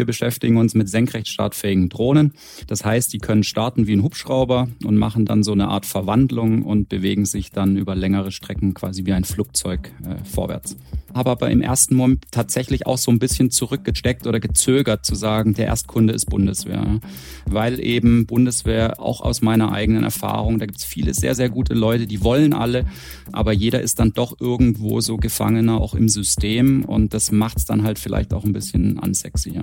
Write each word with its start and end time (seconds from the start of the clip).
Wir 0.00 0.06
beschäftigen 0.06 0.56
uns 0.56 0.74
mit 0.74 0.88
senkrecht 0.88 1.28
startfähigen 1.28 1.90
Drohnen. 1.90 2.32
Das 2.66 2.86
heißt, 2.86 3.12
die 3.12 3.18
können 3.18 3.42
starten 3.42 3.86
wie 3.86 3.92
ein 3.92 4.02
Hubschrauber 4.02 4.68
und 4.82 4.96
machen 4.96 5.26
dann 5.26 5.42
so 5.42 5.52
eine 5.52 5.68
Art 5.68 5.84
Verwandlung 5.84 6.62
und 6.62 6.88
bewegen 6.88 7.26
sich 7.26 7.52
dann 7.52 7.76
über 7.76 7.94
längere 7.94 8.32
Strecken 8.32 8.72
quasi 8.72 9.04
wie 9.04 9.12
ein 9.12 9.24
Flugzeug 9.24 9.92
äh, 10.02 10.24
vorwärts. 10.24 10.78
Habe 11.12 11.28
aber 11.28 11.50
im 11.50 11.60
ersten 11.60 11.96
Moment 11.96 12.24
tatsächlich 12.30 12.86
auch 12.86 12.96
so 12.96 13.10
ein 13.10 13.18
bisschen 13.18 13.50
zurückgesteckt 13.50 14.26
oder 14.26 14.40
gezögert 14.40 15.04
zu 15.04 15.14
sagen, 15.14 15.52
der 15.52 15.66
Erstkunde 15.66 16.14
ist 16.14 16.26
Bundeswehr. 16.26 17.00
Weil 17.44 17.78
eben 17.78 18.24
Bundeswehr 18.24 19.00
auch 19.00 19.20
aus 19.20 19.42
meiner 19.42 19.72
eigenen 19.72 20.04
Erfahrung, 20.04 20.58
da 20.58 20.64
gibt 20.64 20.78
es 20.78 20.84
viele 20.86 21.12
sehr, 21.12 21.34
sehr 21.34 21.50
gute 21.50 21.74
Leute, 21.74 22.06
die 22.06 22.24
wollen 22.24 22.54
alle, 22.54 22.86
aber 23.32 23.52
jeder 23.52 23.82
ist 23.82 23.98
dann 23.98 24.14
doch 24.14 24.40
irgendwo 24.40 25.02
so 25.02 25.18
Gefangener 25.18 25.78
auch 25.78 25.94
im 25.94 26.08
System 26.08 26.86
und 26.86 27.12
das 27.12 27.32
macht 27.32 27.58
es 27.58 27.66
dann 27.66 27.82
halt 27.82 27.98
vielleicht 27.98 28.32
auch 28.32 28.44
ein 28.44 28.54
bisschen 28.54 28.98
unsexier. 28.98 29.62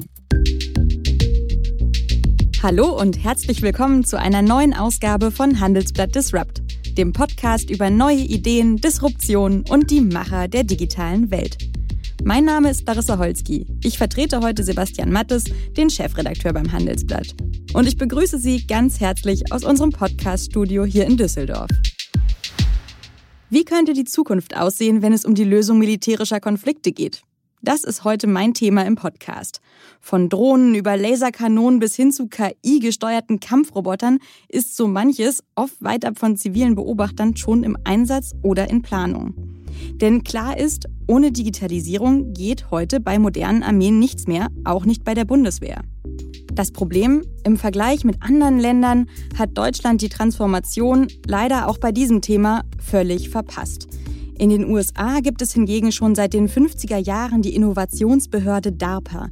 Hallo 2.64 3.00
und 3.00 3.24
herzlich 3.24 3.62
willkommen 3.62 4.04
zu 4.04 4.20
einer 4.20 4.42
neuen 4.42 4.74
Ausgabe 4.74 5.32
von 5.32 5.60
Handelsblatt 5.60 6.16
Disrupt, 6.16 6.62
dem 6.98 7.14
Podcast 7.14 7.70
über 7.70 7.90
neue 7.90 8.18
Ideen, 8.18 8.78
Disruption 8.78 9.64
und 9.70 9.92
die 9.92 10.02
Macher 10.02 10.48
der 10.48 10.64
digitalen 10.64 11.32
Welt. 11.32 11.58
Mein 12.24 12.46
Name 12.46 12.72
ist 12.72 12.86
Larissa 12.86 13.20
Holzki. 13.20 13.66
Ich 13.84 13.98
vertrete 13.98 14.42
heute 14.42 14.64
Sebastian 14.64 15.12
Mattes, 15.12 15.46
den 15.78 15.90
Chefredakteur 15.90 16.52
beim 16.52 16.72
Handelsblatt. 16.72 17.36
Und 17.74 17.88
ich 17.88 17.98
begrüße 17.98 18.38
Sie 18.38 18.68
ganz 18.68 19.00
herzlich 19.00 19.52
aus 19.52 19.64
unserem 19.64 19.92
Podcast-Studio 19.92 20.84
hier 20.84 21.06
in 21.06 21.16
Düsseldorf. 21.16 21.70
Wie 23.50 23.64
könnte 23.64 23.94
die 23.94 24.04
Zukunft 24.04 24.58
aussehen, 24.58 25.02
wenn 25.02 25.14
es 25.14 25.24
um 25.24 25.36
die 25.36 25.46
Lösung 25.46 25.80
militärischer 25.80 26.42
Konflikte 26.42 26.92
geht? 26.92 27.22
Das 27.62 27.84
ist 27.84 28.04
heute 28.04 28.28
mein 28.28 28.54
Thema 28.54 28.86
im 28.86 28.96
Podcast. 28.96 29.62
Von 30.00 30.30
Drohnen 30.30 30.76
über 30.76 30.98
Laserkanonen 30.98 31.80
bis 31.80 31.96
hin 31.96 32.12
zu 32.12 32.28
KI-gesteuerten 32.28 33.40
Kampfrobotern 33.40 34.20
ist 34.48 34.76
so 34.76 34.88
manches, 34.88 35.44
oft 35.56 35.82
weit 35.84 36.06
ab 36.06 36.18
von 36.18 36.38
zivilen 36.38 36.76
Beobachtern, 36.76 37.36
schon 37.36 37.64
im 37.64 37.78
Einsatz 37.84 38.34
oder 38.44 38.70
in 38.70 38.82
Planung. 38.82 39.34
Denn 39.96 40.24
klar 40.24 40.58
ist, 40.58 40.88
ohne 41.08 41.32
Digitalisierung 41.32 42.34
geht 42.34 42.72
heute 42.72 43.00
bei 43.00 43.20
modernen 43.20 43.64
Armeen 43.64 44.00
nichts 44.00 44.28
mehr, 44.28 44.48
auch 44.64 44.86
nicht 44.86 45.04
bei 45.04 45.14
der 45.14 45.26
Bundeswehr. 45.26 45.82
Das 46.54 46.72
Problem, 46.72 47.24
im 47.44 47.58
Vergleich 47.58 48.04
mit 48.04 48.24
anderen 48.24 48.60
Ländern 48.60 49.08
hat 49.38 49.56
Deutschland 49.56 50.02
die 50.02 50.10
Transformation 50.10 51.08
leider 51.28 51.68
auch 51.68 51.78
bei 51.78 51.92
diesem 51.92 52.22
Thema 52.22 52.64
völlig 52.84 53.30
verpasst. 53.30 53.88
In 54.40 54.50
den 54.50 54.70
USA 54.70 55.20
gibt 55.20 55.42
es 55.42 55.54
hingegen 55.54 55.92
schon 55.92 56.14
seit 56.14 56.34
den 56.34 56.48
50er 56.48 56.98
Jahren 56.98 57.42
die 57.42 57.56
Innovationsbehörde 57.56 58.72
DARPA. 58.72 59.30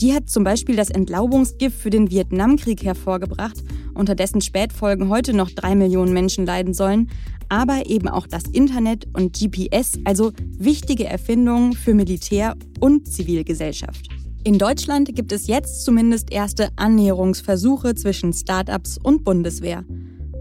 Die 0.00 0.14
hat 0.14 0.30
zum 0.30 0.44
Beispiel 0.44 0.76
das 0.76 0.88
Entlaubungsgift 0.88 1.78
für 1.78 1.90
den 1.90 2.10
Vietnamkrieg 2.10 2.82
hervorgebracht, 2.84 3.62
unter 3.92 4.14
dessen 4.14 4.40
Spätfolgen 4.40 5.10
heute 5.10 5.34
noch 5.34 5.50
drei 5.50 5.74
Millionen 5.74 6.14
Menschen 6.14 6.46
leiden 6.46 6.72
sollen, 6.72 7.10
aber 7.50 7.82
eben 7.84 8.08
auch 8.08 8.26
das 8.26 8.44
Internet 8.44 9.06
und 9.12 9.38
GPS, 9.38 9.98
also 10.04 10.32
wichtige 10.56 11.04
Erfindungen 11.04 11.74
für 11.74 11.92
Militär 11.92 12.56
und 12.80 13.12
Zivilgesellschaft. 13.12 14.08
In 14.42 14.58
Deutschland 14.58 15.14
gibt 15.14 15.32
es 15.32 15.48
jetzt 15.48 15.84
zumindest 15.84 16.32
erste 16.32 16.70
Annäherungsversuche 16.76 17.94
zwischen 17.94 18.32
Start-ups 18.32 18.96
und 18.96 19.22
Bundeswehr. 19.22 19.84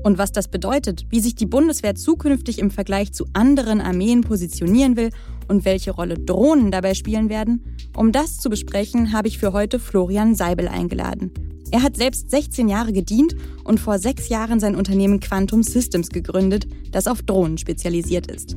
Und 0.03 0.17
was 0.17 0.31
das 0.31 0.47
bedeutet, 0.47 1.05
wie 1.09 1.19
sich 1.19 1.35
die 1.35 1.45
Bundeswehr 1.45 1.95
zukünftig 1.95 2.59
im 2.59 2.71
Vergleich 2.71 3.11
zu 3.11 3.25
anderen 3.33 3.81
Armeen 3.81 4.21
positionieren 4.21 4.95
will 4.95 5.09
und 5.49 5.65
welche 5.65 5.91
Rolle 5.91 6.15
Drohnen 6.17 6.71
dabei 6.71 6.93
spielen 6.93 7.29
werden, 7.29 7.75
um 7.95 8.11
das 8.11 8.37
zu 8.37 8.49
besprechen, 8.49 9.11
habe 9.11 9.27
ich 9.27 9.39
für 9.39 9.51
heute 9.51 9.79
Florian 9.79 10.35
Seibel 10.35 10.67
eingeladen. 10.67 11.33
Er 11.71 11.83
hat 11.83 11.97
selbst 11.97 12.31
16 12.31 12.67
Jahre 12.67 12.93
gedient 12.93 13.35
und 13.63 13.79
vor 13.79 13.99
sechs 13.99 14.29
Jahren 14.29 14.59
sein 14.59 14.75
Unternehmen 14.75 15.19
Quantum 15.19 15.61
Systems 15.61 16.09
gegründet, 16.09 16.67
das 16.91 17.07
auf 17.07 17.21
Drohnen 17.21 17.57
spezialisiert 17.57 18.27
ist. 18.31 18.55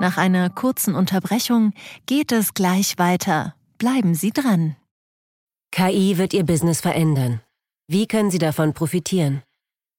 Nach 0.00 0.18
einer 0.18 0.50
kurzen 0.50 0.94
Unterbrechung 0.94 1.72
geht 2.06 2.30
es 2.32 2.54
gleich 2.54 2.98
weiter. 2.98 3.54
Bleiben 3.78 4.14
Sie 4.14 4.30
dran. 4.30 4.76
KI 5.72 6.18
wird 6.18 6.32
Ihr 6.32 6.44
Business 6.44 6.80
verändern. 6.80 7.40
Wie 7.88 8.06
können 8.06 8.30
Sie 8.30 8.38
davon 8.38 8.72
profitieren? 8.72 9.42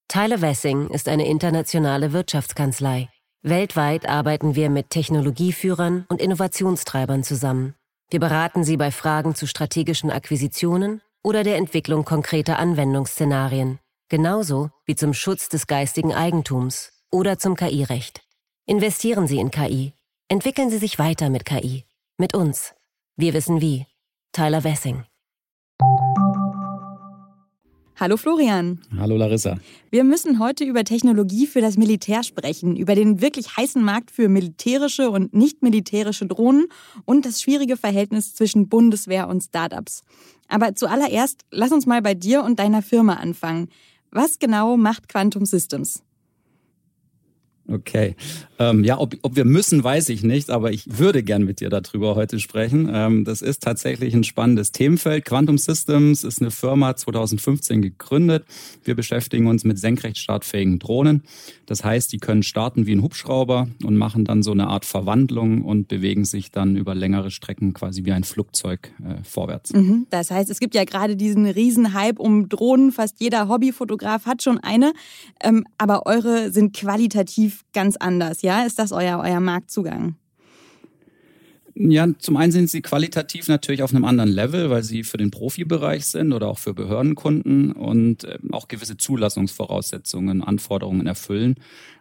Tyler 0.07 0.39
Wessing 0.41 0.89
ist 0.89 1.09
eine 1.09 1.27
internationale 1.27 2.13
Wirtschaftskanzlei. 2.13 3.09
Weltweit 3.41 4.07
arbeiten 4.07 4.55
wir 4.55 4.69
mit 4.69 4.89
Technologieführern 4.89 6.05
und 6.07 6.21
Innovationstreibern 6.21 7.23
zusammen. 7.23 7.75
Wir 8.09 8.21
beraten 8.21 8.63
Sie 8.63 8.77
bei 8.77 8.91
Fragen 8.91 9.35
zu 9.35 9.47
strategischen 9.47 10.09
Akquisitionen 10.09 11.01
oder 11.23 11.43
der 11.43 11.57
Entwicklung 11.57 12.05
konkreter 12.05 12.57
Anwendungsszenarien, 12.57 13.79
genauso 14.07 14.69
wie 14.85 14.95
zum 14.95 15.13
Schutz 15.13 15.49
des 15.49 15.67
geistigen 15.67 16.13
Eigentums 16.13 16.93
oder 17.11 17.37
zum 17.37 17.55
KI-Recht. 17.55 18.21
Investieren 18.65 19.27
Sie 19.27 19.39
in 19.39 19.51
KI. 19.51 19.93
Entwickeln 20.29 20.69
Sie 20.69 20.77
sich 20.77 20.99
weiter 20.99 21.29
mit 21.29 21.43
KI. 21.43 21.83
Mit 22.17 22.33
uns. 22.33 22.73
Wir 23.17 23.33
wissen 23.33 23.59
wie. 23.59 23.85
Tyler 24.31 24.63
Wessing. 24.63 25.03
Hallo 27.99 28.15
Florian. 28.15 28.79
Hallo 28.95 29.17
Larissa. 29.17 29.57
Wir 29.89 30.03
müssen 30.03 30.37
heute 30.37 30.63
über 30.63 30.83
Technologie 30.83 31.47
für 31.47 31.61
das 31.61 31.77
Militär 31.77 32.21
sprechen, 32.21 32.75
über 32.75 32.93
den 32.93 33.21
wirklich 33.21 33.57
heißen 33.57 33.81
Markt 33.83 34.11
für 34.11 34.29
militärische 34.29 35.09
und 35.09 35.33
nicht 35.33 35.63
militärische 35.63 36.27
Drohnen 36.27 36.67
und 37.05 37.25
das 37.25 37.41
schwierige 37.41 37.75
Verhältnis 37.75 38.35
zwischen 38.35 38.69
Bundeswehr 38.69 39.27
und 39.27 39.41
Startups. 39.41 40.03
Aber 40.47 40.75
zuallererst, 40.75 41.41
lass 41.49 41.71
uns 41.71 41.87
mal 41.87 42.03
bei 42.03 42.13
dir 42.13 42.43
und 42.43 42.59
deiner 42.59 42.83
Firma 42.83 43.15
anfangen. 43.15 43.69
Was 44.11 44.37
genau 44.37 44.77
macht 44.77 45.09
Quantum 45.09 45.47
Systems? 45.47 46.03
Okay. 47.69 48.15
Ähm, 48.59 48.83
ja, 48.83 48.97
ob, 48.97 49.15
ob 49.21 49.35
wir 49.35 49.45
müssen, 49.45 49.83
weiß 49.83 50.09
ich 50.09 50.23
nicht, 50.23 50.49
aber 50.49 50.71
ich 50.71 50.97
würde 50.97 51.21
gern 51.21 51.43
mit 51.43 51.59
dir 51.59 51.69
darüber 51.69 52.15
heute 52.15 52.39
sprechen. 52.39 52.89
Ähm, 52.91 53.25
das 53.25 53.41
ist 53.41 53.61
tatsächlich 53.61 54.13
ein 54.13 54.23
spannendes 54.23 54.71
Themenfeld. 54.71 55.25
Quantum 55.25 55.57
Systems 55.57 56.23
ist 56.23 56.41
eine 56.41 56.49
Firma 56.49 56.95
2015 56.95 57.81
gegründet. 57.81 58.45
Wir 58.83 58.95
beschäftigen 58.95 59.47
uns 59.47 59.65
mit 59.65 59.77
senkrecht 59.77 60.17
startfähigen 60.17 60.79
Drohnen. 60.79 61.23
Das 61.65 61.83
heißt, 61.83 62.11
die 62.13 62.17
können 62.17 62.41
starten 62.41 62.87
wie 62.87 62.93
ein 62.93 63.03
Hubschrauber 63.03 63.67
und 63.83 63.97
machen 63.97 64.23
dann 64.23 64.41
so 64.43 64.51
eine 64.51 64.67
Art 64.67 64.85
Verwandlung 64.85 65.63
und 65.63 65.89
bewegen 65.89 66.23
sich 66.23 66.49
dann 66.49 66.77
über 66.77 66.95
längere 66.95 67.31
Strecken 67.31 67.73
quasi 67.73 68.05
wie 68.05 68.13
ein 68.13 68.23
Flugzeug 68.23 68.91
äh, 69.03 69.23
vorwärts. 69.23 69.73
Mhm. 69.73 70.07
Das 70.09 70.31
heißt, 70.31 70.49
es 70.49 70.59
gibt 70.59 70.73
ja 70.73 70.85
gerade 70.85 71.17
diesen 71.17 71.45
Riesenhype 71.45 72.21
um 72.21 72.47
Drohnen. 72.47 72.93
Fast 72.93 73.19
jeder 73.19 73.49
Hobbyfotograf 73.49 74.25
hat 74.25 74.41
schon 74.41 74.57
eine. 74.57 74.93
Ähm, 75.43 75.65
aber 75.77 76.05
eure 76.05 76.51
sind 76.51 76.75
qualitativ 76.75 77.56
ganz 77.73 77.95
anders, 77.97 78.41
ja? 78.41 78.63
Ist 78.63 78.79
das 78.79 78.91
euer, 78.91 79.19
euer 79.19 79.39
Marktzugang? 79.39 80.15
Ja, 81.79 82.07
zum 82.17 82.37
einen 82.37 82.51
sind 82.51 82.71
sie 82.71 82.81
qualitativ 82.81 83.47
natürlich 83.47 83.83
auf 83.83 83.93
einem 83.93 84.05
anderen 84.05 84.31
Level, 84.31 84.71
weil 84.71 84.81
sie 84.81 85.03
für 85.03 85.17
den 85.17 85.29
Profibereich 85.29 86.07
sind 86.07 86.33
oder 86.33 86.47
auch 86.47 86.57
für 86.57 86.73
Behördenkunden 86.73 87.71
und 87.71 88.23
ähm, 88.23 88.51
auch 88.51 88.67
gewisse 88.67 88.97
Zulassungsvoraussetzungen, 88.97 90.41
Anforderungen 90.41 91.05
erfüllen. 91.05 91.55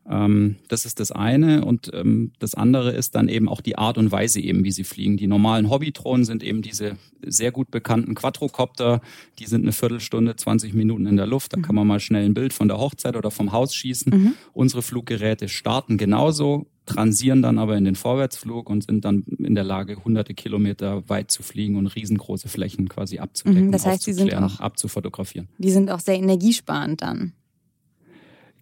Ähm, 0.09 0.57
das 0.69 0.87
ist 0.87 0.99
das 0.99 1.13
eine. 1.13 1.65
Und 1.67 1.91
ähm, 1.93 2.33
das 2.39 2.55
andere 2.55 2.93
ist 2.93 3.17
dann 3.17 3.29
eben 3.29 3.51
auch 3.51 3.61
die 3.61 3.77
Art 3.77 3.99
und 3.99 4.11
Weise 4.11 4.41
eben, 4.41 4.65
wie 4.65 4.73
sie 4.73 4.85
fliegen. 4.85 5.19
Die 5.19 5.27
normalen 5.27 5.69
Hobbydrohnen 5.69 6.25
sind 6.25 6.43
eben 6.43 6.63
diese 6.63 6.97
sehr 7.23 7.53
gut 7.53 7.71
bekannten 7.71 8.15
Quadrocopter. 8.15 9.03
Die 9.39 9.47
sind 9.47 9.63
eine 9.63 9.73
Viertelstunde, 9.73 10.37
20 10.37 10.73
Minuten 10.73 11.07
in 11.07 11.19
der 11.19 11.27
Luft. 11.27 11.53
Da 11.53 11.61
kann 11.61 11.75
man 11.75 11.87
mal 11.87 12.01
schnell 12.01 12.25
ein 12.25 12.35
Bild 12.35 12.55
von 12.55 12.69
der 12.69 12.79
Hochzeit 12.79 13.15
oder 13.15 13.31
vom 13.31 13.53
Haus 13.53 13.75
schießen. 13.75 14.13
Mhm. 14.13 14.33
Unsere 14.55 14.81
Fluggeräte 14.81 15.51
starten 15.51 15.99
genauso 15.99 16.67
transieren 16.87 17.43
dann 17.43 17.59
aber 17.59 17.77
in 17.77 17.85
den 17.85 17.97
Vorwärtsflug 17.97 18.71
und 18.71 18.85
sind 18.85 19.05
dann 19.05 19.25
in 19.39 19.55
der 19.55 19.65
Lage, 19.65 20.03
hunderte 20.05 20.35
Kilometer 20.35 21.09
weit 21.09 21.31
zu 21.31 21.43
fliegen 21.43 21.77
und 21.77 21.89
riesengroße 21.89 22.49
Flächen 22.49 22.89
quasi 22.89 23.19
abzudecken, 23.19 23.67
mhm, 23.67 23.73
das 23.73 23.85
heißt, 23.85 24.07
die 24.07 24.13
sind 24.13 24.35
auch, 24.35 24.61
abzufotografieren. 24.61 25.49
Die 25.59 25.71
sind 25.71 25.91
auch 25.91 26.01
sehr 26.01 26.17
energiesparend 26.17 27.03
dann. 27.03 27.33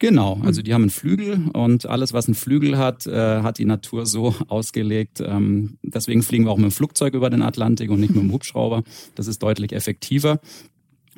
Genau, 0.00 0.40
also 0.42 0.60
die 0.60 0.74
haben 0.74 0.82
einen 0.82 0.90
Flügel 0.90 1.50
und 1.52 1.86
alles, 1.86 2.12
was 2.12 2.26
einen 2.26 2.34
Flügel 2.34 2.78
hat, 2.78 3.06
äh, 3.06 3.42
hat 3.42 3.58
die 3.58 3.64
Natur 3.64 4.06
so 4.06 4.34
ausgelegt. 4.48 5.22
Ähm, 5.24 5.78
deswegen 5.82 6.22
fliegen 6.22 6.44
wir 6.44 6.50
auch 6.50 6.56
mit 6.56 6.64
dem 6.64 6.72
Flugzeug 6.72 7.14
über 7.14 7.30
den 7.30 7.42
Atlantik 7.42 7.90
und 7.90 8.00
nicht 8.00 8.14
mit 8.14 8.22
dem 8.22 8.32
Hubschrauber. 8.32 8.82
Das 9.14 9.28
ist 9.28 9.42
deutlich 9.42 9.72
effektiver. 9.72 10.40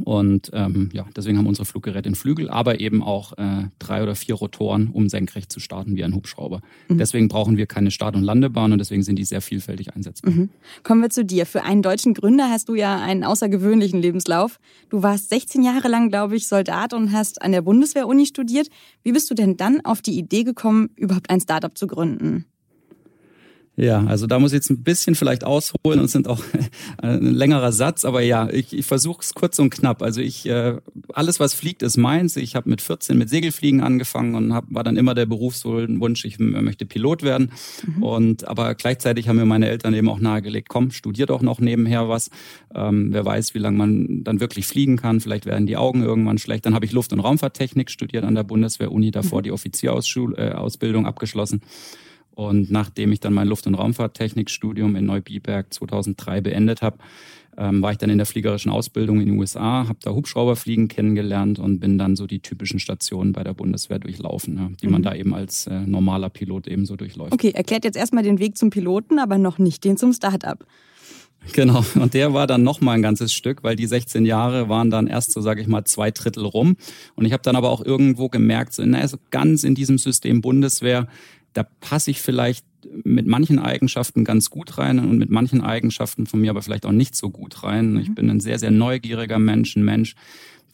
Und 0.04 0.50
ähm, 0.52 0.90
ja, 0.92 1.06
deswegen 1.16 1.38
haben 1.38 1.46
unsere 1.46 1.64
Fluggeräte 1.64 2.06
einen 2.06 2.14
Flügel, 2.14 2.50
aber 2.50 2.80
eben 2.80 3.02
auch 3.02 3.32
äh, 3.38 3.68
drei 3.78 4.02
oder 4.02 4.14
vier 4.14 4.34
Rotoren, 4.34 4.88
um 4.88 5.08
senkrecht 5.08 5.50
zu 5.50 5.60
starten 5.60 5.96
wie 5.96 6.04
ein 6.04 6.14
Hubschrauber. 6.14 6.60
Mhm. 6.88 6.98
Deswegen 6.98 7.28
brauchen 7.28 7.56
wir 7.56 7.66
keine 7.66 7.90
Start- 7.90 8.16
und 8.16 8.22
Landebahn 8.22 8.72
und 8.72 8.78
deswegen 8.78 9.02
sind 9.02 9.16
die 9.16 9.24
sehr 9.24 9.40
vielfältig 9.40 9.94
einsetzbar. 9.94 10.32
Mhm. 10.32 10.50
Kommen 10.82 11.02
wir 11.02 11.10
zu 11.10 11.24
dir. 11.24 11.46
Für 11.46 11.62
einen 11.62 11.82
deutschen 11.82 12.14
Gründer 12.14 12.50
hast 12.50 12.68
du 12.68 12.74
ja 12.74 13.00
einen 13.00 13.24
außergewöhnlichen 13.24 14.00
Lebenslauf. 14.00 14.58
Du 14.90 15.02
warst 15.02 15.30
16 15.30 15.62
Jahre 15.62 15.88
lang, 15.88 16.10
glaube 16.10 16.36
ich, 16.36 16.46
Soldat 16.46 16.92
und 16.92 17.12
hast 17.12 17.42
an 17.42 17.52
der 17.52 17.62
Bundeswehr-Uni 17.62 18.26
studiert. 18.26 18.68
Wie 19.02 19.12
bist 19.12 19.30
du 19.30 19.34
denn 19.34 19.56
dann 19.56 19.84
auf 19.84 20.02
die 20.02 20.18
Idee 20.18 20.44
gekommen, 20.44 20.90
überhaupt 20.96 21.30
ein 21.30 21.40
Startup 21.40 21.76
zu 21.76 21.86
gründen? 21.86 22.46
Ja, 23.76 24.04
also 24.06 24.26
da 24.26 24.38
muss 24.38 24.52
ich 24.52 24.56
jetzt 24.56 24.70
ein 24.70 24.82
bisschen 24.82 25.14
vielleicht 25.14 25.44
ausholen 25.44 26.00
und 26.00 26.08
sind 26.10 26.28
auch 26.28 26.42
ein 26.98 27.34
längerer 27.34 27.72
Satz, 27.72 28.06
aber 28.06 28.22
ja, 28.22 28.48
ich, 28.48 28.72
ich 28.72 28.86
versuche 28.86 29.20
es 29.20 29.34
kurz 29.34 29.58
und 29.58 29.68
knapp. 29.68 30.02
Also 30.02 30.22
ich 30.22 30.46
äh, 30.46 30.78
alles 31.12 31.40
was 31.40 31.52
fliegt 31.52 31.82
ist 31.82 31.98
meins. 31.98 32.36
Ich 32.36 32.56
habe 32.56 32.70
mit 32.70 32.80
14 32.80 33.18
mit 33.18 33.28
Segelfliegen 33.28 33.82
angefangen 33.82 34.34
und 34.34 34.54
hab, 34.54 34.64
war 34.70 34.82
dann 34.82 34.96
immer 34.96 35.14
der 35.14 35.26
Berufswunsch, 35.26 36.24
ich 36.24 36.38
möchte 36.38 36.86
Pilot 36.86 37.22
werden. 37.22 37.52
Mhm. 37.86 38.02
Und 38.02 38.48
aber 38.48 38.74
gleichzeitig 38.74 39.28
haben 39.28 39.36
mir 39.36 39.44
meine 39.44 39.68
Eltern 39.68 39.92
eben 39.92 40.08
auch 40.08 40.20
nahegelegt, 40.20 40.70
komm, 40.70 40.90
studier 40.90 41.26
doch 41.26 41.42
noch 41.42 41.60
nebenher 41.60 42.08
was. 42.08 42.30
Ähm, 42.74 43.08
wer 43.12 43.26
weiß, 43.26 43.54
wie 43.54 43.58
lange 43.58 43.76
man 43.76 44.24
dann 44.24 44.40
wirklich 44.40 44.66
fliegen 44.66 44.96
kann. 44.96 45.20
Vielleicht 45.20 45.44
werden 45.44 45.66
die 45.66 45.76
Augen 45.76 46.02
irgendwann 46.02 46.38
schlecht. 46.38 46.64
Dann 46.64 46.74
habe 46.74 46.86
ich 46.86 46.92
Luft- 46.92 47.12
und 47.12 47.20
Raumfahrttechnik 47.20 47.90
studiert 47.90 48.24
an 48.24 48.34
der 48.34 48.44
Bundeswehr-Uni, 48.44 49.10
davor 49.10 49.40
mhm. 49.40 49.44
die 49.44 49.52
Offizierausbildung 49.52 51.04
äh, 51.04 51.08
abgeschlossen. 51.08 51.60
Und 52.36 52.70
nachdem 52.70 53.12
ich 53.12 53.20
dann 53.20 53.32
mein 53.32 53.48
Luft- 53.48 53.66
und 53.66 53.74
Raumfahrttechnikstudium 53.74 54.94
in 54.94 55.06
Neubiberg 55.06 55.72
2003 55.72 56.42
beendet 56.42 56.82
habe, 56.82 56.98
ähm, 57.56 57.80
war 57.80 57.92
ich 57.92 57.96
dann 57.96 58.10
in 58.10 58.18
der 58.18 58.26
fliegerischen 58.26 58.70
Ausbildung 58.70 59.20
in 59.22 59.28
den 59.28 59.38
USA, 59.38 59.88
habe 59.88 59.98
da 60.02 60.10
Hubschrauberfliegen 60.10 60.88
kennengelernt 60.88 61.58
und 61.58 61.80
bin 61.80 61.96
dann 61.96 62.14
so 62.14 62.26
die 62.26 62.40
typischen 62.40 62.78
Stationen 62.78 63.32
bei 63.32 63.42
der 63.42 63.54
Bundeswehr 63.54 63.98
durchlaufen, 63.98 64.58
ja, 64.58 64.70
die 64.82 64.86
mhm. 64.86 64.92
man 64.92 65.02
da 65.02 65.14
eben 65.14 65.34
als 65.34 65.66
äh, 65.66 65.80
normaler 65.80 66.28
Pilot 66.28 66.68
eben 66.68 66.84
so 66.84 66.96
durchläuft. 66.96 67.32
Okay, 67.32 67.52
erklärt 67.52 67.84
jetzt 67.84 67.96
erstmal 67.96 68.22
den 68.22 68.38
Weg 68.38 68.58
zum 68.58 68.68
Piloten, 68.68 69.18
aber 69.18 69.38
noch 69.38 69.56
nicht 69.56 69.82
den 69.84 69.96
zum 69.96 70.12
Start-up. 70.12 70.66
Genau, 71.52 71.84
und 71.94 72.12
der 72.12 72.34
war 72.34 72.46
dann 72.46 72.64
noch 72.64 72.82
mal 72.82 72.92
ein 72.92 73.02
ganzes 73.02 73.32
Stück, 73.32 73.62
weil 73.62 73.76
die 73.76 73.86
16 73.86 74.26
Jahre 74.26 74.68
waren 74.68 74.90
dann 74.90 75.06
erst 75.06 75.32
so, 75.32 75.40
sage 75.40 75.62
ich 75.62 75.68
mal, 75.68 75.84
zwei 75.84 76.10
Drittel 76.10 76.44
rum. 76.44 76.76
Und 77.14 77.24
ich 77.24 77.32
habe 77.32 77.42
dann 77.42 77.56
aber 77.56 77.70
auch 77.70 77.84
irgendwo 77.84 78.28
gemerkt, 78.28 78.74
so, 78.74 78.84
naja, 78.84 79.06
so 79.06 79.16
ganz 79.30 79.64
in 79.64 79.74
diesem 79.74 79.96
System 79.96 80.40
Bundeswehr 80.40 81.06
da 81.56 81.62
passe 81.80 82.10
ich 82.10 82.20
vielleicht 82.20 82.66
mit 83.04 83.26
manchen 83.26 83.58
Eigenschaften 83.58 84.24
ganz 84.24 84.50
gut 84.50 84.78
rein 84.78 84.98
und 84.98 85.18
mit 85.18 85.30
manchen 85.30 85.62
Eigenschaften 85.62 86.26
von 86.26 86.40
mir 86.40 86.50
aber 86.50 86.62
vielleicht 86.62 86.86
auch 86.86 86.92
nicht 86.92 87.16
so 87.16 87.30
gut 87.30 87.62
rein. 87.62 87.96
Ich 87.98 88.10
mhm. 88.10 88.14
bin 88.14 88.30
ein 88.30 88.40
sehr, 88.40 88.58
sehr 88.58 88.70
neugieriger 88.70 89.38
Mensch, 89.38 89.74
ein 89.76 89.84
Mensch, 89.84 90.14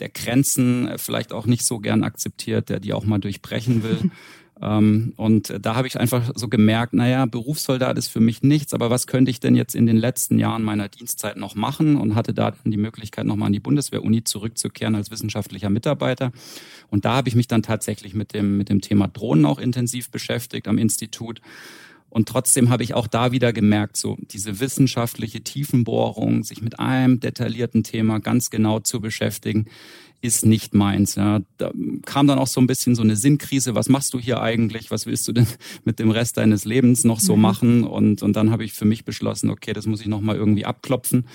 der 0.00 0.08
Grenzen 0.08 0.90
vielleicht 0.96 1.32
auch 1.32 1.46
nicht 1.46 1.64
so 1.64 1.78
gern 1.78 2.02
akzeptiert, 2.02 2.68
der 2.68 2.80
die 2.80 2.92
auch 2.92 3.04
mal 3.04 3.18
durchbrechen 3.18 3.82
will. 3.82 4.10
Ähm, 4.60 5.12
und 5.16 5.52
da 5.60 5.74
habe 5.74 5.86
ich 5.86 5.98
einfach 5.98 6.30
so 6.34 6.48
gemerkt, 6.48 6.92
naja, 6.92 7.26
Berufssoldat 7.26 7.98
ist 7.98 8.08
für 8.08 8.20
mich 8.20 8.42
nichts, 8.42 8.74
aber 8.74 8.90
was 8.90 9.06
könnte 9.06 9.30
ich 9.30 9.40
denn 9.40 9.54
jetzt 9.54 9.74
in 9.74 9.86
den 9.86 9.96
letzten 9.96 10.38
Jahren 10.38 10.62
meiner 10.62 10.88
Dienstzeit 10.88 11.36
noch 11.36 11.54
machen? 11.54 11.96
Und 11.96 12.14
hatte 12.14 12.34
da 12.34 12.50
dann 12.50 12.70
die 12.70 12.76
Möglichkeit, 12.76 13.26
nochmal 13.26 13.46
an 13.46 13.52
die 13.52 13.60
Bundeswehr-Uni 13.60 14.24
zurückzukehren 14.24 14.94
als 14.94 15.10
wissenschaftlicher 15.10 15.70
Mitarbeiter. 15.70 16.32
Und 16.90 17.04
da 17.04 17.14
habe 17.14 17.28
ich 17.28 17.34
mich 17.34 17.48
dann 17.48 17.62
tatsächlich 17.62 18.14
mit 18.14 18.34
dem, 18.34 18.56
mit 18.56 18.68
dem 18.68 18.80
Thema 18.80 19.08
Drohnen 19.08 19.46
auch 19.46 19.58
intensiv 19.58 20.10
beschäftigt 20.10 20.68
am 20.68 20.78
Institut. 20.78 21.40
Und 22.12 22.28
trotzdem 22.28 22.68
habe 22.68 22.82
ich 22.82 22.92
auch 22.92 23.06
da 23.06 23.32
wieder 23.32 23.54
gemerkt, 23.54 23.96
so 23.96 24.18
diese 24.20 24.60
wissenschaftliche 24.60 25.40
Tiefenbohrung, 25.40 26.44
sich 26.44 26.60
mit 26.60 26.78
einem 26.78 27.20
detaillierten 27.20 27.84
Thema 27.84 28.20
ganz 28.20 28.50
genau 28.50 28.80
zu 28.80 29.00
beschäftigen, 29.00 29.66
ist 30.22 30.46
nicht 30.46 30.72
meins. 30.72 31.16
Ja. 31.16 31.40
Da 31.58 31.72
kam 32.06 32.28
dann 32.28 32.38
auch 32.38 32.46
so 32.46 32.60
ein 32.60 32.68
bisschen 32.68 32.94
so 32.94 33.02
eine 33.02 33.16
Sinnkrise. 33.16 33.74
Was 33.74 33.88
machst 33.88 34.14
du 34.14 34.20
hier 34.20 34.40
eigentlich? 34.40 34.90
Was 34.90 35.04
willst 35.04 35.26
du 35.26 35.32
denn 35.32 35.48
mit 35.84 35.98
dem 35.98 36.10
Rest 36.10 36.36
deines 36.36 36.64
Lebens 36.64 37.04
noch 37.04 37.20
so 37.20 37.34
mhm. 37.34 37.42
machen? 37.42 37.84
Und, 37.84 38.22
und 38.22 38.34
dann 38.34 38.50
habe 38.50 38.64
ich 38.64 38.72
für 38.72 38.84
mich 38.84 39.04
beschlossen, 39.04 39.50
okay, 39.50 39.72
das 39.72 39.86
muss 39.86 40.00
ich 40.00 40.06
nochmal 40.06 40.36
irgendwie 40.36 40.64
abklopfen. 40.64 41.26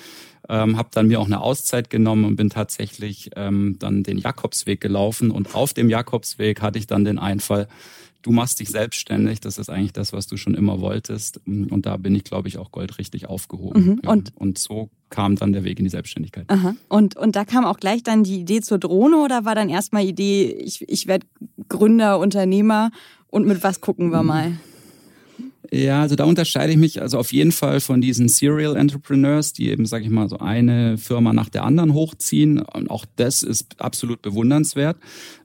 Ähm, 0.49 0.77
habe 0.77 0.89
dann 0.93 1.07
mir 1.07 1.19
auch 1.19 1.25
eine 1.25 1.41
Auszeit 1.41 1.89
genommen 1.89 2.23
und 2.23 2.37
bin 2.37 2.49
tatsächlich 2.49 3.31
ähm, 3.35 3.75
dann 3.79 4.03
den 4.03 4.17
Jakobsweg 4.17 4.79
gelaufen. 4.79 5.31
Und 5.31 5.53
auf 5.53 5.73
dem 5.73 5.89
Jakobsweg 5.89 6.61
hatte 6.61 6.79
ich 6.79 6.87
dann 6.87 7.03
den 7.03 7.19
Einfall, 7.19 7.67
du 8.21 8.31
machst 8.31 8.59
dich 8.59 8.69
selbstständig, 8.69 9.39
das 9.39 9.57
ist 9.57 9.69
eigentlich 9.69 9.93
das, 9.93 10.13
was 10.13 10.27
du 10.27 10.37
schon 10.37 10.55
immer 10.55 10.81
wolltest. 10.81 11.39
Und 11.45 11.85
da 11.85 11.97
bin 11.97 12.15
ich, 12.15 12.23
glaube 12.23 12.47
ich, 12.47 12.57
auch 12.57 12.71
goldrichtig 12.71 13.27
aufgehoben. 13.27 13.85
Mhm. 13.85 14.09
Und, 14.09 14.33
und 14.35 14.57
so 14.57 14.89
kam 15.09 15.35
dann 15.35 15.53
der 15.53 15.63
Weg 15.63 15.79
in 15.79 15.85
die 15.85 15.91
Selbstständigkeit. 15.91 16.45
Aha. 16.49 16.75
Und, 16.89 17.15
und 17.15 17.35
da 17.35 17.45
kam 17.45 17.65
auch 17.65 17.77
gleich 17.77 18.03
dann 18.03 18.23
die 18.23 18.39
Idee 18.39 18.61
zur 18.61 18.77
Drohne 18.77 19.17
oder 19.17 19.45
war 19.45 19.55
dann 19.55 19.69
erstmal 19.69 20.03
Idee, 20.03 20.51
ich, 20.51 20.87
ich 20.87 21.07
werde 21.07 21.25
Gründer, 21.69 22.19
Unternehmer 22.19 22.91
und 23.27 23.45
mit 23.45 23.63
was 23.63 23.81
gucken 23.81 24.11
wir 24.11 24.23
mal? 24.23 24.59
Ja, 25.71 26.01
also 26.01 26.15
da 26.15 26.23
unterscheide 26.23 26.71
ich 26.71 26.77
mich 26.77 27.01
also 27.01 27.17
auf 27.17 27.33
jeden 27.33 27.51
Fall 27.51 27.81
von 27.81 27.99
diesen 27.99 28.29
Serial 28.29 28.77
Entrepreneurs, 28.77 29.51
die 29.51 29.69
eben, 29.69 29.85
sage 29.85 30.05
ich 30.05 30.09
mal, 30.09 30.29
so 30.29 30.37
eine 30.37 30.97
Firma 30.97 31.33
nach 31.33 31.49
der 31.49 31.65
anderen 31.65 31.93
hochziehen. 31.93 32.59
Und 32.59 32.89
auch 32.89 33.05
das 33.17 33.43
ist 33.43 33.81
absolut 33.81 34.21
bewundernswert, 34.21 34.97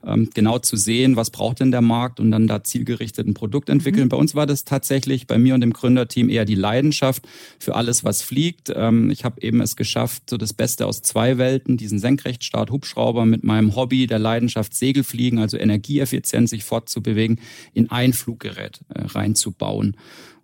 ähm, 0.05 0.29
genau 0.33 0.59
zu 0.59 0.77
sehen, 0.77 1.17
was 1.17 1.29
braucht 1.29 1.59
denn 1.59 1.71
der 1.71 1.81
Markt 1.81 2.21
und 2.21 2.31
dann 2.31 2.47
da 2.47 2.63
zielgerichtet 2.63 3.27
ein 3.27 3.33
Produkt 3.33 3.69
entwickeln. 3.69 4.05
Mhm. 4.05 4.09
Bei 4.09 4.17
uns 4.17 4.33
war 4.33 4.45
das 4.45 4.63
tatsächlich 4.63 5.27
bei 5.27 5.37
mir 5.37 5.55
und 5.55 5.61
dem 5.61 5.73
Gründerteam 5.73 6.29
eher 6.29 6.45
die 6.45 6.55
Leidenschaft 6.55 7.23
für 7.59 7.75
alles, 7.75 8.05
was 8.05 8.21
fliegt. 8.21 8.71
Ähm, 8.73 9.09
ich 9.09 9.25
habe 9.25 9.41
eben 9.41 9.59
es 9.59 9.75
geschafft, 9.75 10.29
so 10.29 10.37
das 10.37 10.53
Beste 10.53 10.85
aus 10.85 11.01
zwei 11.01 11.37
Welten, 11.37 11.75
diesen 11.75 11.99
Senkrechtstart 11.99 12.71
Hubschrauber 12.71 13.25
mit 13.25 13.43
meinem 13.43 13.75
Hobby 13.75 14.07
der 14.07 14.19
Leidenschaft 14.19 14.73
Segelfliegen, 14.73 15.39
also 15.39 15.57
Energieeffizienz 15.57 16.51
sich 16.51 16.63
fortzubewegen, 16.63 17.41
in 17.73 17.91
ein 17.91 18.13
Fluggerät 18.13 18.79
äh, 18.87 19.01
reinzubauen. 19.01 19.97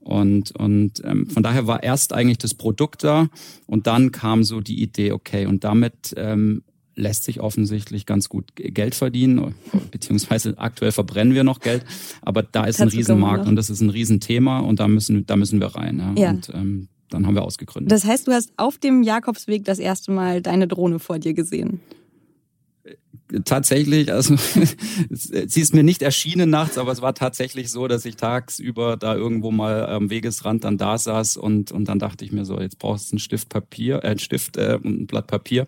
Und, 0.10 0.56
und 0.56 1.04
ähm, 1.06 1.28
von 1.28 1.44
daher 1.44 1.68
war 1.68 1.84
erst 1.84 2.14
eigentlich 2.14 2.40
das 2.40 2.56
Produkt 2.56 3.04
da 3.04 3.28
und 3.68 3.86
dann 3.86 4.12
kam 4.12 4.44
so 4.44 4.60
die 4.60 4.82
Idee, 4.82 5.12
okay, 5.12 5.46
und 5.46 5.64
damit 5.64 6.16
ähm, 6.18 6.64
lässt 6.96 7.26
sich 7.26 7.42
offensichtlich 7.42 8.08
ganz 8.08 8.28
gut 8.28 8.56
Geld 8.56 8.96
verdienen, 8.96 9.54
beziehungsweise 9.92 10.58
aktuell 10.58 10.92
verbrennen 10.92 11.36
wir 11.36 11.44
noch 11.44 11.60
Geld, 11.60 11.86
aber 12.24 12.42
da 12.42 12.66
ist 12.66 12.82
ein 12.82 12.88
Riesenmarkt 12.88 13.48
und 13.48 13.56
das 13.56 13.70
ist 13.70 13.82
ein 13.82 13.92
Riesenthema 13.92 14.62
und 14.62 14.80
da 14.80 14.88
müssen, 14.88 15.28
da 15.28 15.36
müssen 15.36 15.60
wir 15.60 15.68
rein. 15.76 16.00
Ja. 16.00 16.24
ja. 16.24 16.30
Und 16.32 16.50
ähm, 16.56 16.88
dann 17.10 17.28
haben 17.28 17.36
wir 17.36 17.44
ausgegründet. 17.44 17.92
Das 17.92 18.04
heißt, 18.04 18.28
du 18.28 18.32
hast 18.32 18.52
auf 18.58 18.80
dem 18.80 19.04
Jakobsweg 19.04 19.64
das 19.64 19.78
erste 19.78 20.12
Mal 20.12 20.42
deine 20.42 20.68
Drohne 20.68 20.98
vor 20.98 21.20
dir 21.20 21.36
gesehen? 21.36 21.82
Tatsächlich, 23.46 24.12
also 24.12 24.36
sie 25.10 25.62
ist 25.62 25.74
mir 25.74 25.84
nicht 25.84 26.02
erschienen 26.02 26.50
nachts, 26.50 26.78
aber 26.78 26.92
es 26.92 27.02
war 27.02 27.14
tatsächlich 27.14 27.72
so, 27.72 27.88
dass 27.88 28.06
ich 28.06 28.16
tagsüber 28.16 28.98
da 28.98 29.16
irgendwo 29.16 29.52
mal 29.52 29.86
am 29.88 30.10
Wegesrand 30.10 30.64
dann 30.64 30.78
da 30.78 30.98
saß 30.98 31.38
und, 31.38 31.72
und 31.72 31.86
dann 31.86 32.00
dachte 32.00 32.26
ich 32.26 32.32
mir 32.32 32.46
so, 32.46 32.60
jetzt 32.60 32.80
brauchst 32.80 33.12
du 33.12 33.14
einen 33.14 33.20
Stift 33.20 33.50
Papier, 33.50 34.04
äh, 34.04 34.10
einen 34.10 34.20
Stift 34.20 34.58
äh, 34.58 34.80
und 34.82 35.02
ein 35.02 35.08
Blatt 35.08 35.28
Papier 35.28 35.68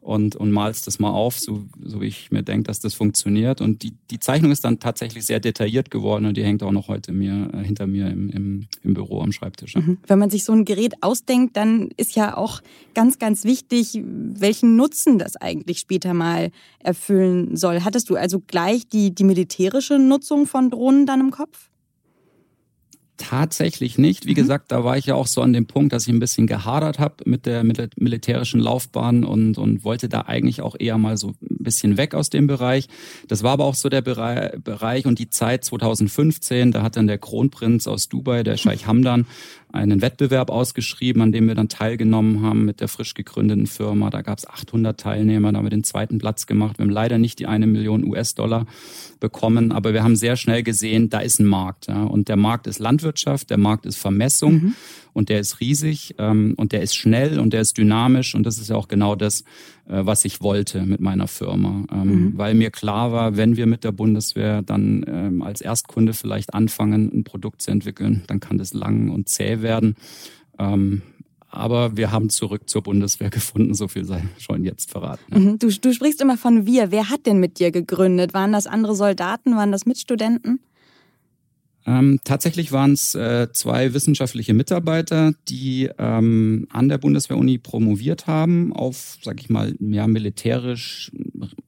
und, 0.00 0.36
und 0.36 0.52
malst 0.52 0.86
das 0.86 0.98
mal 0.98 1.10
auf, 1.10 1.38
so, 1.38 1.64
so 1.82 2.00
wie 2.00 2.06
ich 2.06 2.30
mir 2.30 2.42
denke, 2.42 2.64
dass 2.64 2.80
das 2.80 2.94
funktioniert. 2.94 3.60
Und 3.60 3.82
die, 3.82 3.94
die 4.10 4.18
Zeichnung 4.18 4.52
ist 4.52 4.64
dann 4.64 4.78
tatsächlich 4.78 5.26
sehr 5.26 5.40
detailliert 5.40 5.90
geworden 5.90 6.26
und 6.26 6.36
die 6.36 6.44
hängt 6.44 6.62
auch 6.62 6.72
noch 6.72 6.88
heute 6.88 7.12
mir, 7.12 7.50
äh, 7.52 7.64
hinter 7.64 7.86
mir 7.86 8.08
im, 8.08 8.30
im, 8.30 8.66
im 8.82 8.94
Büro 8.94 9.20
am 9.20 9.32
Schreibtisch. 9.32 9.74
Mhm. 9.74 9.98
Wenn 10.06 10.18
man 10.18 10.30
sich 10.30 10.44
so 10.44 10.52
ein 10.52 10.64
Gerät 10.64 10.94
ausdenkt, 11.02 11.56
dann 11.56 11.90
ist 11.96 12.16
ja 12.16 12.36
auch 12.36 12.62
ganz, 12.94 13.18
ganz 13.18 13.44
wichtig, 13.44 14.00
welchen 14.02 14.76
Nutzen 14.76 15.18
das 15.18 15.36
eigentlich 15.36 15.78
später 15.78 16.14
mal 16.14 16.50
erfüllen 16.78 17.56
soll. 17.56 17.84
Hattest 17.84 18.08
du 18.10 18.16
also 18.16 18.40
gleich 18.46 18.88
die, 18.88 19.14
die 19.14 19.24
militärische 19.24 19.98
Nutzung 19.98 20.46
von 20.46 20.70
Drohnen 20.70 21.06
dann 21.06 21.20
im 21.20 21.30
Kopf? 21.30 21.68
Tatsächlich 23.18 23.98
nicht. 23.98 24.26
Wie 24.26 24.30
mhm. 24.30 24.36
gesagt, 24.36 24.70
da 24.70 24.84
war 24.84 24.96
ich 24.96 25.06
ja 25.06 25.16
auch 25.16 25.26
so 25.26 25.42
an 25.42 25.52
dem 25.52 25.66
Punkt, 25.66 25.92
dass 25.92 26.06
ich 26.06 26.12
ein 26.12 26.20
bisschen 26.20 26.46
gehadert 26.46 27.00
habe 27.00 27.16
mit 27.26 27.46
der, 27.46 27.64
der 27.64 27.88
militärischen 27.96 28.60
Laufbahn 28.60 29.24
und, 29.24 29.58
und 29.58 29.82
wollte 29.82 30.08
da 30.08 30.22
eigentlich 30.22 30.62
auch 30.62 30.76
eher 30.78 30.98
mal 30.98 31.16
so 31.16 31.30
ein 31.30 31.34
bisschen 31.58 31.96
weg 31.96 32.14
aus 32.14 32.30
dem 32.30 32.46
Bereich. 32.46 32.86
Das 33.26 33.42
war 33.42 33.52
aber 33.52 33.64
auch 33.64 33.74
so 33.74 33.88
der 33.88 34.02
Bereich 34.02 35.04
und 35.04 35.18
die 35.18 35.30
Zeit 35.30 35.64
2015, 35.64 36.70
da 36.70 36.82
hat 36.82 36.96
dann 36.96 37.08
der 37.08 37.18
Kronprinz 37.18 37.88
aus 37.88 38.08
Dubai, 38.08 38.44
der 38.44 38.56
Scheich 38.56 38.86
Hamdan, 38.86 39.26
einen 39.72 40.00
Wettbewerb 40.00 40.50
ausgeschrieben, 40.50 41.22
an 41.22 41.32
dem 41.32 41.46
wir 41.46 41.54
dann 41.54 41.68
teilgenommen 41.68 42.42
haben 42.42 42.64
mit 42.64 42.80
der 42.80 42.88
frisch 42.88 43.14
gegründeten 43.14 43.66
Firma. 43.66 44.10
Da 44.10 44.22
gab 44.22 44.38
es 44.38 44.48
800 44.48 44.98
Teilnehmer, 44.98 45.52
da 45.52 45.58
haben 45.58 45.66
wir 45.66 45.70
den 45.70 45.84
zweiten 45.84 46.18
Platz 46.18 46.46
gemacht. 46.46 46.78
Wir 46.78 46.84
haben 46.84 46.90
leider 46.90 47.18
nicht 47.18 47.38
die 47.38 47.46
eine 47.46 47.66
Million 47.66 48.04
US-Dollar 48.04 48.66
bekommen, 49.20 49.72
aber 49.72 49.92
wir 49.92 50.02
haben 50.02 50.16
sehr 50.16 50.36
schnell 50.36 50.62
gesehen, 50.62 51.10
da 51.10 51.20
ist 51.20 51.38
ein 51.40 51.46
Markt. 51.46 51.88
Ja. 51.88 52.04
Und 52.04 52.28
der 52.28 52.36
Markt 52.36 52.66
ist 52.66 52.78
Landwirtschaft, 52.78 53.50
der 53.50 53.58
Markt 53.58 53.86
ist 53.86 53.96
Vermessung. 53.96 54.52
Mhm 54.54 54.74
und 55.12 55.28
der 55.28 55.40
ist 55.40 55.60
riesig 55.60 56.14
ähm, 56.18 56.54
und 56.56 56.72
der 56.72 56.82
ist 56.82 56.96
schnell 56.96 57.38
und 57.38 57.52
der 57.52 57.60
ist 57.60 57.76
dynamisch 57.78 58.34
und 58.34 58.44
das 58.44 58.58
ist 58.58 58.70
ja 58.70 58.76
auch 58.76 58.88
genau 58.88 59.14
das, 59.14 59.42
äh, 59.88 60.04
was 60.04 60.24
ich 60.24 60.40
wollte 60.40 60.82
mit 60.82 61.00
meiner 61.00 61.28
Firma, 61.28 61.84
ähm, 61.92 62.04
mhm. 62.04 62.38
weil 62.38 62.54
mir 62.54 62.70
klar 62.70 63.12
war, 63.12 63.36
wenn 63.36 63.56
wir 63.56 63.66
mit 63.66 63.84
der 63.84 63.92
Bundeswehr 63.92 64.62
dann 64.62 65.04
ähm, 65.06 65.42
als 65.42 65.60
Erstkunde 65.60 66.12
vielleicht 66.12 66.54
anfangen, 66.54 67.10
ein 67.12 67.24
Produkt 67.24 67.62
zu 67.62 67.70
entwickeln, 67.70 68.22
dann 68.26 68.40
kann 68.40 68.58
das 68.58 68.72
lang 68.74 69.10
und 69.10 69.28
zäh 69.28 69.62
werden. 69.62 69.96
Ähm, 70.58 71.02
aber 71.50 71.96
wir 71.96 72.12
haben 72.12 72.28
zurück 72.28 72.68
zur 72.68 72.82
Bundeswehr 72.82 73.30
gefunden, 73.30 73.74
so 73.74 73.88
viel 73.88 74.04
sei 74.04 74.22
schon 74.38 74.64
jetzt 74.64 74.90
verraten. 74.90 75.24
Ja. 75.32 75.38
Mhm. 75.38 75.58
Du, 75.58 75.68
du 75.68 75.92
sprichst 75.92 76.20
immer 76.20 76.36
von 76.36 76.66
wir. 76.66 76.90
Wer 76.90 77.10
hat 77.10 77.26
denn 77.26 77.40
mit 77.40 77.58
dir 77.58 77.70
gegründet? 77.70 78.34
Waren 78.34 78.52
das 78.52 78.66
andere 78.66 78.94
Soldaten? 78.94 79.56
Waren 79.56 79.72
das 79.72 79.86
Mitstudenten? 79.86 80.60
Ähm, 81.88 82.20
tatsächlich 82.22 82.70
waren 82.70 82.92
es 82.92 83.14
äh, 83.14 83.48
zwei 83.50 83.94
wissenschaftliche 83.94 84.52
Mitarbeiter, 84.52 85.32
die 85.48 85.88
ähm, 85.96 86.66
an 86.70 86.90
der 86.90 86.98
Bundeswehr-Uni 86.98 87.56
promoviert 87.56 88.26
haben 88.26 88.74
auf, 88.74 89.16
sag 89.22 89.40
ich 89.40 89.48
mal, 89.48 89.74
ja, 89.80 90.06
militärisch 90.06 91.10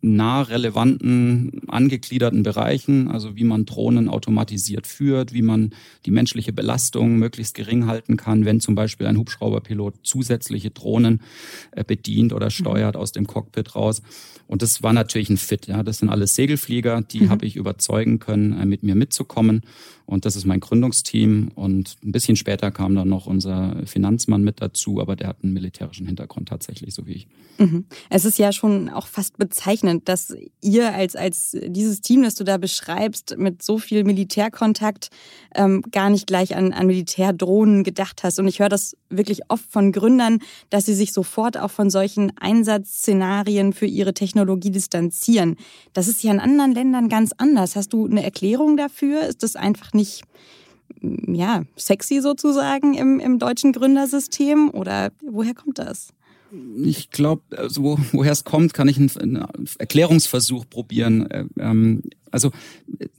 nah 0.02 0.42
relevanten, 0.42 1.62
angegliederten 1.68 2.42
Bereichen, 2.42 3.08
also 3.08 3.34
wie 3.36 3.44
man 3.44 3.64
Drohnen 3.64 4.10
automatisiert 4.10 4.86
führt, 4.86 5.32
wie 5.32 5.40
man 5.40 5.70
die 6.04 6.10
menschliche 6.10 6.52
Belastung 6.52 7.16
möglichst 7.16 7.54
gering 7.54 7.86
halten 7.86 8.18
kann, 8.18 8.44
wenn 8.44 8.60
zum 8.60 8.74
Beispiel 8.74 9.06
ein 9.06 9.16
Hubschrauberpilot 9.16 10.00
zusätzliche 10.02 10.70
Drohnen 10.70 11.22
äh, 11.70 11.82
bedient 11.82 12.34
oder 12.34 12.50
steuert 12.50 12.94
aus 12.94 13.12
dem 13.12 13.26
Cockpit 13.26 13.74
raus. 13.74 14.02
Und 14.50 14.62
das 14.62 14.82
war 14.82 14.92
natürlich 14.92 15.30
ein 15.30 15.36
Fit. 15.36 15.68
Ja, 15.68 15.84
das 15.84 15.98
sind 15.98 16.08
alles 16.08 16.34
Segelflieger, 16.34 17.02
die 17.02 17.20
mhm. 17.20 17.30
habe 17.30 17.46
ich 17.46 17.54
überzeugen 17.54 18.18
können, 18.18 18.60
äh, 18.60 18.66
mit 18.66 18.82
mir 18.82 18.96
mitzukommen. 18.96 19.62
Und 20.06 20.24
das 20.24 20.34
ist 20.34 20.44
mein 20.44 20.58
Gründungsteam. 20.58 21.52
Und 21.54 21.96
ein 22.02 22.10
bisschen 22.10 22.34
später 22.34 22.72
kam 22.72 22.96
dann 22.96 23.08
noch 23.08 23.26
unser 23.26 23.76
Finanzmann 23.86 24.42
mit 24.42 24.60
dazu, 24.60 25.00
aber 25.00 25.14
der 25.14 25.28
hat 25.28 25.44
einen 25.44 25.52
militärischen 25.52 26.04
Hintergrund 26.04 26.48
tatsächlich, 26.48 26.92
so 26.92 27.06
wie 27.06 27.12
ich. 27.12 27.28
Mhm. 27.58 27.84
Es 28.08 28.24
ist 28.24 28.36
ja 28.36 28.50
schon 28.50 28.88
auch 28.88 29.06
fast 29.06 29.38
bezeichnend, 29.38 30.08
dass 30.08 30.34
ihr 30.60 30.92
als, 30.92 31.14
als 31.14 31.56
dieses 31.64 32.00
Team, 32.00 32.24
das 32.24 32.34
du 32.34 32.42
da 32.42 32.56
beschreibst, 32.56 33.36
mit 33.38 33.62
so 33.62 33.78
viel 33.78 34.02
Militärkontakt 34.02 35.10
ähm, 35.54 35.84
gar 35.92 36.10
nicht 36.10 36.26
gleich 36.26 36.56
an, 36.56 36.72
an 36.72 36.88
Militärdrohnen 36.88 37.84
gedacht 37.84 38.24
hast. 38.24 38.40
Und 38.40 38.48
ich 38.48 38.58
höre 38.58 38.68
das 38.68 38.96
wirklich 39.10 39.42
oft 39.46 39.70
von 39.70 39.92
Gründern, 39.92 40.40
dass 40.70 40.86
sie 40.86 40.94
sich 40.94 41.12
sofort 41.12 41.56
auch 41.56 41.70
von 41.70 41.88
solchen 41.88 42.36
Einsatzszenarien 42.36 43.72
für 43.72 43.86
ihre 43.86 44.12
Technologie 44.12 44.39
distanzieren. 44.70 45.56
Das 45.92 46.08
ist 46.08 46.22
ja 46.22 46.32
in 46.32 46.40
anderen 46.40 46.72
Ländern 46.72 47.08
ganz 47.08 47.32
anders. 47.36 47.76
Hast 47.76 47.92
du 47.92 48.06
eine 48.06 48.22
Erklärung 48.22 48.76
dafür? 48.76 49.22
Ist 49.22 49.42
das 49.42 49.56
einfach 49.56 49.92
nicht 49.92 50.22
ja, 51.02 51.62
sexy 51.76 52.20
sozusagen 52.20 52.94
im, 52.94 53.20
im 53.20 53.38
deutschen 53.38 53.72
Gründersystem 53.72 54.70
oder 54.70 55.12
woher 55.22 55.54
kommt 55.54 55.78
das? 55.78 56.12
Ich 56.82 57.10
glaube, 57.10 57.42
also 57.56 57.82
wo, 57.82 57.98
woher 58.12 58.32
es 58.32 58.44
kommt, 58.44 58.74
kann 58.74 58.88
ich 58.88 58.98
einen, 58.98 59.10
einen 59.16 59.46
Erklärungsversuch 59.78 60.64
probieren. 60.68 61.48
Ähm, 61.58 62.02
also 62.30 62.50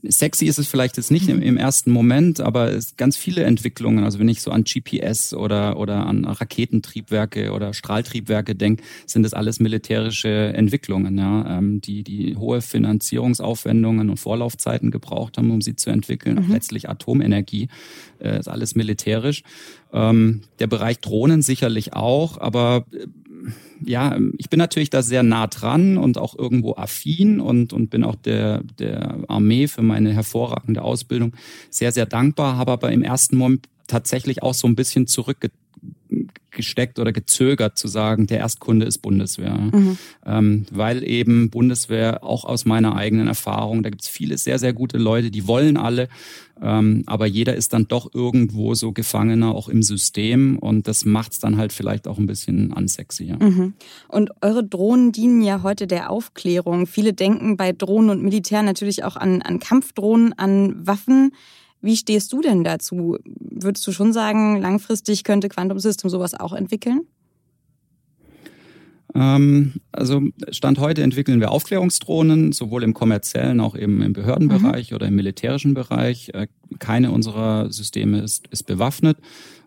sexy 0.02 0.46
ist 0.46 0.58
es 0.58 0.66
vielleicht 0.66 0.96
jetzt 0.96 1.10
nicht 1.10 1.28
im, 1.28 1.42
im, 1.42 1.56
ersten 1.56 1.90
Moment, 1.90 2.40
aber 2.40 2.72
es 2.72 2.96
ganz 2.96 3.16
viele 3.16 3.44
Entwicklungen. 3.44 4.04
Also 4.04 4.18
wenn 4.18 4.28
ich 4.28 4.42
so 4.42 4.50
an 4.50 4.64
GPS 4.64 5.34
oder 5.34 5.78
oder 5.78 6.06
an 6.06 6.24
Raketentriebwerke 6.24 7.52
oder 7.52 7.74
Strahltriebwerke 7.74 8.54
denke, 8.54 8.82
sind 9.06 9.22
das 9.22 9.34
alles 9.34 9.60
militärische 9.60 10.52
Entwicklungen, 10.54 11.18
ja, 11.18 11.58
ähm, 11.58 11.80
die 11.80 12.02
die 12.02 12.36
hohe 12.36 12.60
Finanzierungsaufwendungen 12.60 14.10
und 14.10 14.16
Vorlaufzeiten 14.18 14.90
gebraucht 14.90 15.38
haben, 15.38 15.50
um 15.50 15.60
sie 15.60 15.76
zu 15.76 15.90
entwickeln. 15.90 16.46
Mhm. 16.46 16.52
Letztlich 16.52 16.88
Atomenergie 16.88 17.68
äh, 18.20 18.38
ist 18.38 18.48
alles 18.48 18.74
militärisch. 18.74 19.42
Ähm, 19.92 20.42
der 20.58 20.68
Bereich 20.68 21.00
Drohnen 21.00 21.42
sicherlich 21.42 21.92
auch, 21.92 22.38
aber 22.38 22.86
äh, 22.92 23.06
ja, 23.84 24.18
ich 24.38 24.50
bin 24.50 24.58
natürlich 24.58 24.90
da 24.90 25.02
sehr 25.02 25.22
nah 25.22 25.46
dran 25.46 25.98
und 25.98 26.18
auch 26.18 26.38
irgendwo 26.38 26.74
affin 26.74 27.40
und, 27.40 27.72
und 27.72 27.90
bin 27.90 28.04
auch 28.04 28.14
der, 28.14 28.62
der 28.78 29.18
Armee 29.28 29.66
für 29.66 29.82
meine 29.82 30.12
hervorragende 30.12 30.82
Ausbildung 30.82 31.34
sehr, 31.70 31.92
sehr 31.92 32.06
dankbar, 32.06 32.56
habe 32.56 32.72
aber 32.72 32.92
im 32.92 33.02
ersten 33.02 33.36
Moment 33.36 33.68
tatsächlich 33.86 34.42
auch 34.42 34.54
so 34.54 34.66
ein 34.66 34.76
bisschen 34.76 35.06
zurückgesteckt 36.52 36.98
oder 36.98 37.12
gezögert 37.12 37.78
zu 37.78 37.88
sagen, 37.88 38.26
der 38.26 38.38
Erstkunde 38.38 38.86
ist 38.86 38.98
Bundeswehr. 38.98 39.54
Mhm. 39.54 39.98
Ähm, 40.24 40.66
weil 40.70 41.02
eben 41.02 41.50
Bundeswehr 41.50 42.22
auch 42.22 42.44
aus 42.44 42.64
meiner 42.64 42.94
eigenen 42.96 43.28
Erfahrung, 43.28 43.82
da 43.82 43.90
gibt 43.90 44.02
es 44.02 44.08
viele 44.08 44.38
sehr, 44.38 44.58
sehr 44.58 44.72
gute 44.72 44.98
Leute, 44.98 45.30
die 45.30 45.46
wollen 45.46 45.76
alle, 45.76 46.08
ähm, 46.60 47.02
aber 47.06 47.26
jeder 47.26 47.54
ist 47.56 47.72
dann 47.72 47.88
doch 47.88 48.14
irgendwo 48.14 48.74
so 48.74 48.92
Gefangener 48.92 49.54
auch 49.54 49.68
im 49.68 49.82
System 49.82 50.58
und 50.58 50.86
das 50.86 51.04
macht 51.04 51.32
es 51.32 51.38
dann 51.40 51.56
halt 51.56 51.72
vielleicht 51.72 52.06
auch 52.06 52.18
ein 52.18 52.26
bisschen 52.26 52.72
unsexier. 52.72 53.36
Mhm. 53.40 53.74
Und 54.08 54.30
eure 54.42 54.62
Drohnen 54.62 55.12
dienen 55.12 55.42
ja 55.42 55.62
heute 55.62 55.86
der 55.86 56.10
Aufklärung. 56.10 56.86
Viele 56.86 57.14
denken 57.14 57.56
bei 57.56 57.72
Drohnen 57.72 58.10
und 58.10 58.22
Militär 58.22 58.62
natürlich 58.62 59.04
auch 59.04 59.16
an, 59.16 59.42
an 59.42 59.58
Kampfdrohnen, 59.58 60.34
an 60.34 60.86
Waffen. 60.86 61.32
Wie 61.82 61.96
stehst 61.96 62.32
du 62.32 62.40
denn 62.40 62.64
dazu? 62.64 63.18
Würdest 63.24 63.86
du 63.86 63.92
schon 63.92 64.12
sagen, 64.12 64.60
langfristig 64.60 65.24
könnte 65.24 65.48
Quantum 65.48 65.80
System 65.80 66.08
sowas 66.08 66.32
auch 66.32 66.52
entwickeln? 66.52 67.02
Ähm, 69.14 69.74
also 69.90 70.22
Stand 70.50 70.78
heute 70.78 71.02
entwickeln 71.02 71.40
wir 71.40 71.50
Aufklärungsdrohnen, 71.50 72.52
sowohl 72.52 72.82
im 72.82 72.94
kommerziellen, 72.94 73.60
auch 73.60 73.76
eben 73.76 74.00
im 74.00 74.12
Behördenbereich 74.12 74.90
mhm. 74.90 74.94
oder 74.94 75.06
im 75.08 75.16
militärischen 75.16 75.74
Bereich. 75.74 76.30
Äh, 76.32 76.46
keine 76.78 77.10
unserer 77.10 77.70
Systeme 77.70 78.20
ist, 78.20 78.46
ist 78.48 78.64
bewaffnet. 78.64 79.18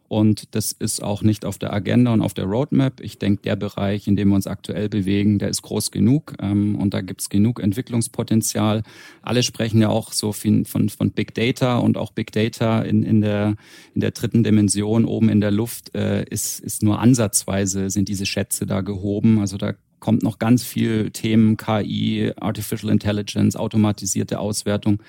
Und 0.08 0.56
das 0.56 0.72
ist 0.72 1.02
auch 1.02 1.24
nicht 1.24 1.46
auf 1.46 1.58
der 1.58 1.74
Agenda 1.74 2.14
und 2.14 2.22
auf 2.22 2.34
der 2.34 2.46
Roadmap. 2.46 3.02
Ich 3.02 3.18
denke, 3.18 3.42
der 3.42 3.56
Bereich, 3.56 4.08
in 4.08 4.16
dem 4.16 4.30
wir 4.30 4.36
uns 4.36 4.46
aktuell 4.48 4.88
bewegen, 4.88 5.40
der 5.40 5.50
ist 5.50 5.64
groß 5.64 5.92
genug 5.92 6.36
ähm, 6.40 6.76
und 6.76 6.94
da 6.94 7.02
gibt 7.02 7.22
es 7.22 7.30
genug 7.30 7.60
Entwicklungspotenzial. 7.60 8.84
Alle 9.24 9.42
sprechen 9.42 9.82
ja 9.82 9.90
auch 9.90 10.14
so 10.14 10.32
von, 10.32 10.66
von 10.66 11.12
Big 11.12 11.34
Data 11.34 11.78
und 11.78 11.98
auch 11.98 12.12
Big 12.12 12.32
Data 12.32 12.82
in, 12.82 13.04
in, 13.04 13.22
der, 13.22 13.56
in 13.96 14.02
der 14.02 14.12
dritten 14.12 14.44
Dimension 14.44 15.06
oben 15.06 15.30
in 15.30 15.42
der 15.42 15.52
Luft 15.52 15.96
äh, 15.96 16.24
ist, 16.30 16.60
ist 16.60 16.84
nur 16.84 17.00
ansatzweise, 17.00 17.90
sind 17.90 18.08
diese 18.08 18.26
Schätze 18.26 18.66
da 18.66 18.82
gehoben. 18.82 19.40
Also 19.40 19.58
da 19.58 19.74
kommt 20.00 20.24
noch 20.24 20.40
ganz 20.40 20.64
viel 20.64 21.12
Themen 21.12 21.58
KI, 21.58 22.32
Artificial 22.40 22.92
Intelligence, 22.92 23.56
automatisierte 23.56 24.40
Auswertung. 24.40 25.02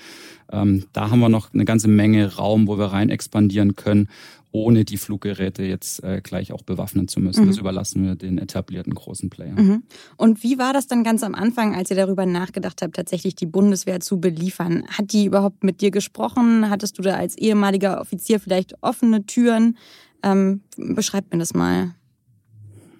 Ähm, 0.50 0.84
da 0.92 1.10
haben 1.10 1.20
wir 1.20 1.28
noch 1.28 1.52
eine 1.52 1.64
ganze 1.64 1.88
Menge 1.88 2.36
Raum, 2.36 2.68
wo 2.68 2.78
wir 2.78 2.86
rein 2.86 3.10
expandieren 3.10 3.76
können 3.76 4.08
ohne 4.56 4.84
die 4.84 4.96
Fluggeräte 4.96 5.64
jetzt 5.64 6.02
äh, 6.02 6.20
gleich 6.22 6.52
auch 6.52 6.62
bewaffnen 6.62 7.08
zu 7.08 7.20
müssen. 7.20 7.44
Mhm. 7.44 7.48
Das 7.48 7.58
überlassen 7.58 8.04
wir 8.04 8.14
den 8.14 8.38
etablierten 8.38 8.94
großen 8.94 9.28
Playern. 9.28 9.54
Mhm. 9.54 9.82
Und 10.16 10.42
wie 10.42 10.58
war 10.58 10.72
das 10.72 10.86
dann 10.86 11.04
ganz 11.04 11.22
am 11.22 11.34
Anfang, 11.34 11.74
als 11.74 11.90
ihr 11.90 11.96
darüber 11.96 12.24
nachgedacht 12.24 12.80
habt, 12.82 12.96
tatsächlich 12.96 13.34
die 13.34 13.46
Bundeswehr 13.46 14.00
zu 14.00 14.18
beliefern? 14.18 14.84
Hat 14.88 15.12
die 15.12 15.26
überhaupt 15.26 15.62
mit 15.62 15.82
dir 15.82 15.90
gesprochen? 15.90 16.70
Hattest 16.70 16.98
du 16.98 17.02
da 17.02 17.14
als 17.14 17.36
ehemaliger 17.36 18.00
Offizier 18.00 18.40
vielleicht 18.40 18.82
offene 18.82 19.26
Türen? 19.26 19.76
Ähm, 20.22 20.62
beschreib 20.76 21.30
mir 21.32 21.38
das 21.38 21.52
mal. 21.52 21.94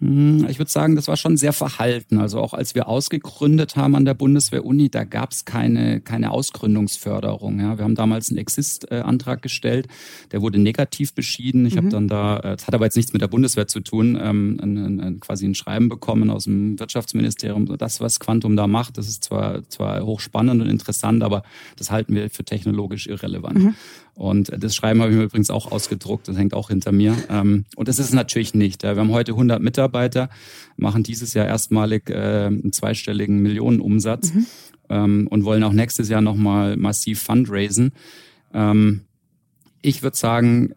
Hm, 0.01 0.47
ich 0.49 0.59
würde 0.59 0.71
sagen, 0.71 0.95
das 0.95 1.09
war 1.09 1.17
schon 1.17 1.37
sehr 1.37 1.53
verhalten. 1.53 2.19
Also 2.19 2.41
auch 2.41 2.53
als 2.53 2.75
wir 2.75 2.89
ausgegründet 2.89 3.77
haben 3.77 3.95
an 3.95 4.05
der 4.05 4.15
Bundeswehr-Uni, 4.15 4.91
da 4.91 5.05
gab 5.05 5.33
es 5.33 5.45
keine, 5.45 6.01
keine 6.01 6.31
Ausgründungsförderung. 6.31 7.61
Ja. 7.61 7.79
Wir 7.79 7.85
haben 7.85 7.95
damals 7.95 8.29
einen 8.29 8.39
Exist-Antrag 8.39 9.43
gestellt, 9.43 9.89
der 10.33 10.43
wurde 10.43 10.59
negativ 10.59 11.15
beschieden. 11.15 11.65
Ich 11.67 11.75
mhm. 11.75 11.79
habe 11.79 11.89
dann 11.89 12.09
da, 12.09 12.39
äh, 12.39 12.57
das 12.57 12.67
hat 12.67 12.75
aber 12.75 12.85
jetzt 12.85 12.97
nichts 12.97 13.13
mit 13.13 13.23
der 13.23 13.29
Bundeswehr 13.29 13.67
zu 13.67 13.81
tun, 13.81 14.19
ähm, 14.21 14.59
ein, 14.63 14.77
ein, 14.77 15.01
ein, 15.01 15.21
quasi 15.21 15.47
ein 15.47 15.55
Schreiben 15.55 15.89
bekommen 15.89 16.31
aus 16.31 16.45
dem 16.45 16.79
Wirtschaftsministerium. 16.79 17.79
Das, 17.79 18.01
was 18.01 18.21
Quantum 18.21 18.57
da 18.57 18.67
macht, 18.67 18.99
das 18.99 19.09
ist 19.09 19.25
zwar, 19.25 19.69
zwar 19.69 20.05
hochspannend 20.05 20.61
und 20.61 20.69
interessant, 20.69 21.23
aber 21.23 21.43
das 21.77 21.91
halten 21.91 22.15
wir 22.15 22.29
für 22.31 22.45
technologisch 22.45 23.07
irrelevant. 23.07 23.59
Mhm. 23.59 23.75
Und 24.17 24.51
das 24.57 24.75
Schreiben 24.75 25.03
habe 25.03 25.13
ich 25.13 25.19
mir 25.19 25.25
übrigens 25.25 25.51
auch 25.51 25.71
ausgedruckt, 25.71 26.27
das 26.27 26.39
hängt 26.39 26.55
auch 26.55 26.69
hinter 26.69 26.91
mir. 26.91 27.15
Ähm, 27.29 27.67
und 27.77 27.87
das 27.87 27.99
ist 27.99 28.07
es 28.07 28.13
natürlich 28.15 28.55
nicht. 28.55 28.83
Wir 28.83 28.97
haben 28.97 29.11
heute 29.11 29.33
100 29.33 29.61
Mitarbeiter, 29.61 30.31
machen 30.79 31.03
dieses 31.03 31.35
Jahr 31.35 31.47
erstmalig 31.47 32.09
äh, 32.09 32.47
einen 32.47 32.73
zweistelligen 32.73 33.41
Millionenumsatz 33.41 34.33
mhm. 34.33 34.47
Ähm, 34.89 35.27
und 35.29 35.45
wollen 35.45 35.65
auch 35.65 35.73
nächstes 35.73 36.09
Jahr 36.09 36.21
nochmal 36.21 36.77
massiv 36.77 37.21
fundraisen. 37.21 37.93
Ähm, 38.55 39.03
ich 39.83 40.03
würde 40.03 40.17
sagen, 40.17 40.73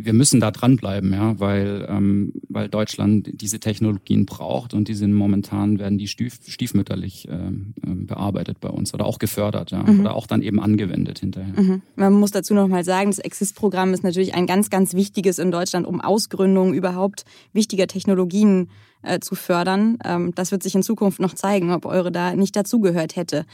wir 0.00 0.12
müssen 0.12 0.38
da 0.38 0.52
dranbleiben, 0.52 1.12
ja, 1.12 1.38
weil, 1.40 1.86
ähm, 1.88 2.32
weil 2.48 2.68
Deutschland 2.68 3.28
diese 3.32 3.58
Technologien 3.58 4.26
braucht 4.26 4.72
und 4.72 4.86
die 4.86 4.94
sind 4.94 5.12
momentan, 5.12 5.80
werden 5.80 5.98
die 5.98 6.06
stief, 6.06 6.38
stiefmütterlich 6.46 7.26
ähm, 7.28 7.74
ähm, 7.84 8.06
bearbeitet 8.06 8.60
bei 8.60 8.68
uns 8.68 8.94
oder 8.94 9.06
auch 9.06 9.18
gefördert, 9.18 9.72
ja, 9.72 9.82
mhm. 9.82 10.00
oder 10.00 10.14
auch 10.14 10.28
dann 10.28 10.40
eben 10.42 10.60
angewendet 10.60 11.18
hinterher. 11.18 11.60
Mhm. 11.60 11.82
Man 11.96 12.12
muss 12.12 12.30
dazu 12.30 12.54
nochmal 12.54 12.84
sagen, 12.84 13.10
das 13.10 13.18
Exist-Programm 13.18 13.92
ist 13.92 14.04
natürlich 14.04 14.34
ein 14.34 14.46
ganz, 14.46 14.70
ganz 14.70 14.94
wichtiges 14.94 15.40
in 15.40 15.50
Deutschland, 15.50 15.84
um 15.84 16.00
Ausgründungen 16.00 16.74
überhaupt 16.74 17.24
wichtiger 17.52 17.88
Technologien 17.88 18.68
äh, 19.02 19.20
zu 19.20 19.34
fördern. 19.34 19.98
Ähm, 20.04 20.34
das 20.34 20.50
wird 20.50 20.62
sich 20.62 20.74
in 20.74 20.82
Zukunft 20.82 21.20
noch 21.20 21.34
zeigen, 21.34 21.72
ob 21.72 21.86
eure 21.86 22.10
da 22.10 22.34
nicht 22.34 22.56
dazugehört 22.56 23.16
hätte. 23.16 23.46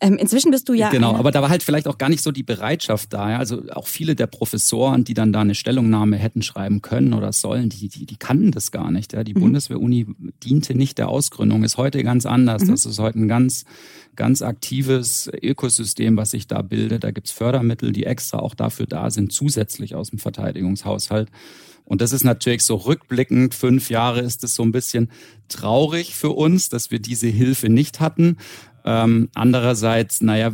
Ähm, 0.00 0.16
inzwischen 0.16 0.50
bist 0.50 0.68
du 0.68 0.74
ja. 0.74 0.90
Genau, 0.90 1.14
aber 1.14 1.30
da 1.30 1.42
war 1.42 1.48
halt 1.48 1.62
vielleicht 1.62 1.88
auch 1.88 1.98
gar 1.98 2.08
nicht 2.08 2.22
so 2.22 2.30
die 2.30 2.42
Bereitschaft 2.42 3.12
da. 3.12 3.30
Ja? 3.30 3.38
Also 3.38 3.62
auch 3.72 3.86
viele 3.86 4.14
der 4.14 4.26
Professoren, 4.26 5.04
die 5.04 5.14
dann 5.14 5.32
da 5.32 5.40
eine 5.40 5.54
Stellungnahme 5.54 6.16
hätten 6.16 6.42
schreiben 6.42 6.82
können 6.82 7.14
oder 7.14 7.32
sollen, 7.32 7.68
die, 7.68 7.88
die, 7.88 8.06
die 8.06 8.16
kannten 8.16 8.52
das 8.52 8.70
gar 8.70 8.90
nicht. 8.90 9.12
Ja? 9.12 9.24
Die 9.24 9.34
mhm. 9.34 9.40
Bundeswehr-Uni 9.40 10.06
diente 10.42 10.74
nicht 10.74 10.98
der 10.98 11.08
Ausgründung, 11.08 11.64
ist 11.64 11.76
heute 11.76 12.02
ganz 12.02 12.26
anders. 12.26 12.64
Mhm. 12.64 12.70
Das 12.70 12.86
ist 12.86 12.98
heute 12.98 13.20
ein 13.20 13.28
ganz, 13.28 13.64
ganz 14.14 14.42
aktives 14.42 15.30
Ökosystem, 15.42 16.16
was 16.16 16.30
sich 16.30 16.46
da 16.46 16.62
bildet. 16.62 17.04
Da 17.04 17.10
gibt's 17.10 17.32
Fördermittel, 17.32 17.92
die 17.92 18.04
extra 18.04 18.38
auch 18.38 18.54
dafür 18.54 18.86
da 18.86 19.10
sind, 19.10 19.32
zusätzlich 19.32 19.94
aus 19.94 20.10
dem 20.10 20.18
Verteidigungshaushalt. 20.18 21.30
Und 21.88 22.02
das 22.02 22.12
ist 22.12 22.22
natürlich 22.22 22.64
so 22.64 22.76
rückblickend, 22.76 23.54
fünf 23.54 23.88
Jahre 23.88 24.20
ist 24.20 24.44
es 24.44 24.54
so 24.54 24.62
ein 24.62 24.72
bisschen 24.72 25.10
traurig 25.48 26.14
für 26.14 26.30
uns, 26.30 26.68
dass 26.68 26.90
wir 26.90 26.98
diese 26.98 27.28
Hilfe 27.28 27.70
nicht 27.70 27.98
hatten. 27.98 28.36
Ähm, 28.84 29.28
andererseits, 29.34 30.20
naja, 30.20 30.52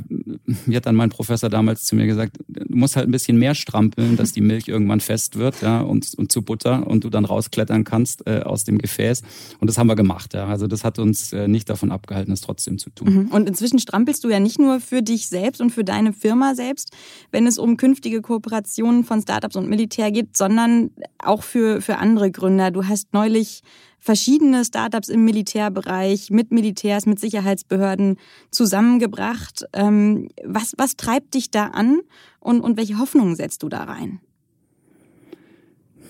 wie 0.67 0.77
hat 0.77 0.87
dann 0.87 0.95
mein 0.95 1.11
Professor 1.11 1.49
damals 1.49 1.85
zu 1.85 1.97
mir 1.97 2.07
gesagt, 2.07 2.39
du 2.49 2.77
musst 2.77 2.97
halt 2.97 3.09
ein 3.09 3.13
bisschen 3.13 3.39
mehr 3.39 3.55
strampeln, 3.55 4.17
dass 4.17 4.33
die 4.33 4.41
Milch 4.41 4.69
irgendwann 4.69 5.01
fest 5.01 5.37
wird 5.37 5.63
ja, 5.63 5.81
und, 5.81 6.15
und 6.17 6.33
zu 6.33 6.43
Butter 6.43 6.87
und 6.87 7.05
du 7.05 7.11
dann 7.11 7.25
rausklettern 7.25 7.85
kannst 7.85 8.27
äh, 8.27 8.41
aus 8.41 8.65
dem 8.65 8.79
Gefäß. 8.79 9.23
Und 9.61 9.69
das 9.69 9.79
haben 9.79 9.87
wir 9.87 9.97
gemacht. 9.97 10.35
Ja. 10.35 10.47
Also 10.47 10.67
das 10.67 10.85
hat 10.85 10.99
uns 10.99 11.33
äh, 11.33 11.49
nicht 11.49 11.69
davon 11.71 11.91
abgehalten, 11.91 12.33
es 12.33 12.41
trotzdem 12.41 12.79
zu 12.79 12.91
tun. 12.91 13.15
Mhm. 13.15 13.29
Und 13.29 13.49
inzwischen 13.49 13.79
strampelst 13.79 14.25
du 14.25 14.29
ja 14.29 14.41
nicht 14.41 14.59
nur 14.59 14.81
für 14.81 15.03
dich 15.03 15.29
selbst 15.29 15.61
und 15.61 15.71
für 15.71 15.85
deine 15.85 16.13
Firma 16.13 16.55
selbst, 16.55 16.91
wenn 17.31 17.47
es 17.47 17.59
um 17.59 17.77
künftige 17.77 18.21
Kooperationen 18.23 19.05
von 19.05 19.23
Startups 19.23 19.57
und 19.57 19.69
Militär 19.69 20.11
geht, 20.11 20.37
sondern 20.37 20.91
auch 21.19 21.43
für, 21.43 21.81
für 21.81 21.99
andere 21.99 22.31
Gründer. 22.31 22.71
Du 22.71 22.87
hast 22.87 23.13
neulich 23.13 23.63
verschiedene 24.05 24.67
Startups 24.67 25.09
im 25.09 25.25
Militärbereich 25.25 26.31
mit 26.31 26.53
Militärs, 26.53 27.07
mit 27.07 27.19
Sicherheitsbehörden 27.19 28.19
zusammengebracht. 28.51 29.65
Ähm, 29.73 30.29
was, 30.45 30.75
was 30.77 30.97
treibt 30.97 31.33
dich 31.33 31.51
da 31.51 31.69
an 31.69 32.03
und, 32.39 32.61
und 32.61 32.77
welche 32.77 32.99
Hoffnungen 32.99 33.35
setzt 33.35 33.63
du 33.63 33.71
da 33.71 33.85
rein? 33.85 34.21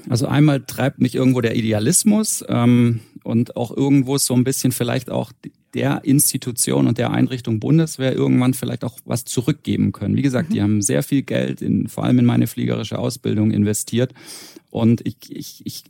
Also 0.09 0.27
einmal 0.27 0.65
treibt 0.65 1.01
mich 1.01 1.15
irgendwo 1.15 1.41
der 1.41 1.55
Idealismus 1.55 2.45
ähm, 2.49 3.01
und 3.23 3.57
auch 3.57 3.75
irgendwo 3.75 4.19
so 4.19 4.35
ein 4.35 4.43
bisschen 4.43 4.73
vielleicht 4.73 5.09
auch 5.09 5.31
der 5.75 6.05
Institution 6.05 6.87
und 6.87 6.99
der 6.99 7.11
Einrichtung 7.11 7.61
Bundeswehr 7.61 8.15
irgendwann 8.15 8.55
vielleicht 8.55 8.85
auch 8.85 8.99
was 9.05 9.25
zurückgeben 9.25 9.93
können. 9.93 10.17
Wie 10.17 10.23
gesagt, 10.23 10.53
die 10.53 10.59
mhm. 10.59 10.63
haben 10.63 10.83
sehr 10.83 11.03
viel 11.03 11.23
Geld 11.23 11.61
in, 11.63 11.89
vor 11.89 12.05
allem 12.05 12.19
in 12.19 12.25
meine 12.25 12.47
fliegerische 12.47 12.99
Ausbildung 12.99 13.51
investiert 13.51 14.15
und 14.75 15.07
ich, 15.07 15.17
ich, 15.31 15.63
ich 15.65 15.85